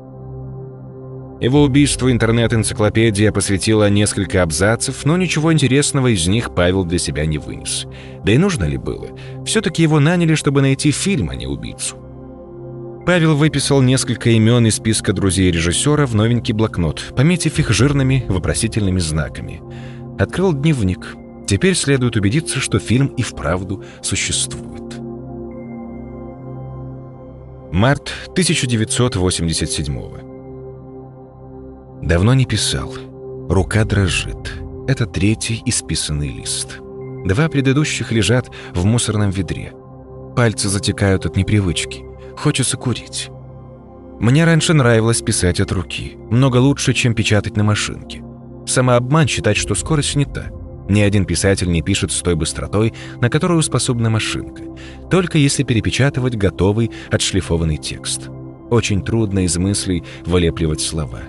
[1.41, 7.39] Его убийству интернет-энциклопедия посвятила несколько абзацев, но ничего интересного из них Павел для себя не
[7.39, 7.87] вынес.
[8.25, 9.11] Да и нужно ли было?
[9.47, 11.97] Все-таки его наняли, чтобы найти фильм, а не убийцу.
[13.07, 18.99] Павел выписал несколько имен из списка друзей режиссера в новенький блокнот, пометив их жирными вопросительными
[18.99, 19.63] знаками.
[20.19, 21.15] Открыл дневник.
[21.47, 24.83] Теперь следует убедиться, что фильм и вправду существует.
[27.73, 30.25] Март 1987 года.
[32.03, 32.95] Давно не писал.
[33.49, 34.61] Рука дрожит.
[34.87, 36.79] Это третий исписанный лист.
[37.25, 39.73] Два предыдущих лежат в мусорном ведре.
[40.37, 42.05] Пальцы затекают от непривычки.
[42.37, 43.31] Хочется курить.
[44.21, 46.17] Мне раньше нравилось писать от руки.
[46.31, 48.23] Много лучше, чем печатать на машинке.
[48.67, 50.47] Самообман считать, что скорость не та.
[50.89, 54.63] Ни один писатель не пишет с той быстротой, на которую способна машинка,
[55.11, 58.29] только если перепечатывать готовый отшлифованный текст.
[58.71, 61.21] Очень трудно из мыслей вылепливать слова.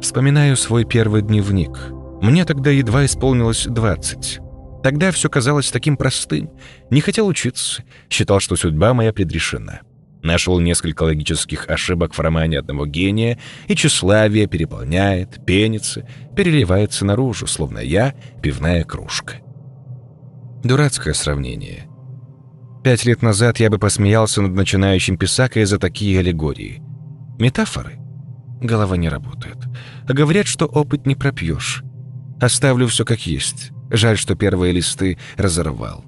[0.00, 1.76] Вспоминаю свой первый дневник.
[2.22, 4.40] Мне тогда едва исполнилось 20.
[4.82, 6.50] Тогда все казалось таким простым.
[6.90, 9.80] Не хотел учиться, считал, что судьба моя предрешена.
[10.22, 13.38] Нашел несколько логических ошибок в романе одного гения,
[13.68, 19.36] и тщеславие переполняет, пенится, переливается наружу, словно я— пивная кружка.
[20.64, 21.88] Дурацкое сравнение.
[22.82, 26.82] Пять лет назад я бы посмеялся над начинающим писакой за такие аллегории.
[27.38, 27.98] Метафоры?
[28.60, 29.58] Голова не работает.
[30.08, 31.84] А говорят, что опыт не пропьешь.
[32.40, 33.70] Оставлю все как есть.
[33.90, 36.04] Жаль, что первые листы разорвал.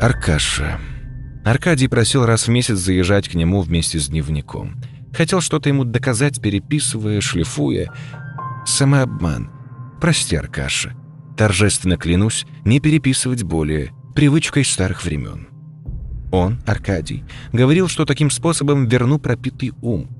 [0.00, 0.78] Аркаша...
[1.48, 4.76] Аркадий просил раз в месяц заезжать к нему вместе с дневником.
[5.14, 7.90] Хотел что-то ему доказать, переписывая, шлифуя.
[8.66, 9.50] Самообман.
[9.98, 10.94] Прости, Аркаша.
[11.38, 13.92] Торжественно клянусь, не переписывать более.
[14.14, 15.48] Привычкой старых времен.
[16.32, 20.10] Он, Аркадий, говорил, что таким способом верну пропитый ум.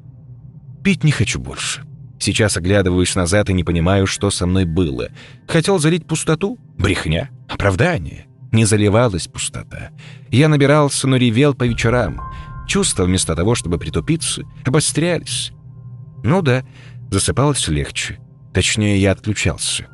[0.82, 1.82] Пить не хочу больше.
[2.18, 5.10] Сейчас оглядываюсь назад и не понимаю, что со мной было.
[5.46, 6.58] Хотел залить пустоту?
[6.78, 7.28] Брехня.
[7.48, 8.27] Оправдание.
[8.53, 9.90] Не заливалась пустота.
[10.30, 12.20] Я набирался, но ревел по вечерам.
[12.66, 15.53] Чувства, вместо того, чтобы притупиться, обострялись.
[16.22, 16.64] Ну да,
[17.11, 18.18] засыпалось легче.
[18.53, 19.86] Точнее, я отключался.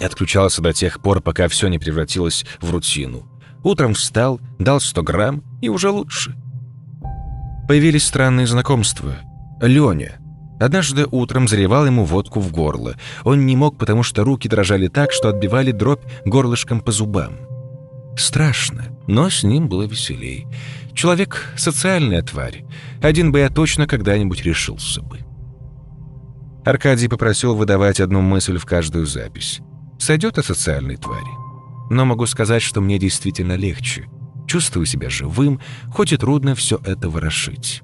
[0.00, 3.28] Отключался до тех пор, пока все не превратилось в рутину.
[3.62, 6.34] Утром встал, дал 100 грамм, и уже лучше.
[7.68, 9.16] Появились странные знакомства.
[9.60, 10.18] Леня.
[10.60, 12.96] Однажды утром заливал ему водку в горло.
[13.24, 17.34] Он не мог, потому что руки дрожали так, что отбивали дробь горлышком по зубам.
[18.16, 20.46] Страшно, но с ним было веселей.
[20.94, 22.64] Человек— социальная тварь.
[23.02, 25.20] Один бы я точно когда-нибудь решился бы.
[26.64, 29.60] Аркадий попросил выдавать одну мысль в каждую запись.
[29.98, 31.30] Сойдет о социальной твари.
[31.90, 34.06] Но могу сказать, что мне действительно легче.
[34.46, 35.60] Чувствую себя живым,
[35.92, 37.82] хоть и трудно все это ворошить.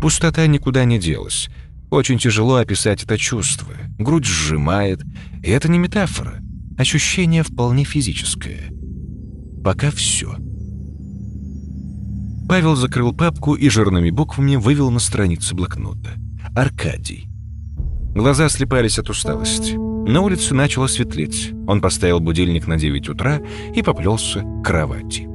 [0.00, 1.50] Пустота никуда не делась.
[1.90, 3.74] Очень тяжело описать это чувство.
[3.98, 5.02] Грудь сжимает.
[5.42, 6.40] И это не метафора.
[6.80, 8.72] Ощущение вполне физическое.
[9.62, 10.36] Пока все.
[12.48, 16.12] Павел закрыл папку и жирными буквами вывел на страницу блокнота.
[16.56, 17.28] «Аркадий».
[18.14, 19.74] Глаза слепались от усталости.
[19.74, 21.52] На улице начало светлеть.
[21.66, 23.42] Он поставил будильник на 9 утра
[23.74, 25.28] и поплелся к кровати.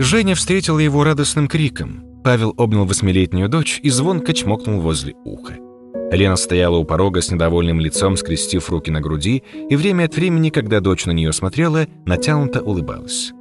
[0.00, 2.04] Женя встретила его радостным криком.
[2.22, 5.56] Павел обнял восьмилетнюю дочь и звонко чмокнул возле уха.
[6.10, 10.50] Лена стояла у порога с недовольным лицом, скрестив руки на груди, и время от времени,
[10.50, 13.32] когда дочь на нее смотрела, натянуто улыбалась.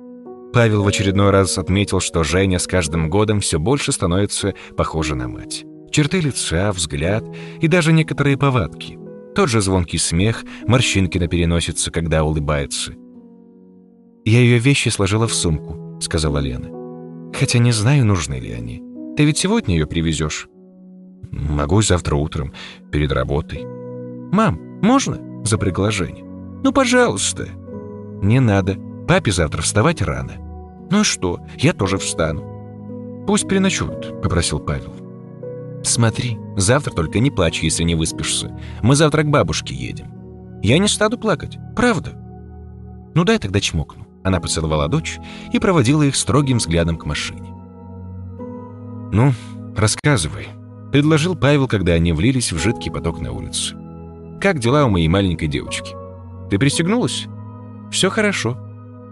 [0.53, 5.28] Павел в очередной раз отметил, что Женя с каждым годом все больше становится похожа на
[5.28, 5.65] мать.
[5.91, 7.24] Черты лица, взгляд
[7.61, 8.97] и даже некоторые повадки.
[9.36, 12.93] Тот же звонкий смех, морщинки на переносице, когда улыбается.
[14.26, 16.70] «Я ее вещи сложила в сумку»,— сказала Лена.
[17.34, 18.84] «Хотя не знаю, нужны ли они.
[19.15, 20.49] Ты ведь сегодня ее привезешь?»
[21.32, 22.53] «Могу завтра утром,
[22.91, 23.65] перед работой».
[24.32, 26.24] «Мам, можно?»— запрягла Женя.
[26.63, 27.49] «Ну, пожалуйста».
[28.22, 28.78] «Не надо.
[29.07, 30.34] Папе завтра вставать рано».
[30.89, 33.26] «Ну что, я тоже встану».
[33.28, 34.93] «Пусть переночуют»,— попросил Павел.
[35.84, 38.57] «Смотри, завтра только не плачь, если не выспишься.
[38.82, 40.07] Мы завтра к бабушке едем».
[40.63, 42.11] «Я не стану плакать, правда».
[43.13, 44.07] «Ну дай тогда чмокну».
[44.24, 45.20] Она поцеловала дочь
[45.53, 47.53] и проводила их строгим взглядом к машине.
[49.11, 49.32] «Ну,
[49.76, 50.47] рассказывай»,—
[51.01, 53.75] предложил Павел, когда они влились в жидкий поток на улице.
[54.41, 55.95] «Как дела у моей маленькой девочки?
[56.49, 57.27] Ты пристегнулась?»
[57.91, 58.57] «Все хорошо».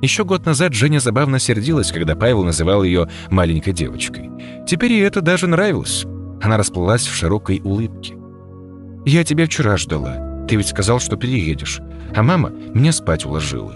[0.02, 4.32] Еще год назад Женя забавно сердилась, когда Павел называл ее маленькой девочкой.
[4.68, 6.06] Теперь ей это даже нравилось.
[6.42, 8.18] Она расплылась в широкой улыбке.
[9.06, 10.48] «Я тебя вчера ждала.
[10.48, 11.82] Ты ведь сказал, что переедешь.
[12.16, 13.76] А мама меня спать уложила».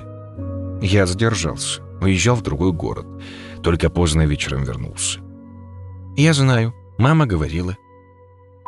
[0.82, 1.84] Я задержался.
[2.02, 3.06] Уезжал в другой город.
[3.62, 5.20] Только поздно вечером вернулся.
[6.18, 6.74] «Я знаю.
[6.98, 7.78] Мама говорила.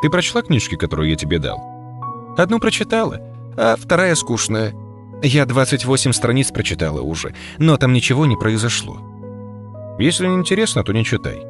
[0.02, 1.60] Ты прочла книжки, которые я тебе дал?
[2.38, 3.20] Одну прочитала,
[3.58, 4.74] а вторая скучная.
[5.22, 8.98] Я 28 страниц прочитала уже, но там ничего не произошло.
[10.00, 11.44] Если не интересно, то не читай.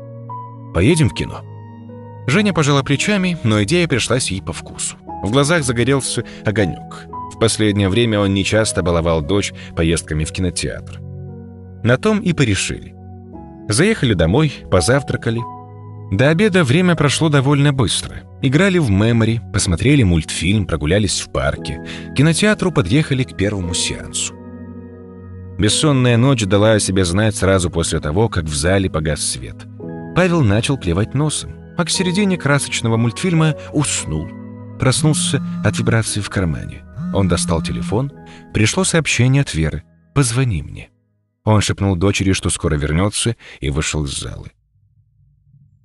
[0.73, 1.41] Поедем в кино.
[2.27, 4.97] Женя пожала плечами, но идея пришлась ей по вкусу.
[5.23, 7.07] В глазах загорелся огонек.
[7.33, 10.99] В последнее время он нечасто баловал дочь поездками в кинотеатр.
[11.83, 12.95] На том и порешили.
[13.69, 15.41] Заехали домой, позавтракали,
[16.11, 18.21] до обеда время прошло довольно быстро.
[18.41, 21.79] Играли в мемори, посмотрели мультфильм, прогулялись в парке.
[22.11, 24.33] К кинотеатру подъехали к первому сеансу.
[25.57, 29.55] Бессонная ночь дала о себе знать сразу после того, как в зале погас свет.
[30.15, 34.27] Павел начал плевать носом, а к середине красочного мультфильма уснул.
[34.79, 36.83] Проснулся от вибрации в кармане.
[37.13, 38.11] Он достал телефон.
[38.53, 39.83] Пришло сообщение от Веры.
[40.13, 40.89] «Позвони мне».
[41.45, 44.51] Он шепнул дочери, что скоро вернется, и вышел из залы.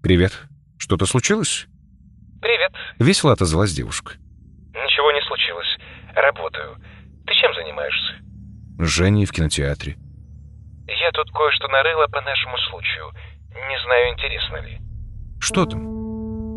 [0.07, 0.31] «Привет.
[0.79, 1.67] Что-то случилось?»
[2.41, 2.71] «Привет».
[3.01, 4.13] Весело отозвалась девушка.
[4.73, 5.67] «Ничего не случилось.
[6.15, 6.77] Работаю.
[7.27, 8.15] Ты чем занимаешься?»
[8.79, 9.97] «С Женей в кинотеатре».
[10.87, 13.11] «Я тут кое-что нарыла по нашему случаю.
[13.51, 14.79] Не знаю, интересно ли».
[15.41, 15.83] «Что там?»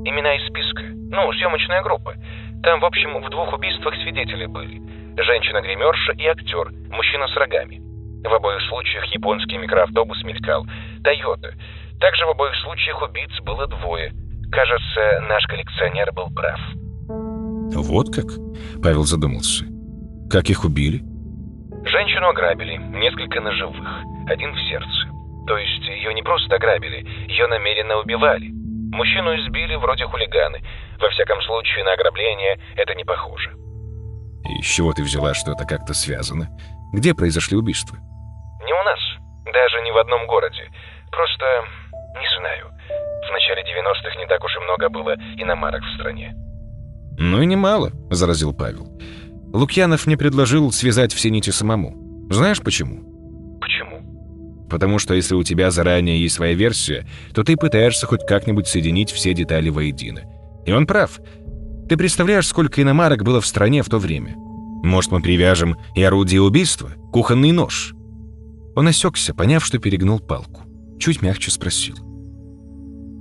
[0.05, 0.83] «Имена из списка.
[0.83, 2.13] Ну, съемочная группа.
[2.61, 4.77] Там, в общем, в двух убийствах свидетели были.
[5.19, 7.81] Женщина-гримерша и актер, мужчина с рогами.
[8.23, 10.67] В обоих случаях японский микроавтобус мелькал.
[11.03, 11.55] «Тойота».
[11.99, 14.13] Также в обоих случаях убийц было двое.
[14.51, 16.59] Кажется, наш коллекционер был прав.
[17.75, 18.25] «Вот как?»—
[18.83, 19.65] Павел задумался.
[20.29, 21.03] «Как их убили?»
[21.85, 23.87] Женщину ограбили, несколько ножевых,
[24.27, 25.07] один в сердце.
[25.47, 28.49] То есть ее не просто ограбили, ее намеренно убивали.
[28.91, 30.61] Мужчину избили вроде хулиганы.
[30.99, 33.51] Во всяком случае, на ограбление это не похоже.
[34.49, 36.47] И с чего ты взяла, что это как-то связано?
[36.93, 37.97] Где произошли убийства?
[38.65, 38.99] Не у нас.
[39.53, 40.69] Даже не в одном городе.
[41.11, 41.63] Просто...
[42.19, 42.67] не знаю.
[43.27, 46.33] В начале 90-х не так уж и много было иномарок в стране.
[47.17, 48.87] «Ну и немало»,— заразил Павел.
[49.53, 52.27] «Лукьянов мне предложил связать все нити самому.
[52.29, 58.05] Знаешь почему?» «Почему?» «Потому что если у тебя заранее есть своя версия, то ты пытаешься
[58.07, 60.21] хоть как-нибудь соединить все детали воедино.
[60.65, 61.19] И он прав.
[61.89, 64.35] Ты представляешь, сколько иномарок было в стране в то время?
[64.83, 66.91] Может, мы привяжем и орудие убийства?
[67.11, 67.93] Кухонный нож?»
[68.75, 70.61] Он осекся, поняв, что перегнул палку.
[70.99, 72.08] Чуть мягче спросил.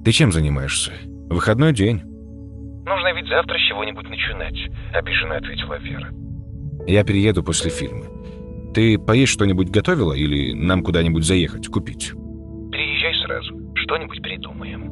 [0.05, 0.93] «Ты чем занимаешься?
[1.29, 2.03] Выходной день».
[2.87, 4.57] «Нужно ведь завтра с чего-нибудь начинать»,—
[4.95, 6.09] обиженно ответила Вера.
[6.87, 8.07] «Я перееду после фильма.
[8.75, 12.13] Ты поесть что-нибудь готовила или нам куда-нибудь заехать, купить?»
[12.71, 14.89] «Приезжай сразу, что-нибудь придумаем».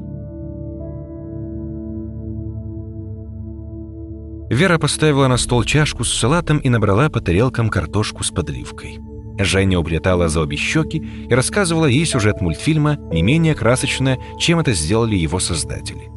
[4.51, 8.99] Вера поставила на стол чашку с салатом и набрала по тарелкам картошку с подливкой.
[9.39, 14.73] Женя уплетала за обе щеки и рассказывала ей сюжет мультфильма не менее красочно, чем это
[14.73, 16.11] сделали его создатели.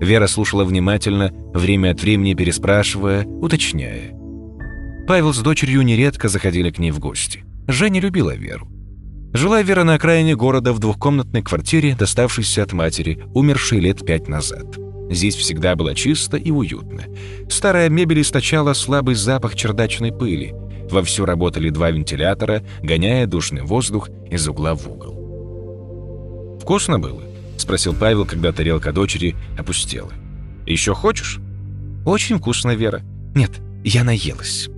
[0.00, 4.12] Вера слушала внимательно, время от времени переспрашивая, уточняя.
[5.06, 7.44] Павел с дочерью нередко заходили к ней в гости.
[7.68, 8.68] Женя любила Веру.
[9.32, 14.76] Жила Вера на окраине города в двухкомнатной квартире, доставшейся от матери, умершей лет пять назад.
[15.10, 17.04] Здесь всегда было чисто и уютно.
[17.48, 20.54] Старая мебель источала слабый запах чердачной пыли.
[20.92, 26.58] Вовсю работали два вентилятора, гоняя душный воздух из угла в угол.
[26.60, 27.22] «Вкусно было?»—
[27.56, 30.12] спросил Павел, когда тарелка дочери опустела.
[30.66, 31.40] «Еще хочешь?»
[32.04, 33.02] «Очень вкусно, Вера.
[33.34, 33.50] Нет,
[33.84, 34.68] я наелась.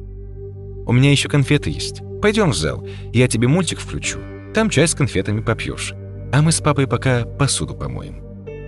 [0.86, 2.00] У меня еще конфеты есть.
[2.22, 4.18] Пойдем в зал, я тебе мультик включу.
[4.54, 5.94] Там чай с конфетами попьешь.
[6.32, 8.22] А мы с папой пока посуду помоем.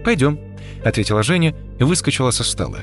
[0.05, 0.39] Пойдем»,—
[0.85, 2.81] ответила Женя и выскочила со стола.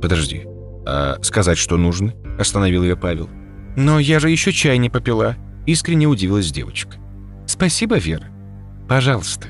[0.00, 0.44] «Подожди,
[0.86, 3.28] а сказать, что нужно?»— остановил ее Павел.
[3.76, 6.98] «Но я же еще чай не попила»,— искренне удивилась девочка.
[7.46, 8.28] «Спасибо, Вера.
[8.88, 9.48] Пожалуйста».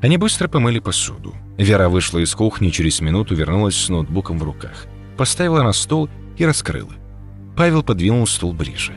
[0.00, 1.34] Они быстро помыли посуду.
[1.56, 4.86] Вера вышла из кухни, через минуту вернулась с ноутбуком в руках.
[5.16, 6.92] Поставила на стол и раскрыла.
[7.56, 8.92] Павел подвинул стул ближе.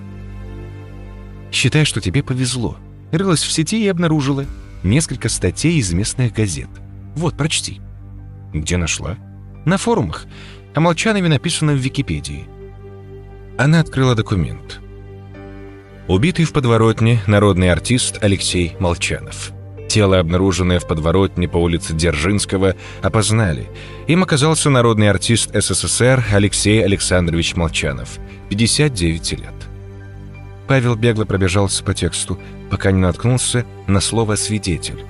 [1.51, 2.77] «Считай, что тебе повезло.
[3.11, 4.45] Рылась в сети и обнаружила
[4.83, 6.69] несколько статей из местных газет.
[7.15, 7.81] Вот, прочти».
[8.53, 9.17] «Где нашла?»
[9.65, 10.27] «На форумах.
[10.73, 12.47] О Молчанове написано в Википедии».
[13.57, 14.79] Она открыла документ.
[16.07, 19.51] Убитый в подворотне народный артист Алексей Молчанов.
[19.87, 23.69] Тело, обнаруженное в подворотне по улице Дзержинского, опознали.
[24.07, 28.17] Им оказался народный артист СССР Алексей Александрович Молчанов,
[28.49, 29.53] 59 лет.
[30.67, 35.03] Павел бегло пробежался по тексту, пока не наткнулся на слово «свидетель».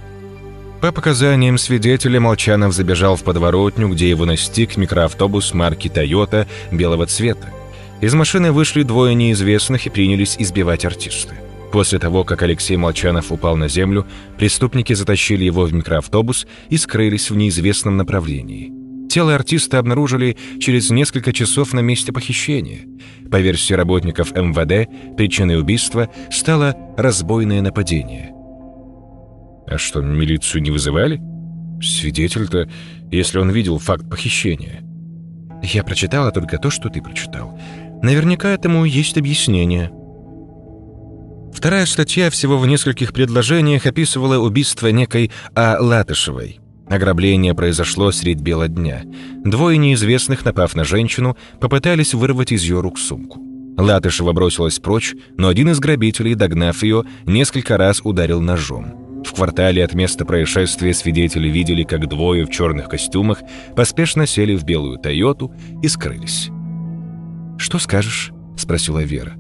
[0.81, 7.53] По показаниям свидетеля, Молчанов забежал в подворотню, где его настиг микроавтобус марки «Тойота» белого цвета.
[8.01, 11.35] Из машины вышли двое неизвестных и принялись избивать артиста.
[11.71, 14.07] После того, как Алексей Молчанов упал на землю,
[14.39, 18.73] преступники затащили его в микроавтобус и скрылись в неизвестном направлении.
[19.07, 22.87] Тело артиста обнаружили через несколько часов на месте похищения.
[23.29, 28.33] По версии работников МВД, причиной убийства стало разбойное нападение.
[29.67, 31.21] А что, милицию не вызывали?
[31.81, 32.69] Свидетель-то,
[33.09, 34.83] если он видел факт похищения.
[35.63, 37.57] Я прочитала только то, что ты прочитал.
[38.01, 39.91] Наверняка этому есть объяснение.
[41.53, 45.77] Вторая статья всего в нескольких предложениях описывала убийство некой А.
[45.79, 46.59] Латышевой.
[46.89, 49.03] Ограбление произошло средь бела дня.
[49.45, 53.39] Двое неизвестных, напав на женщину, попытались вырвать из ее рук сумку.
[53.77, 59.00] Латышева бросилась прочь, но один из грабителей, догнав ее, несколько раз ударил ножом.
[59.23, 63.41] В квартале от места происшествия свидетели видели, как двое в черных костюмах
[63.75, 66.49] поспешно сели в белую «Тойоту» и скрылись.
[67.57, 69.33] «Что скажешь?»— спросила Вера.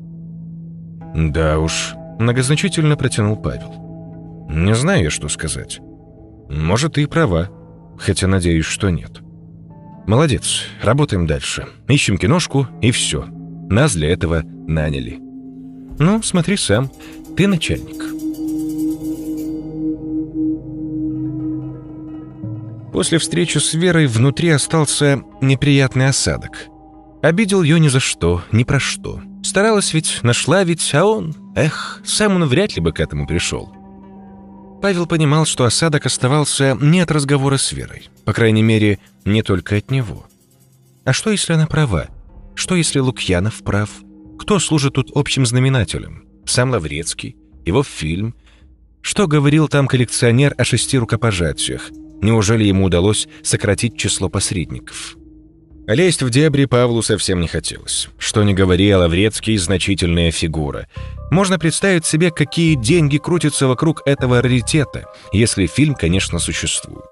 [1.15, 4.47] «Да уж»,— многозначительно протянул Павел.
[4.49, 5.79] «Не знаю, что сказать.
[6.49, 7.49] Может, ты и права,
[7.97, 9.21] хотя надеюсь, что нет.
[10.05, 11.65] Молодец, работаем дальше.
[11.87, 13.25] Ищем киношку, и все.
[13.69, 15.19] Нас для этого наняли.
[15.99, 16.91] Ну, смотри сам,
[17.35, 18.20] ты начальник».
[23.01, 26.67] После встречи с Верой внутри остался неприятный осадок.
[27.23, 29.23] Обидел ее ни за что, ни про что.
[29.41, 31.35] Старалась ведь, нашла ведь, а он...
[31.55, 33.73] Эх, сам он вряд ли бы к этому пришел.
[34.83, 38.07] Павел понимал, что осадок оставался не от разговора с Верой.
[38.23, 40.27] По крайней мере, не только от него.
[41.03, 42.05] А что, если она права?
[42.53, 43.89] Что, если Лукьянов прав?
[44.37, 46.25] Кто служит тут общим знаменателем?
[46.45, 47.35] Сам Лаврецкий?
[47.65, 48.35] Его фильм?
[49.01, 51.89] Что говорил там коллекционер о шести рукопожатиях?
[52.21, 55.17] Неужели ему удалось сократить число посредников?
[55.87, 58.07] Лезть в дебри Павлу совсем не хотелось.
[58.17, 60.87] Что ни говори, а Лаврецкий— значительная фигура.
[61.31, 67.05] Можно представить себе, какие деньги крутятся вокруг этого раритета, если фильм, конечно, существует.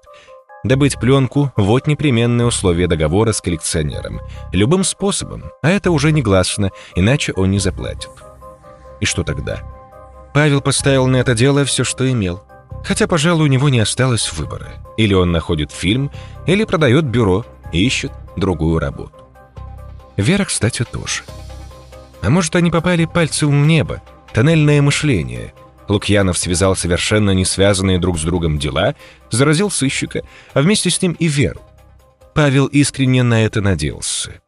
[0.62, 4.20] Добыть пленку— вот непременное условие договора с коллекционером.
[4.52, 8.10] Любым способом, а это уже негласно, иначе он не заплатит.
[9.00, 9.62] И что тогда?
[10.32, 12.44] Павел поставил на это дело все, что имел.
[12.84, 14.72] Хотя, пожалуй, у него не осталось выбора.
[14.96, 16.10] Или он находит фильм,
[16.46, 19.28] или продает бюро, и ищет другую работу.
[20.16, 21.22] Вера, кстати, тоже.
[22.22, 24.02] А может, они попали пальцем в небо?
[24.32, 25.54] Тоннельное мышление.
[25.88, 28.94] Лукьянов связал совершенно не связанные друг с другом дела,
[29.30, 30.22] заразил сыщика,
[30.54, 31.60] а вместе с ним и Веру.
[32.34, 34.40] Павел искренне на это надеялся.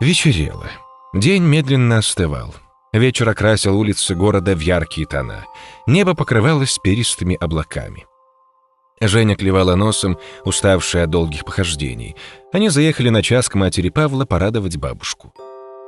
[0.00, 0.66] Вечерело.
[1.14, 2.54] День медленно остывал.
[2.96, 5.44] Вечер окрасил улицы города в яркие тона.
[5.86, 8.06] Небо покрывалось перистыми облаками.
[9.02, 12.16] Женя клевала носом, уставшая от долгих похождений.
[12.54, 15.34] Они заехали на час к матери Павла порадовать бабушку.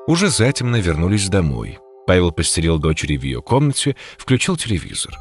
[0.06, 1.78] Уже затемно вернулись домой.
[2.06, 5.14] Павел постелил дочери в ее комнате, включил телевизор.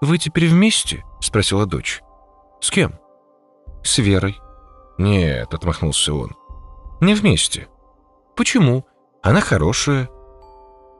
[0.00, 2.02] «Вы теперь вместе?»— спросила дочь.
[2.60, 2.98] «С кем?»
[3.84, 4.36] «С Верой».
[4.98, 6.34] «Нет»,— отмахнулся он.
[7.00, 7.68] «Не вместе».
[8.34, 8.84] «Почему?
[9.22, 10.08] Она хорошая».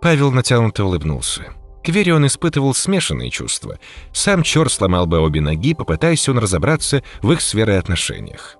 [0.04, 1.44] Павел натянуто улыбнулся.
[1.82, 3.78] К Вере он испытывал смешанные чувства.
[4.12, 8.58] Сам черт сломал бы обе ноги, попытаясь он разобраться в их с отношениях.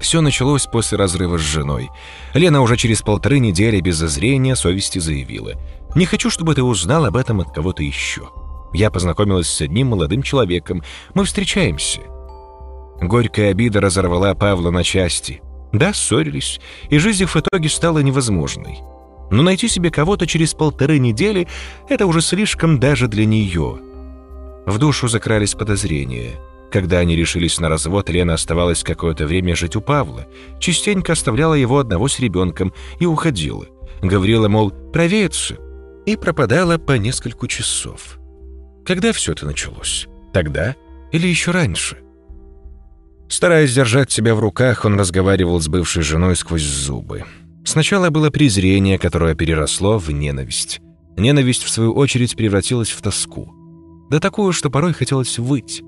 [0.00, 1.90] Все началось после разрыва с женой.
[2.32, 5.52] Лена уже через полторы недели без зазрения совести заявила.
[5.94, 8.30] «Не хочу, чтобы ты узнал об этом от кого-то еще.
[8.72, 10.82] Я познакомилась с одним молодым человеком.
[11.12, 12.00] Мы встречаемся».
[13.02, 15.42] Горькая обида разорвала Павла на части.
[15.74, 16.58] Да, ссорились,
[16.88, 18.80] и жизнь их в итоге стала невозможной.
[19.32, 21.48] Но найти себе кого-то через полторы недели—
[21.88, 23.78] это уже слишком даже для нее.
[24.66, 26.32] В душу закрались подозрения.
[26.70, 30.26] Когда они решились на развод, Лена оставалась какое-то время жить у Павла,
[30.60, 33.66] частенько оставляла его одного с ребенком и уходила.
[34.02, 35.56] Говорила, мол, провеется,
[36.04, 38.18] и пропадала по несколько часов.
[38.84, 40.08] Когда все это началось?
[40.34, 40.76] Тогда
[41.10, 41.98] или еще раньше?
[43.30, 47.24] Стараясь держать себя в руках, он разговаривал с бывшей женой сквозь зубы.
[47.64, 50.80] Сначала было презрение, которое переросло в ненависть.
[51.16, 53.52] Ненависть, в свою очередь, превратилась в тоску.
[54.10, 55.82] Да такую, что порой хотелось выть.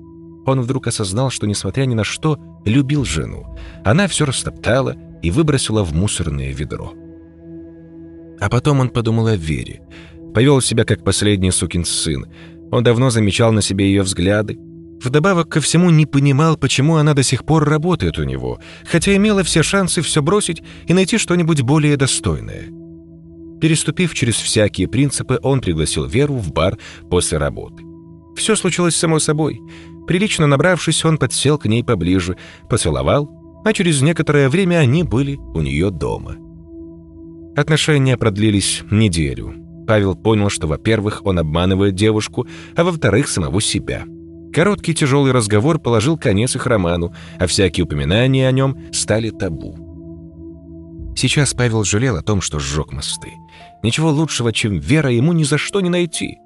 [0.45, 3.57] Он вдруг осознал, что, несмотря ни на что, любил жену.
[3.83, 6.93] Она все растоптала и выбросила в мусорное ведро.
[8.39, 9.81] А потом он подумал о Вере.
[10.33, 12.25] Повел себя как последний сукин сын.
[12.71, 14.59] Он давно замечал на себе ее взгляды,
[15.05, 19.43] Вдобавок ко всему не понимал, почему она до сих пор работает у него, хотя имела
[19.43, 22.65] все шансы все бросить и найти что-нибудь более достойное.
[23.61, 26.79] Переступив через всякие принципы, он пригласил Веру в бар
[27.09, 27.83] после работы.
[28.35, 29.61] Все случилось само собой.
[30.07, 32.35] Прилично набравшись, он подсел к ней поближе,
[32.67, 33.29] поцеловал,
[33.63, 36.35] а через некоторое время они были у нее дома.
[37.55, 39.53] Отношения продлились неделю.
[39.87, 44.05] Павел понял, что, во-первых, он обманывает девушку, а во-вторых, самого себя–
[44.55, 49.75] Короткий тяжелый разговор положил конец их роману, а всякие упоминания о нем стали табу.
[51.17, 53.33] Сейчас Павел жалел о том, что сжег мосты.
[53.83, 56.37] Ничего лучшего, чем вера, ему ни за что не найти.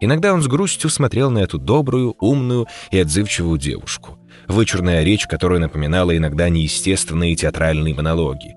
[0.00, 4.20] Иногда он с грустью смотрел на эту добрую, умную и отзывчивую девушку.
[4.46, 8.54] Вычурная речь, которая напоминала иногда неестественные театральные монологи.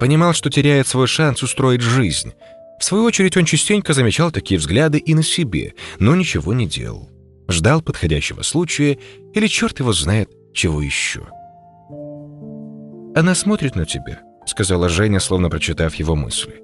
[0.00, 2.32] Понимал, что теряет свой шанс устроить жизнь.
[2.80, 7.11] В свою очередь он частенько замечал такие взгляды и на себе, но ничего не делал
[7.48, 8.98] ждал подходящего случая
[9.34, 11.22] или черт его знает чего еще.
[13.14, 16.62] Она смотрит на тебя,— сказала Женя, словно прочитав его мысли.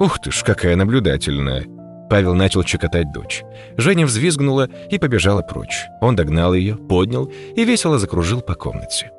[0.00, 1.66] «Ух ты ж, какая наблюдательная!»
[2.08, 3.44] Павел начал чекотать дочь.
[3.76, 5.86] Женя взвизгнула и побежала прочь.
[6.00, 9.12] Он догнал ее, поднял и весело закружил по комнате.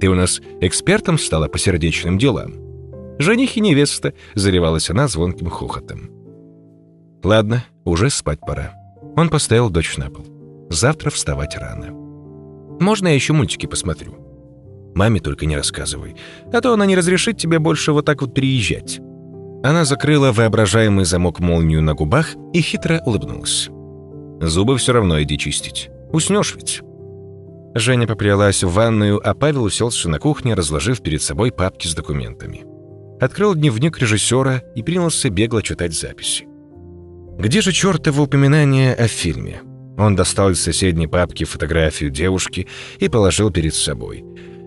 [0.00, 2.54] «Ты у нас экспертом стала по сердечным делам?»
[3.18, 6.10] «Жених и невеста»,— заливалась она звонким хохотом.
[7.22, 8.72] «Ладно, уже спать пора».
[9.16, 10.24] Он поставил дочь на пол.
[10.70, 11.88] «Завтра вставать рано».
[12.80, 14.14] «Можно я еще мультики посмотрю?»
[14.94, 16.16] «Маме только не рассказывай,
[16.52, 19.00] а то она не разрешит тебе больше вот так вот приезжать».
[19.62, 23.70] Она закрыла воображаемый замок молнию на губах и хитро улыбнулась.
[24.40, 25.90] «Зубы все равно иди чистить.
[26.12, 26.82] Уснешь ведь».
[27.74, 32.62] Женя поплелась в ванную, а Павел уселся на кухне, разложив перед собой папки с документами.
[33.20, 36.46] Открыл дневник режиссера и принялся бегло читать записи.
[37.38, 39.62] Где же чертово упоминание о фильме?
[39.96, 42.66] Он достал из соседней папки фотографию девушки
[42.98, 44.24] и положил перед собой.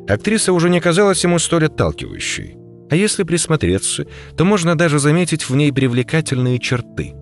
[0.08, 2.56] Актриса уже не казалась ему столь отталкивающей.
[2.90, 4.06] А если присмотреться,
[4.38, 7.14] то можно даже заметить в ней привлекательные черты.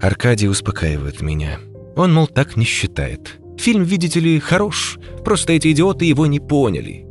[0.00, 1.60] Аркадий успокаивает меня.
[1.94, 3.38] Он, мол, так не считает.
[3.56, 7.06] Фильм, видите ли, хорош, просто эти идиоты его не поняли.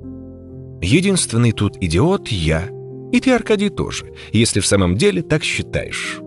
[0.82, 2.68] Единственный тут идиот я,
[3.14, 6.20] и ты, Аркадий, тоже, если в самом деле так считаешь.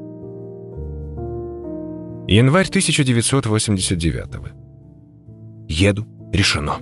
[2.29, 4.55] Январь 1989
[5.69, 6.07] Еду.
[6.33, 6.79] Решено.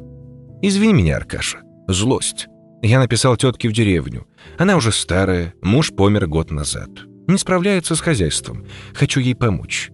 [0.62, 1.58] Извини меня, Аркаша.
[1.88, 2.48] Злость.
[2.82, 4.26] Я написал тетке в деревню.
[4.58, 6.90] Она уже старая, муж помер год назад.
[7.28, 8.66] Не справляется с хозяйством.
[8.94, 9.90] Хочу ей помочь.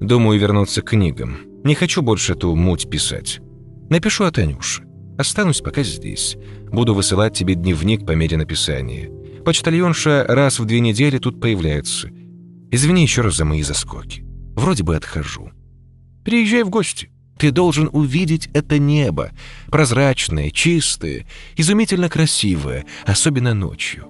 [0.00, 1.38] Думаю вернуться к книгам.
[1.64, 3.40] Не хочу больше эту муть писать.
[3.88, 4.83] Напишу от Анюши.
[5.18, 6.36] Останусь пока здесь.
[6.70, 9.10] Буду высылать тебе дневник по мере написания.
[9.44, 12.08] Почтальонша раз в две недели тут появляется.
[12.70, 14.24] Извини еще раз за мои заскоки.
[14.56, 15.50] Вроде бы отхожу.
[16.24, 17.10] Приезжай в гости.
[17.38, 19.32] Ты должен увидеть это небо,
[19.68, 21.26] прозрачное, чистое,
[21.56, 24.06] изумительно красивое, особенно ночью.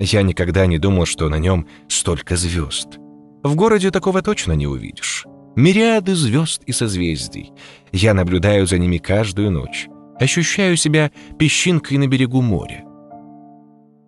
[0.00, 2.98] Я никогда не думал, что на нем столько звезд.
[3.42, 5.24] В городе такого точно не увидишь.
[5.54, 7.52] Мириады звезд и созвездий.
[7.92, 9.88] Я наблюдаю за ними каждую ночь.
[10.18, 12.84] Ощущаю себя песчинкой на берегу моря.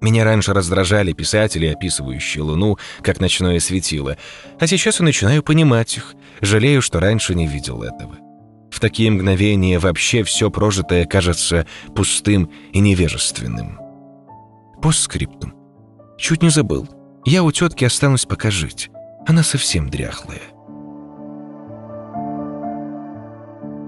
[0.01, 4.17] Меня раньше раздражали писатели, описывающие Луну как ночное светило,
[4.61, 8.17] а сейчас я начинаю понимать их, жалею, что раньше не видел этого.
[8.71, 11.67] В такие мгновения вообще все прожитое кажется
[11.97, 13.81] пустым и невежественным.
[14.81, 15.55] Постскриптум.
[16.17, 16.89] Чуть не забыл.
[17.25, 18.91] Я у тетки останусь пока жить.
[19.27, 20.43] Она совсем дряхлая.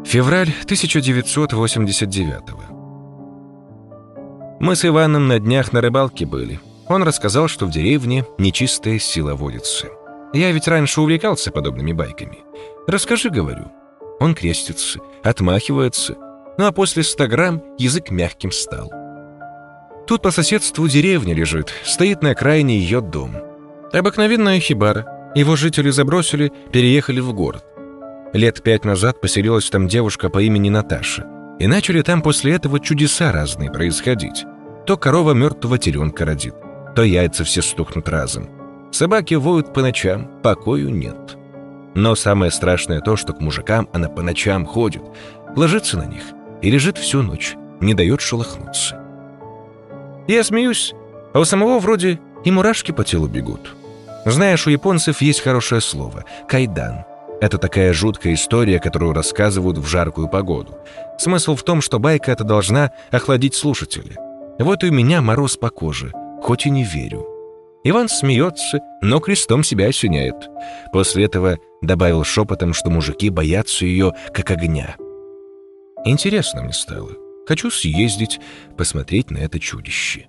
[0.05, 2.40] Февраль 1989
[4.60, 6.59] Мы с Иваном на днях на рыбалке были.
[6.89, 9.89] Он рассказал, что в деревне нечистая сила водится.
[10.32, 12.39] Я ведь раньше увлекался подобными байками.
[12.89, 13.70] Расскажи, говорю.
[14.18, 16.16] Он крестится, отмахивается,
[16.59, 18.90] ну а после 100 грамм язык мягким стал.
[20.06, 23.36] Тут по соседству деревня лежит, стоит на окраине ее дом.
[23.93, 25.32] Обыкновенная хибара.
[25.35, 27.64] Его жители забросили, переехали в город.
[28.32, 31.27] Лет пять назад поселилась там девушка по имени Наташа.
[31.59, 34.44] И начали там после этого чудеса разные происходить.
[34.86, 36.55] То корова мертвого теленка родит,
[36.94, 38.48] то яйца все стукнут разом.
[38.93, 41.36] Собаки воют по ночам, покою нет.
[41.94, 45.02] Но самое страшное то, что к мужикам она по ночам ходит,
[45.57, 46.23] ложится на них
[46.62, 49.01] и лежит всю ночь, не дает шелохнуться.
[50.28, 50.94] Я смеюсь,
[51.35, 53.74] а у самого вроде и мурашки по телу бегут.
[54.24, 57.05] Знаешь, у японцев есть хорошее слово— кайдан.
[57.41, 60.79] Это такая жуткая история, которую рассказывают в жаркую погоду.
[61.19, 64.17] Смысл в том, что байка эта должна охладить слушателя.
[64.59, 66.12] Вот и у меня мороз по коже,
[66.43, 67.27] хоть и не верю.
[67.83, 70.37] Иван смеется, но крестом себя осеняет.
[70.93, 74.97] После этого добавил шепотом, что мужики боятся ее, как огня.
[76.05, 77.11] Интересно мне стало.
[77.47, 78.39] Хочу съездить,
[78.77, 80.27] посмотреть на это чудище.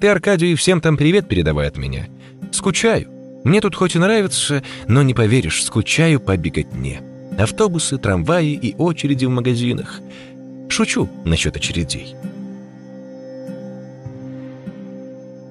[0.00, 2.06] Ты, Аркадий, всем там привет передавай от меня.
[2.50, 3.19] Скучаю.
[3.44, 7.02] Мне тут хоть и нравится, но не поверишь, скучаю по беготне.
[7.38, 10.00] Автобусы, трамваи и очереди в магазинах.
[10.68, 12.14] Шучу насчет очередей.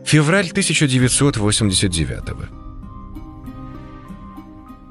[0.06, 2.20] Февраль 1989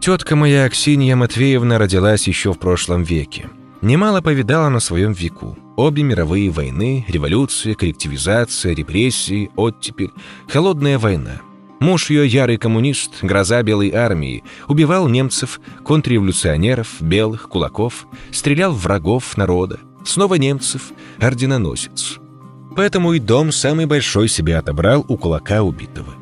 [0.01, 3.49] Тетка моя Аксинья Матвеевна родилась еще в прошлом веке.
[3.81, 5.57] Немало повидала на своем веку.
[5.77, 10.11] Обе мировые войны, революция, коллективизация, репрессии, оттепель,
[10.49, 11.41] холодная война.
[11.81, 19.37] Муж ее, ярый коммунист, гроза белой армии, убивал немцев, контрреволюционеров, белых, кулаков, стрелял в врагов
[19.37, 20.91] народа, снова немцев,
[21.21, 22.19] орденоносец.
[22.75, 26.15] Поэтому и дом самый большой себе отобрал у кулака убитого.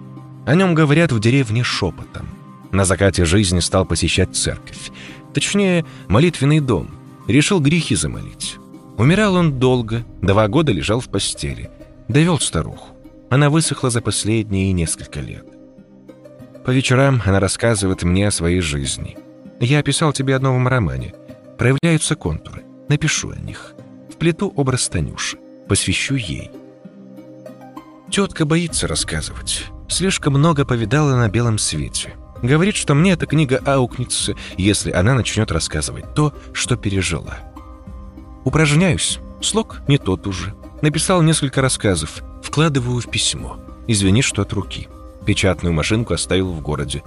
[0.46, 2.28] О нем говорят в деревне шепотом.
[2.70, 4.90] На закате жизни стал посещать церковь.
[5.34, 6.90] Точнее, молитвенный дом.
[7.26, 8.56] Решил грехи замолить.
[8.96, 11.70] Умирал он долго, два года лежал в постели.
[12.08, 12.95] Довел старуху.
[13.30, 15.46] Она высохла за последние несколько лет.
[16.64, 19.16] По вечерам она рассказывает мне о своей жизни.
[19.60, 21.14] Я описал тебе о новом романе.
[21.58, 22.64] Проявляются контуры.
[22.88, 23.74] Напишу о них.
[24.10, 25.38] Вплету образ Танюши
[25.68, 26.50] посвящу ей.
[28.10, 29.66] Тетка боится рассказывать.
[29.88, 32.14] Слишком много повидала на белом свете.
[32.42, 37.38] Говорит, что мне эта книга аукнется, если она начнет рассказывать то, что пережила.
[38.44, 39.18] Упражняюсь.
[39.40, 40.54] Слог не тот уже.
[40.82, 42.22] Написал несколько рассказов.
[42.42, 43.58] Вкладываю в письмо.
[43.86, 44.88] Извини, что от руки.
[45.24, 47.02] Печатную машинку оставил в городе.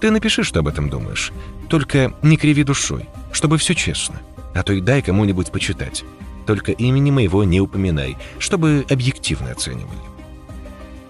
[0.00, 1.32] Ты напиши, что об этом думаешь.
[1.68, 4.20] Только не криви душой, чтобы все честно.
[4.54, 6.04] А то и дай кому-нибудь почитать.
[6.46, 9.98] Только имени моего не упоминай, чтобы объективно оценивали.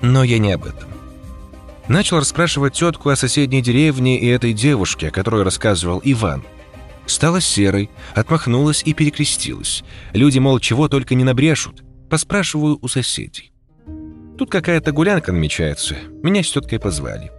[0.00, 0.88] Но я не об этом.
[1.88, 6.44] Начал расспрашивать тетку о соседней деревне и этой девушке, о которой рассказывал Иван.
[7.06, 9.84] Стала серой, отмахнулась и перекрестилась.
[10.12, 11.82] Люди, мол, чего только не набрешут.
[12.10, 13.52] Поспрашиваю у соседей.
[14.38, 15.96] Тут какая-то гулянка намечается.
[16.22, 17.30] Меня с теткой позвали.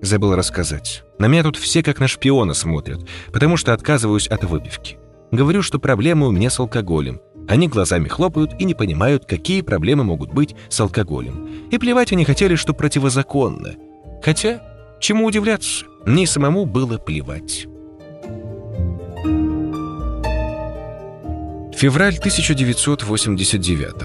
[0.00, 1.02] Забыл рассказать.
[1.18, 4.96] На меня тут все как на шпиона смотрят, потому что отказываюсь от выпивки.
[5.32, 7.20] Говорю, что проблемы у меня с алкоголем.
[7.48, 11.66] Они глазами хлопают и не понимают, какие проблемы могут быть с алкоголем.
[11.70, 13.74] И плевать они хотели, что противозаконно.
[14.22, 14.62] Хотя,
[15.00, 17.66] чему удивляться, мне самому было плевать.
[21.78, 24.02] Февраль 1989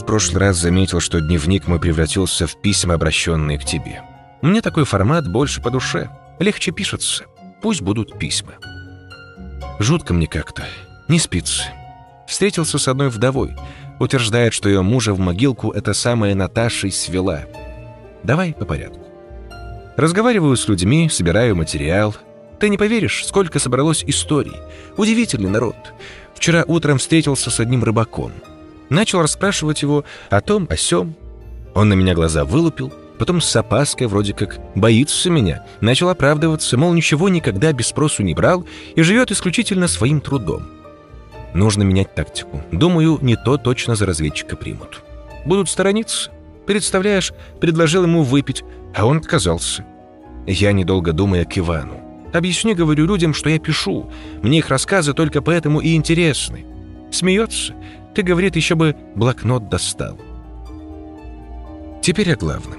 [0.00, 4.00] В прошлый раз заметил, что дневник мой превратился в письма, обращенные к тебе.
[4.40, 6.08] Мне такой формат больше по душе.
[6.38, 7.26] Легче пишется.
[7.60, 8.54] Пусть будут письма.
[9.78, 10.64] Жутко мне как-то.
[11.08, 11.64] Не спится.
[12.26, 13.54] Встретился с одной вдовой.
[14.00, 17.42] Утверждает, что ее мужа в могилку эта самая Наташа свела.
[18.22, 19.06] Давай по порядку.
[19.98, 22.16] Разговариваю с людьми, собираю материал.
[22.60, 24.56] Ты не поверишь, сколько собралось историй.
[24.96, 25.76] Удивительный народ.
[26.34, 28.32] Вчера утром встретился с одним рыбаком.
[28.90, 31.14] Начал расспрашивать его о том, о сём.
[31.74, 35.64] Он на меня глаза вылупил, Потом с опаской вроде как боится меня.
[35.80, 38.64] Начал оправдываться, мол, ничего никогда без спросу не брал
[38.94, 40.68] и живет исключительно своим трудом.
[41.52, 42.62] Нужно менять тактику.
[42.70, 45.02] Думаю, не то точно за разведчика примут.
[45.44, 46.30] Будут сторониться.
[46.66, 48.62] Представляешь, предложил ему выпить,
[48.94, 49.84] а он отказался.
[50.46, 52.07] Я, недолго думая, к Ивану.
[52.32, 54.10] Объясни, говорю людям, что я пишу.
[54.42, 56.66] Мне их рассказы только поэтому и интересны.
[57.10, 57.74] Смеется.
[58.14, 60.18] Ты, говорит, еще бы блокнот достал.
[62.02, 62.78] Теперь о главном.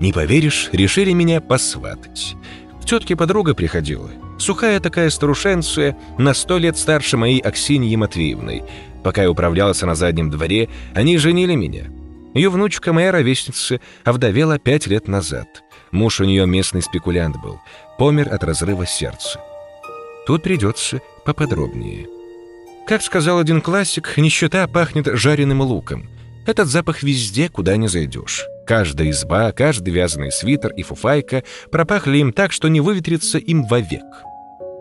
[0.00, 2.34] Не поверишь, решили меня посватать.
[2.82, 4.10] К тетке подруга приходила.
[4.38, 8.64] Сухая такая старушенция, на сто лет старше моей Аксиньи Матвеевны.
[9.02, 11.84] Пока я управлялся на заднем дворе, они женили меня.
[12.34, 15.62] Ее внучка моя ровесница овдовела пять лет назад.
[15.90, 17.60] Муж у нее местный спекулянт был.
[17.98, 19.40] Помер от разрыва сердца.
[20.26, 22.08] Тут придется поподробнее.
[22.86, 26.08] Как сказал один классик, нищета пахнет жареным луком.
[26.46, 28.44] Этот запах везде, куда не зайдешь.
[28.66, 34.04] Каждая изба, каждый вязаный свитер и фуфайка пропахли им так, что не выветрится им вовек.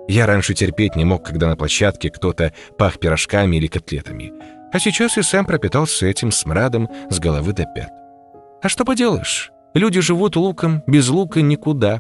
[0.08, 4.34] Я раньше терпеть не мог, когда на площадке кто-то пах пирожками или котлетами.
[4.72, 7.92] А сейчас и сам пропитался этим смрадом с головы до пят.
[8.62, 9.52] А что поделаешь?
[9.76, 12.00] Люди живут луком, без лука никуда.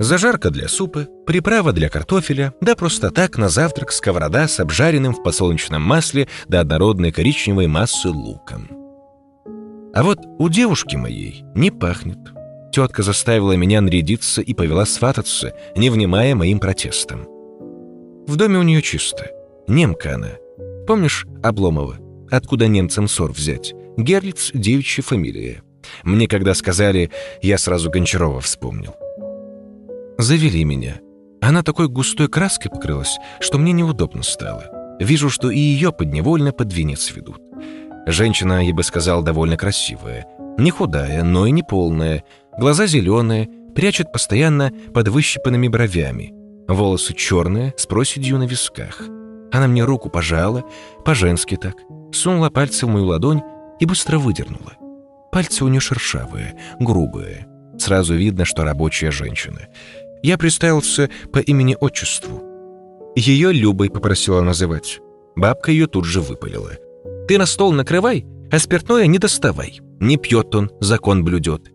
[0.00, 5.22] Зажарка для супа, приправа для картофеля, да просто так на завтрак сковорода с обжаренным в
[5.22, 8.68] подсолнечном масле до однородной коричневой массы луком.
[9.94, 12.18] А вот у девушки моей не пахнет.
[12.72, 17.24] Тетка заставила меня нарядиться и повела свататься, не внимая моим протестам.
[18.26, 19.30] В доме у нее чисто.
[19.68, 20.32] Немка она.
[20.88, 21.98] Помнишь Обломова?
[22.32, 23.74] Откуда немцам ссор взять?
[23.96, 25.62] Герлиц— девичья фамилия.
[26.02, 27.10] Мне когда сказали,
[27.42, 28.94] я сразу Гончарова вспомнил.
[30.18, 30.96] Завели меня.
[31.40, 34.96] Она такой густой краской покрылась, что мне неудобно стало.
[34.98, 37.40] Вижу, что и ее подневольно под венец ведут.
[38.06, 40.26] Женщина, я бы сказал, довольно красивая.
[40.58, 42.24] Не худая, но и не полная.
[42.58, 46.32] Глаза зеленые, прячет постоянно под выщипанными бровями.
[46.66, 49.02] Волосы черные, с проседью на висках.
[49.52, 50.64] Она мне руку пожала,
[51.04, 51.76] по-женски так,
[52.12, 53.42] сунула пальцы в мою ладонь
[53.78, 54.72] и быстро выдернула.
[55.36, 57.46] Пальцы у нее шершавые, грубые.
[57.78, 59.68] Сразу видно, что рабочая женщина.
[60.22, 62.42] Я представился по имени-отчеству.
[63.14, 64.98] Ее Любой попросила называть.
[65.36, 66.70] Бабка ее тут же выпалила.
[67.28, 69.80] «Ты на стол накрывай, а спиртное не доставай.
[70.00, 71.70] Не пьет он, закон блюдет.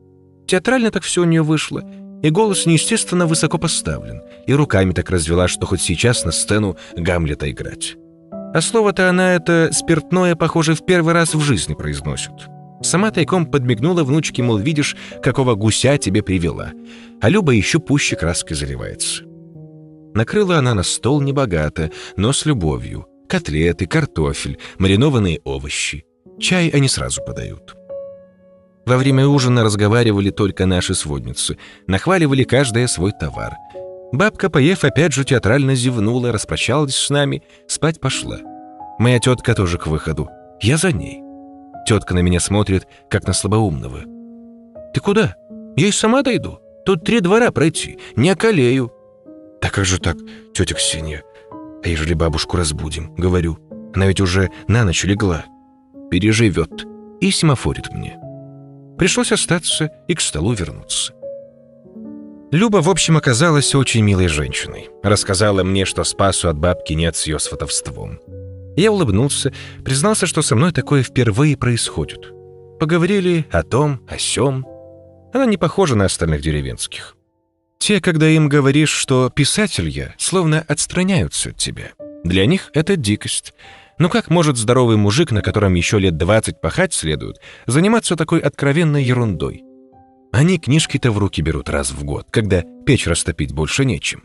[0.47, 1.83] Театрально так все у нее вышло,
[2.23, 7.51] и голос неестественно высоко поставлен, и руками так развела, что хоть сейчас на сцену Гамлета
[7.51, 7.95] играть.
[8.55, 12.50] А слово-то она это спиртное, похоже, в первый раз в жизни произносит.
[12.83, 16.71] Сама тайком подмигнула внучке, мол, видишь, какого гуся тебе привела.
[17.21, 19.23] А Люба еще пуще краской заливается.
[20.13, 23.07] Накрыла она на стол небогато, но с любовью.
[23.29, 26.05] Котлеты, картофель, маринованные овощи.
[26.39, 27.75] Чай они сразу подают.
[28.85, 33.53] Во время ужина разговаривали только наши сводницы, нахваливали каждая свой товар.
[34.11, 38.39] Бабка, поев, опять же театрально зевнула, распрощалась с нами, спать пошла.
[38.99, 40.29] Моя тетка тоже к выходу.
[40.61, 41.21] Я за ней.
[41.91, 44.03] Тетка на меня смотрит, как на слабоумного.
[44.93, 45.35] «Ты куда?
[45.75, 46.59] Я и сама дойду.
[46.85, 48.93] Тут три двора пройти, не околею».
[49.61, 50.15] «Да как же так,
[50.53, 51.21] тетя Ксения?
[51.83, 53.57] А ежели бабушку разбудим?»— говорю.
[53.93, 55.43] «Она ведь уже на ночь легла.
[56.09, 56.71] Переживет».
[57.19, 58.17] И семафорит мне.
[58.97, 61.11] Пришлось остаться и к столу вернуться.
[62.53, 64.87] Люба, в общем, оказалась очень милой женщиной.
[65.03, 68.21] Рассказала мне, что спасу от бабки нет с ее сватовством.
[68.75, 69.53] Я улыбнулся,
[69.83, 72.31] признался, что со мной такое впервые происходит.
[72.79, 74.65] Поговорили о том, о сём.
[75.33, 77.15] Она не похожа на остальных деревенских.
[77.79, 81.91] Те, когда им говоришь, что писатель я, словно отстраняются от тебя.
[82.23, 83.53] Для них это дикость.
[83.97, 87.37] Но как может здоровый мужик, на котором еще лет двадцать пахать следует,
[87.67, 89.63] заниматься такой откровенной ерундой?
[90.31, 94.23] Они книжки-то в руки берут раз в год, когда печь растопить больше нечем.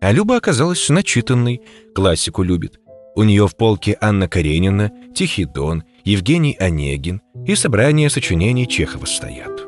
[0.00, 1.62] А Люба оказалась начитанной,
[1.94, 2.78] классику любит.
[3.18, 9.66] У нее в полке Анна Каренина, Тихий Дон, Евгений Онегин и собрание сочинений Чехова стоят.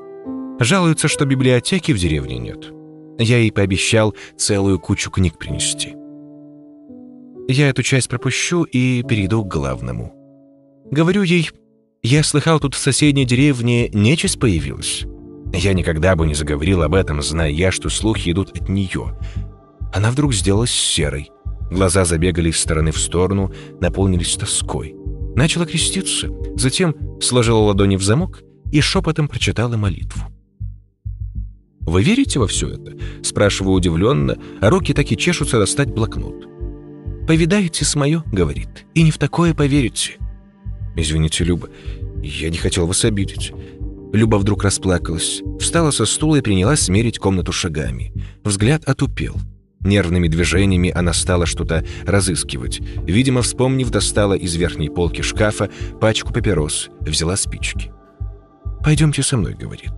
[0.60, 2.72] Жалуются, что библиотеки в деревне нет.
[3.18, 5.96] Я ей пообещал целую кучу книг принести.
[7.52, 10.14] Я эту часть пропущу и перейду к главному.
[10.88, 11.50] Говорю ей,
[12.04, 15.06] я слыхал, тут в соседней деревне нечисть появилась.
[15.52, 19.18] Я никогда бы не заговорил об этом, зная что слухи идут от нее.
[19.92, 21.32] Она вдруг сделалась серой,
[21.70, 24.94] Глаза забегали из стороны в сторону, наполнились тоской.
[25.36, 28.42] Начала креститься, затем сложила ладони в замок
[28.72, 30.22] и шепотом прочитала молитву.
[31.80, 32.92] «Вы верите во все это?»—
[33.22, 36.46] спрашиваю удивленно, а руки так и чешутся достать блокнот.
[37.26, 38.86] «Повидаете с мое?»— говорит.
[38.94, 40.18] «И не в такое поверите».
[40.96, 41.68] «Извините, Люба,
[42.22, 43.52] я не хотел вас обидеть».
[44.12, 48.12] Люба вдруг расплакалась, встала со стула и принялась смерить комнату шагами.
[48.42, 49.36] Взгляд отупел.
[49.82, 52.80] Нервными движениями она стала что-то разыскивать.
[53.06, 55.70] Видимо, вспомнив, достала из верхней полки шкафа
[56.00, 57.90] пачку папирос, взяла спички.
[58.84, 59.92] «Пойдемте со мной»,— говорит.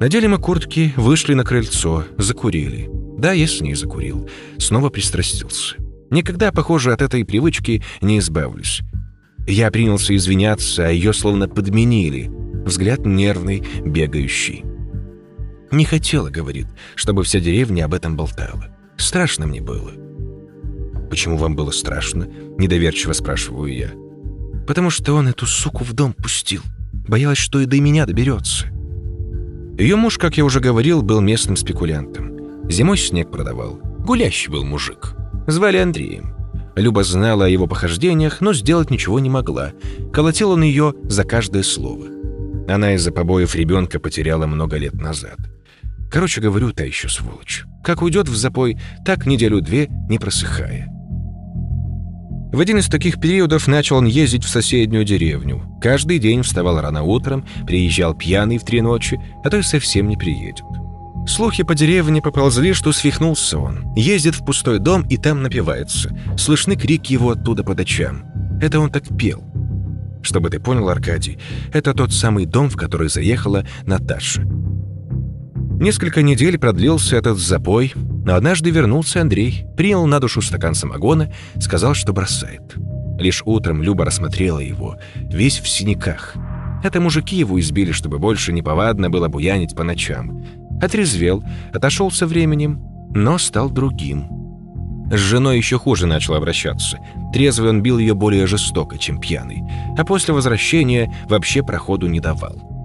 [0.00, 2.88] Надели мы куртки, вышли на крыльцо, закурили.
[3.18, 4.30] Да, я с ней закурил.
[4.56, 5.74] Снова пристрастился.
[6.10, 8.82] Никогда, похоже, от этой привычки не избавлюсь.
[9.48, 12.30] Я принялся извиняться, а ее словно подменили.
[12.64, 14.64] Взгляд нервный, бегающий.
[15.72, 18.77] «Не хотела»,— говорит,— «чтобы вся деревня об этом болтала.
[18.98, 19.92] Страшно мне было».
[21.08, 23.90] «Почему вам было страшно?»— недоверчиво спрашиваю я.
[24.66, 26.60] «Потому что он эту суку в дом пустил.
[26.92, 28.66] Боялась, что и до меня доберется».
[29.78, 32.68] Ее муж, как я уже говорил, был местным спекулянтом.
[32.68, 33.80] Зимой снег продавал.
[34.04, 35.14] Гулящий был мужик.
[35.46, 36.34] Звали Андреем.
[36.74, 39.72] Люба знала о его похождениях, но сделать ничего не могла.
[40.12, 42.06] Колотил он ее за каждое слово.
[42.68, 45.38] Она из-за побоев ребенка потеряла много лет назад.
[46.10, 47.64] Короче говорю, та еще сволочь.
[47.84, 50.88] Как уйдет в запой, так неделю-две не просыхая.
[52.50, 55.78] В один из таких периодов начал он ездить в соседнюю деревню.
[55.82, 60.16] Каждый день вставал рано утром, приезжал пьяный в три ночи, а то и совсем не
[60.16, 60.64] приедет.
[61.26, 63.94] Слухи по деревне поползли, что свихнулся он.
[63.94, 66.10] Ездит в пустой дом и там напивается.
[66.38, 68.24] Слышны крики его оттуда по ночам.
[68.62, 69.44] Это он так пел.
[70.22, 71.38] Чтобы ты понял, Аркадий,
[71.72, 74.42] это тот самый дом, в который заехала Наташа.
[75.80, 81.94] Несколько недель продлился этот запой, но однажды вернулся Андрей, принял на душу стакан самогона, сказал,
[81.94, 82.74] что бросает.
[83.16, 86.34] Лишь утром Люба рассмотрела его, весь в синяках.
[86.82, 90.44] Это мужики его избили, чтобы больше неповадно было буянить по ночам.
[90.82, 92.82] Отрезвел, отошел со временем,
[93.14, 94.26] но стал другим.
[95.12, 96.98] С женой еще хуже начал обращаться.
[97.32, 99.62] Трезвый он бил ее более жестоко, чем пьяный,
[99.96, 102.77] а после возвращения вообще проходу не давал.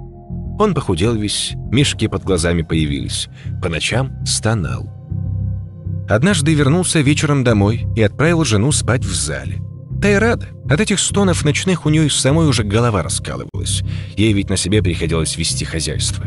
[0.59, 3.27] Он похудел весь, мешки под глазами появились.
[3.61, 4.89] По ночам стонал.
[6.07, 9.59] Однажды вернулся вечером домой и отправил жену спать в зале.
[10.01, 10.47] Та и рада.
[10.69, 13.83] От этих стонов ночных у нее самой уже голова раскалывалась.
[14.17, 16.25] Ей ведь на себе приходилось вести хозяйство.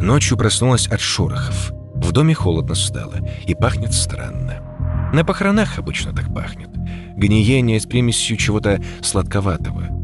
[0.00, 1.72] Ночью проснулась от шорохов.
[1.94, 3.16] В доме холодно стало
[3.46, 5.10] и пахнет странно.
[5.12, 6.70] На похоронах обычно так пахнет.
[7.16, 9.97] Гниение с примесью чего-то сладковатого.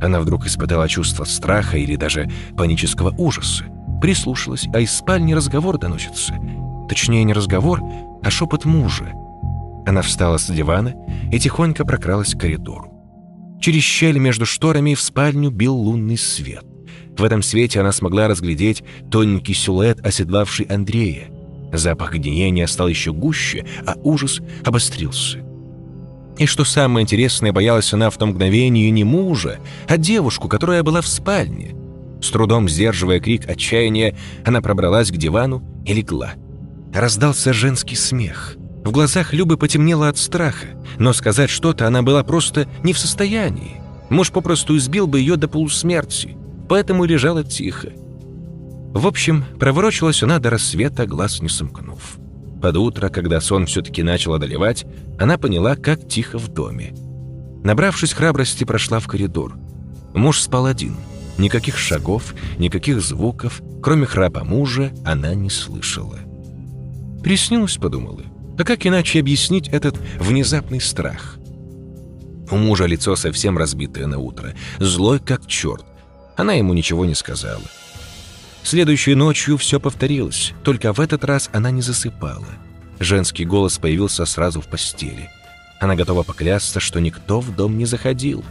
[0.00, 3.64] Она вдруг испытала чувство страха или даже панического ужаса.
[4.00, 6.34] Прислушалась, а из спальни разговор доносится.
[6.88, 7.82] Точнее, не разговор,
[8.22, 9.12] а шепот мужа.
[9.86, 10.94] Она встала с дивана
[11.32, 12.92] и тихонько прокралась к коридору.
[13.60, 16.64] Через щель между шторами в спальню бил лунный свет.
[17.16, 21.28] В этом свете она смогла разглядеть тоненький силуэт, оседлавший Андрея.
[21.72, 25.45] Запах гниения стал еще гуще, а ужас обострился.
[26.38, 29.58] И что самое интересное, боялась она в том мгновении не мужа,
[29.88, 31.74] а девушку, которая была в спальне.
[32.20, 36.34] С трудом сдерживая крик отчаяния, она пробралась к дивану и легла.
[36.92, 38.56] Раздался женский смех.
[38.84, 40.68] В глазах Любы потемнело от страха,
[40.98, 43.80] но сказать что-то она была просто не в состоянии.
[44.10, 46.36] Муж попросту избил бы ее до полусмерти,
[46.68, 47.92] поэтому лежала тихо.
[48.92, 52.18] В общем, проворочилась она до рассвета, глаз не сомкнув.
[52.66, 54.86] Под утро, когда сон все-таки начал одолевать,
[55.20, 56.92] она поняла, как тихо в доме.
[57.62, 59.56] Набравшись храбрости, прошла в коридор.
[60.14, 60.96] Муж спал один.
[61.38, 66.18] Никаких шагов, никаких звуков, кроме храпа мужа, она не слышала.
[67.22, 68.22] «Приснилось»,— подумала.
[68.58, 71.38] «А как иначе объяснить этот внезапный страх?»
[72.50, 75.84] У мужа лицо совсем разбитое на утро, злой как черт.
[76.36, 77.62] Она ему ничего не сказала.
[78.66, 82.48] Следующей ночью все повторилось, только в этот раз она не засыпала.
[82.98, 85.30] Женский голос появился сразу в постели.
[85.78, 88.44] Она готова поклясться, что никто в дом не заходил.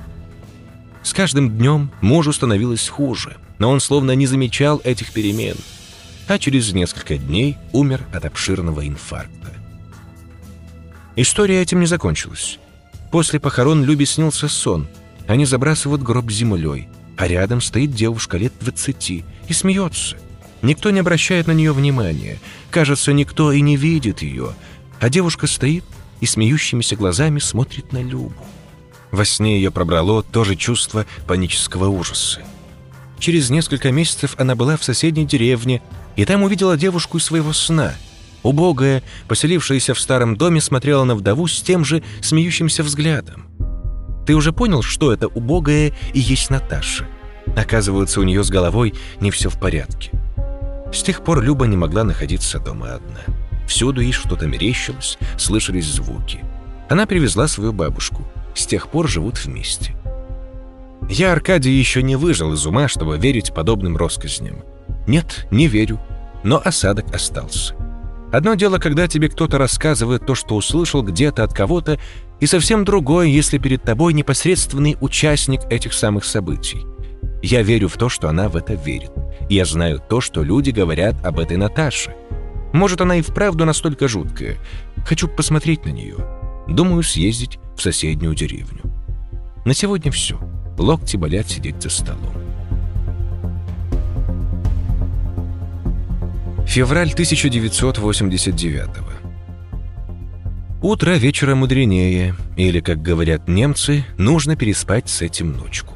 [1.03, 5.57] С каждым днем мужу становилось хуже, но он словно не замечал этих перемен,
[6.29, 9.51] а через несколько дней умер от обширного инфаркта.
[11.17, 12.57] История этим не закончилась.
[13.11, 14.87] После похорон Любе снился сон.
[15.27, 16.87] Они забрасывают гроб землей,
[17.17, 20.17] а рядом стоит девушка лет двадцати и смеется.
[20.61, 22.39] Никто не обращает на нее внимания.
[22.71, 24.53] Кажется, никто и не видит ее.
[24.99, 25.83] А девушка стоит
[26.21, 28.33] и смеющимися глазами смотрит на Любу.
[29.11, 32.41] Во сне ее пробрало тоже чувство панического ужаса.
[33.19, 35.81] Через несколько месяцев она была в соседней деревне
[36.15, 37.93] и там увидела девушку из своего сна.
[38.43, 43.47] Убогая, поселившаяся в старом доме, смотрела на вдову с тем же смеющимся взглядом.
[44.25, 47.05] Ты уже понял, что это убогая и есть Наташа?
[47.55, 50.11] Оказывается, у нее с головой не все в порядке.
[50.91, 53.21] С тех пор Люба не могла находиться дома одна.
[53.67, 56.39] Всюду ей что-то мерещилось, слышались звуки.
[56.89, 58.23] Она привезла свою бабушку.
[58.55, 59.95] С тех пор живут вместе.
[61.09, 64.63] Я, Аркадий, еще не выжил из ума, чтобы верить подобным россказням.
[65.07, 65.99] Нет, не верю,
[66.43, 67.75] но осадок остался.
[68.31, 71.99] Одно дело, когда тебе кто-то рассказывает то, что услышал где-то от кого-то,
[72.39, 76.85] и совсем другое, если перед тобой непосредственный участник этих самых событий.
[77.41, 79.11] Я верю в то, что она в это верит.
[79.49, 82.15] Я знаю то, что люди говорят об этой Наташе.
[82.73, 84.57] Может, она и вправду настолько жуткая.
[85.05, 86.17] Хочу посмотреть на нее.
[86.67, 88.81] Думаю, съездить в соседнюю деревню.
[89.63, 90.39] На сегодня все.
[90.77, 92.33] Локти болят сидеть за столом.
[96.67, 98.89] Февраль 1989
[100.85, 105.95] Утро вечера мудренее, или, как говорят немцы, нужно переспать с этим ночку.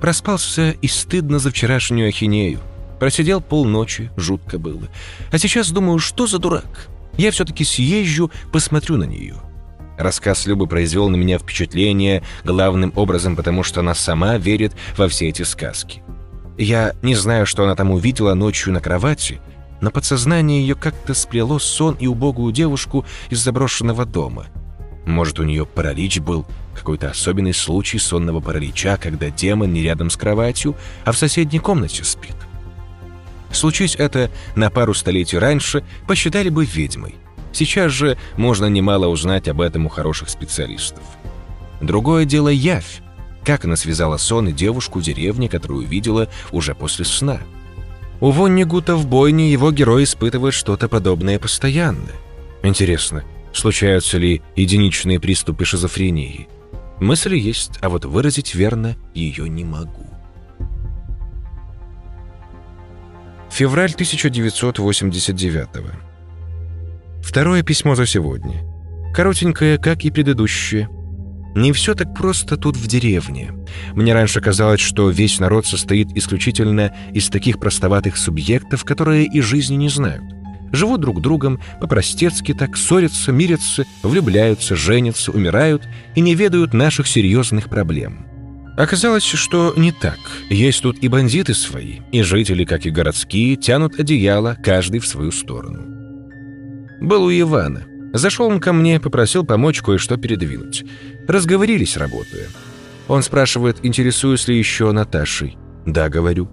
[0.00, 2.60] Проспался и стыдно за вчерашнюю ахинею.
[3.00, 4.86] Просидел полночи, жутко было.
[5.32, 6.86] А сейчас думаю, что за дурак?
[7.16, 9.34] Я все-таки съезжу, посмотрю на нее.
[9.98, 15.28] Рассказ Любы произвел на меня впечатление главным образом, потому что она сама верит во все
[15.28, 16.04] эти сказки.
[16.56, 19.40] Я не знаю, что она там увидела ночью на кровати,
[19.80, 24.46] но подсознание ее как-то сплело сон и убогую девушку из заброшенного дома.
[25.06, 26.44] Может, у нее паралич был,
[26.74, 32.04] какой-то особенный случай сонного паралича, когда демон не рядом с кроватью, а в соседней комнате
[32.04, 32.36] спит.
[33.50, 37.14] Случись это на пару столетий раньше, посчитали бы ведьмой.
[37.52, 41.02] Сейчас же можно немало узнать об этом у хороших специалистов.
[41.80, 43.00] Другое дело явь.
[43.44, 47.40] Как она связала сон и девушку в деревне, которую увидела уже после сна.
[48.20, 52.10] У Воннигута в бойне его герой испытывает что-то подобное постоянно.
[52.62, 53.22] Интересно,
[53.52, 56.48] случаются ли единичные приступы шизофрении?
[57.00, 60.06] Мысль есть, а вот выразить верно ее не могу.
[63.50, 65.68] Февраль 1989
[67.22, 68.64] Второе письмо за сегодня.
[69.14, 70.88] Коротенькое, как и предыдущее.
[71.58, 73.50] Не все так просто тут в деревне.
[73.92, 79.74] Мне раньше казалось, что весь народ состоит исключительно из таких простоватых субъектов, которые и жизни
[79.74, 80.22] не знают.
[80.70, 85.82] Живут друг другом, по-простецки так ссорятся, мирятся, влюбляются, женятся, умирают
[86.14, 88.24] и не ведают наших серьезных проблем.
[88.76, 90.20] Оказалось, что не так.
[90.50, 95.32] Есть тут и бандиты свои, и жители, как и городские, тянут одеяло, каждый в свою
[95.32, 95.82] сторону.
[97.00, 97.97] Был у Ивана.
[98.18, 100.84] Зашел он ко мне, попросил помочь кое-что передвинуть.
[101.26, 102.48] Разговорились, работая.
[103.06, 105.56] Он спрашивает, интересуюсь ли еще Наташей.
[105.86, 106.50] «Да»,— говорю.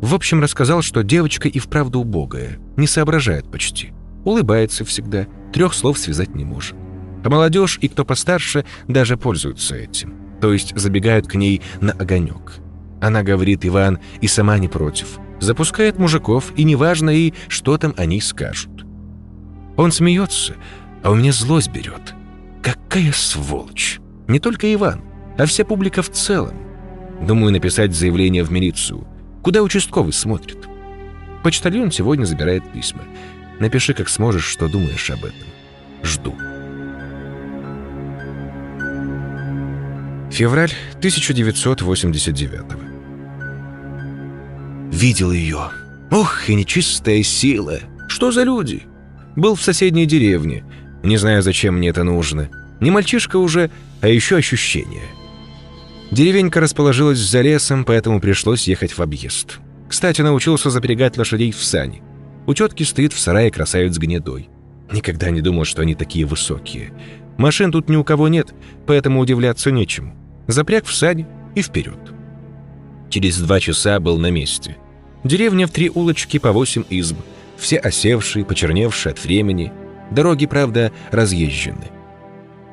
[0.00, 3.92] В общем, рассказал, что девочка и вправду убогая, не соображает почти.
[4.24, 6.74] Улыбается всегда, трех слов связать не может.
[7.22, 12.56] А молодежь и кто постарше даже пользуются этим то есть забегают к ней на огонек.
[13.00, 15.18] Она говорит, Иван, и сама не против.
[15.40, 18.84] Запускает мужиков, и неважно ей, что там они скажут.
[19.78, 20.54] Он смеется,
[21.04, 22.14] а у меня злость берет.
[22.62, 24.00] Какая сволочь!
[24.26, 25.02] Не только Иван,
[25.36, 26.56] а вся публика в целом.
[27.20, 29.06] Думаю написать заявление в милицию.
[29.42, 30.66] Куда участковый смотрит?
[31.42, 33.02] Почтальон сегодня забирает письма.
[33.60, 35.46] Напиши, как сможешь, что думаешь об этом.
[36.02, 36.34] Жду.
[40.30, 42.60] Февраль 1989
[44.90, 45.70] Видел ее.
[46.10, 47.80] Ох, и нечистая сила.
[48.08, 48.84] Что за люди?
[49.36, 50.64] Был в соседней деревне.
[51.04, 52.48] Не знаю, зачем мне это нужно.
[52.80, 53.70] Не мальчишка уже,
[54.00, 55.04] а еще ощущение.
[56.10, 59.60] Деревенька расположилась за лесом, поэтому пришлось ехать в объезд.
[59.88, 62.02] Кстати, научился запрягать лошадей в сани.
[62.46, 64.48] У тетки стоит в сарае красавец гнедой.
[64.90, 66.92] Никогда не думал, что они такие высокие.
[67.36, 68.52] Машин тут ни у кого нет,
[68.86, 70.14] поэтому удивляться нечему
[70.46, 71.98] запряг в сань и вперед.
[73.10, 74.76] Через два часа был на месте.
[75.22, 77.16] Деревня в три улочки по восемь изб,
[77.56, 79.72] все осевшие, почерневшие от времени.
[80.10, 81.90] Дороги, правда, разъезжены.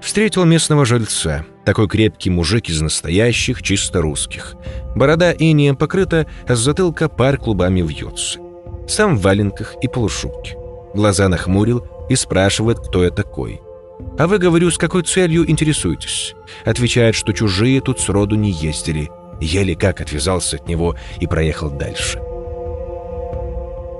[0.01, 4.55] Встретил местного жильца, такой крепкий мужик из настоящих, чисто русских.
[4.95, 8.39] Борода инеем покрыта, а с затылка пар клубами вьется.
[8.87, 10.57] Сам в валенках и полушубке.
[10.93, 13.61] Глаза нахмурил и спрашивает, кто я такой–
[14.17, 16.35] «А вы, говорю, с какой целью интересуетесь?»
[16.65, 19.09] Отвечает, что чужие тут сроду не ездили.
[19.39, 22.19] Еле как отвязался от него и проехал дальше.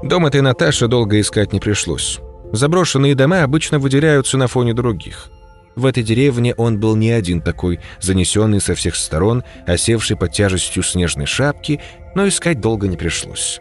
[0.04, 2.20] Дом этой Наташи долго искать не пришлось.
[2.52, 5.30] Заброшенные дома обычно выделяются на фоне других.
[5.76, 10.84] В этой деревне он был не один такой, занесенный со всех сторон, осевший под тяжестью
[10.84, 11.80] снежной шапки,
[12.14, 13.60] но искать долго не пришлось.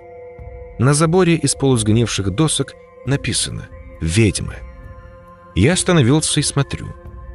[0.79, 2.75] На заборе из полусгнивших досок
[3.07, 3.69] написано
[4.01, 4.55] «Ведьма».
[5.55, 6.89] Я остановился и смотрю.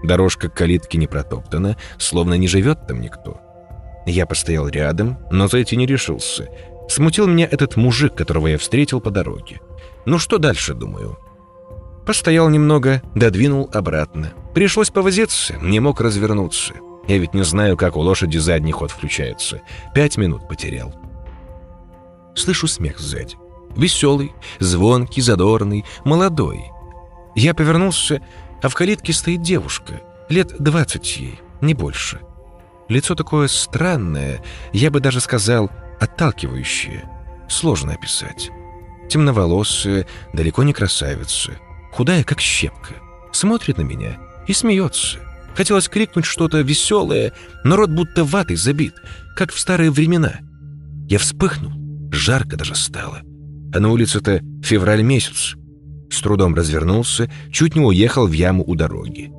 [0.04, 3.40] Дорожка к калитке не протоптана, словно не живет там никто.
[4.06, 6.50] Я постоял рядом, но зайти не решился.
[6.90, 9.60] Смутил меня этот мужик, которого я встретил по дороге.
[10.06, 11.18] Ну что дальше, думаю?
[12.06, 14.34] Постоял немного, додвинул обратно.
[14.54, 16.74] Пришлось повозиться, не мог развернуться.
[17.08, 19.62] Я ведь не знаю, как у лошади задний ход включается.
[19.94, 20.94] Пять минут потерял.
[22.36, 23.38] Слышу смех сзади.
[23.76, 26.72] Веселый, звонкий, задорный, молодой.
[27.36, 28.22] Я повернулся,
[28.62, 32.22] а в калитке стоит девушка, лет двадцать ей, не больше.
[32.88, 34.42] Лицо такое странное,
[34.72, 35.70] я бы даже сказал,
[36.00, 37.10] отталкивающее.
[37.50, 38.52] Сложно описать.
[39.10, 41.54] Темноволосая, далеко не красавица,
[41.96, 42.96] худая, как щепка.
[43.32, 44.18] Смотрит на меня
[44.48, 45.20] и смеется.
[45.56, 47.32] Хотелось крикнуть что-то веселое,
[47.64, 48.96] но рот будто ватой забит,
[49.36, 50.40] как в старые времена.
[51.08, 51.72] Я вспыхнул,
[52.12, 53.22] жарко даже стало.
[53.74, 55.56] А на улице-то февраль месяц.
[56.12, 59.32] С трудом развернулся, чуть не уехал в яму у дороги.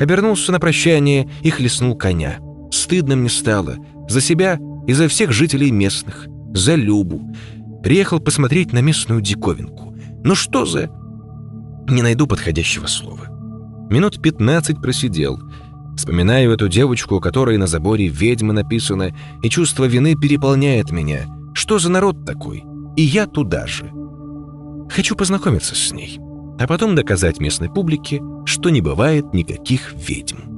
[0.00, 2.38] Обернулся на прощание и хлестнул коня.
[2.70, 3.76] Стыдно мне стало.
[4.08, 6.28] За себя и за всех жителей местных.
[6.54, 7.34] За Любу.
[7.82, 9.96] Приехал посмотреть на местную диковинку.
[10.22, 10.90] Ну что за...
[11.88, 13.28] Не найду подходящего слова.
[13.90, 15.40] Минут 15 просидел.
[15.96, 21.26] Вспоминаю эту девочку, у которой на заборе ведьмы написано, и чувство вины переполняет меня.
[21.54, 22.62] Что за народ такой?
[22.96, 23.90] И я туда же.
[24.90, 26.18] Хочу познакомиться с ней,
[26.58, 30.57] а потом доказать местной публике, что не бывает никаких ведьм.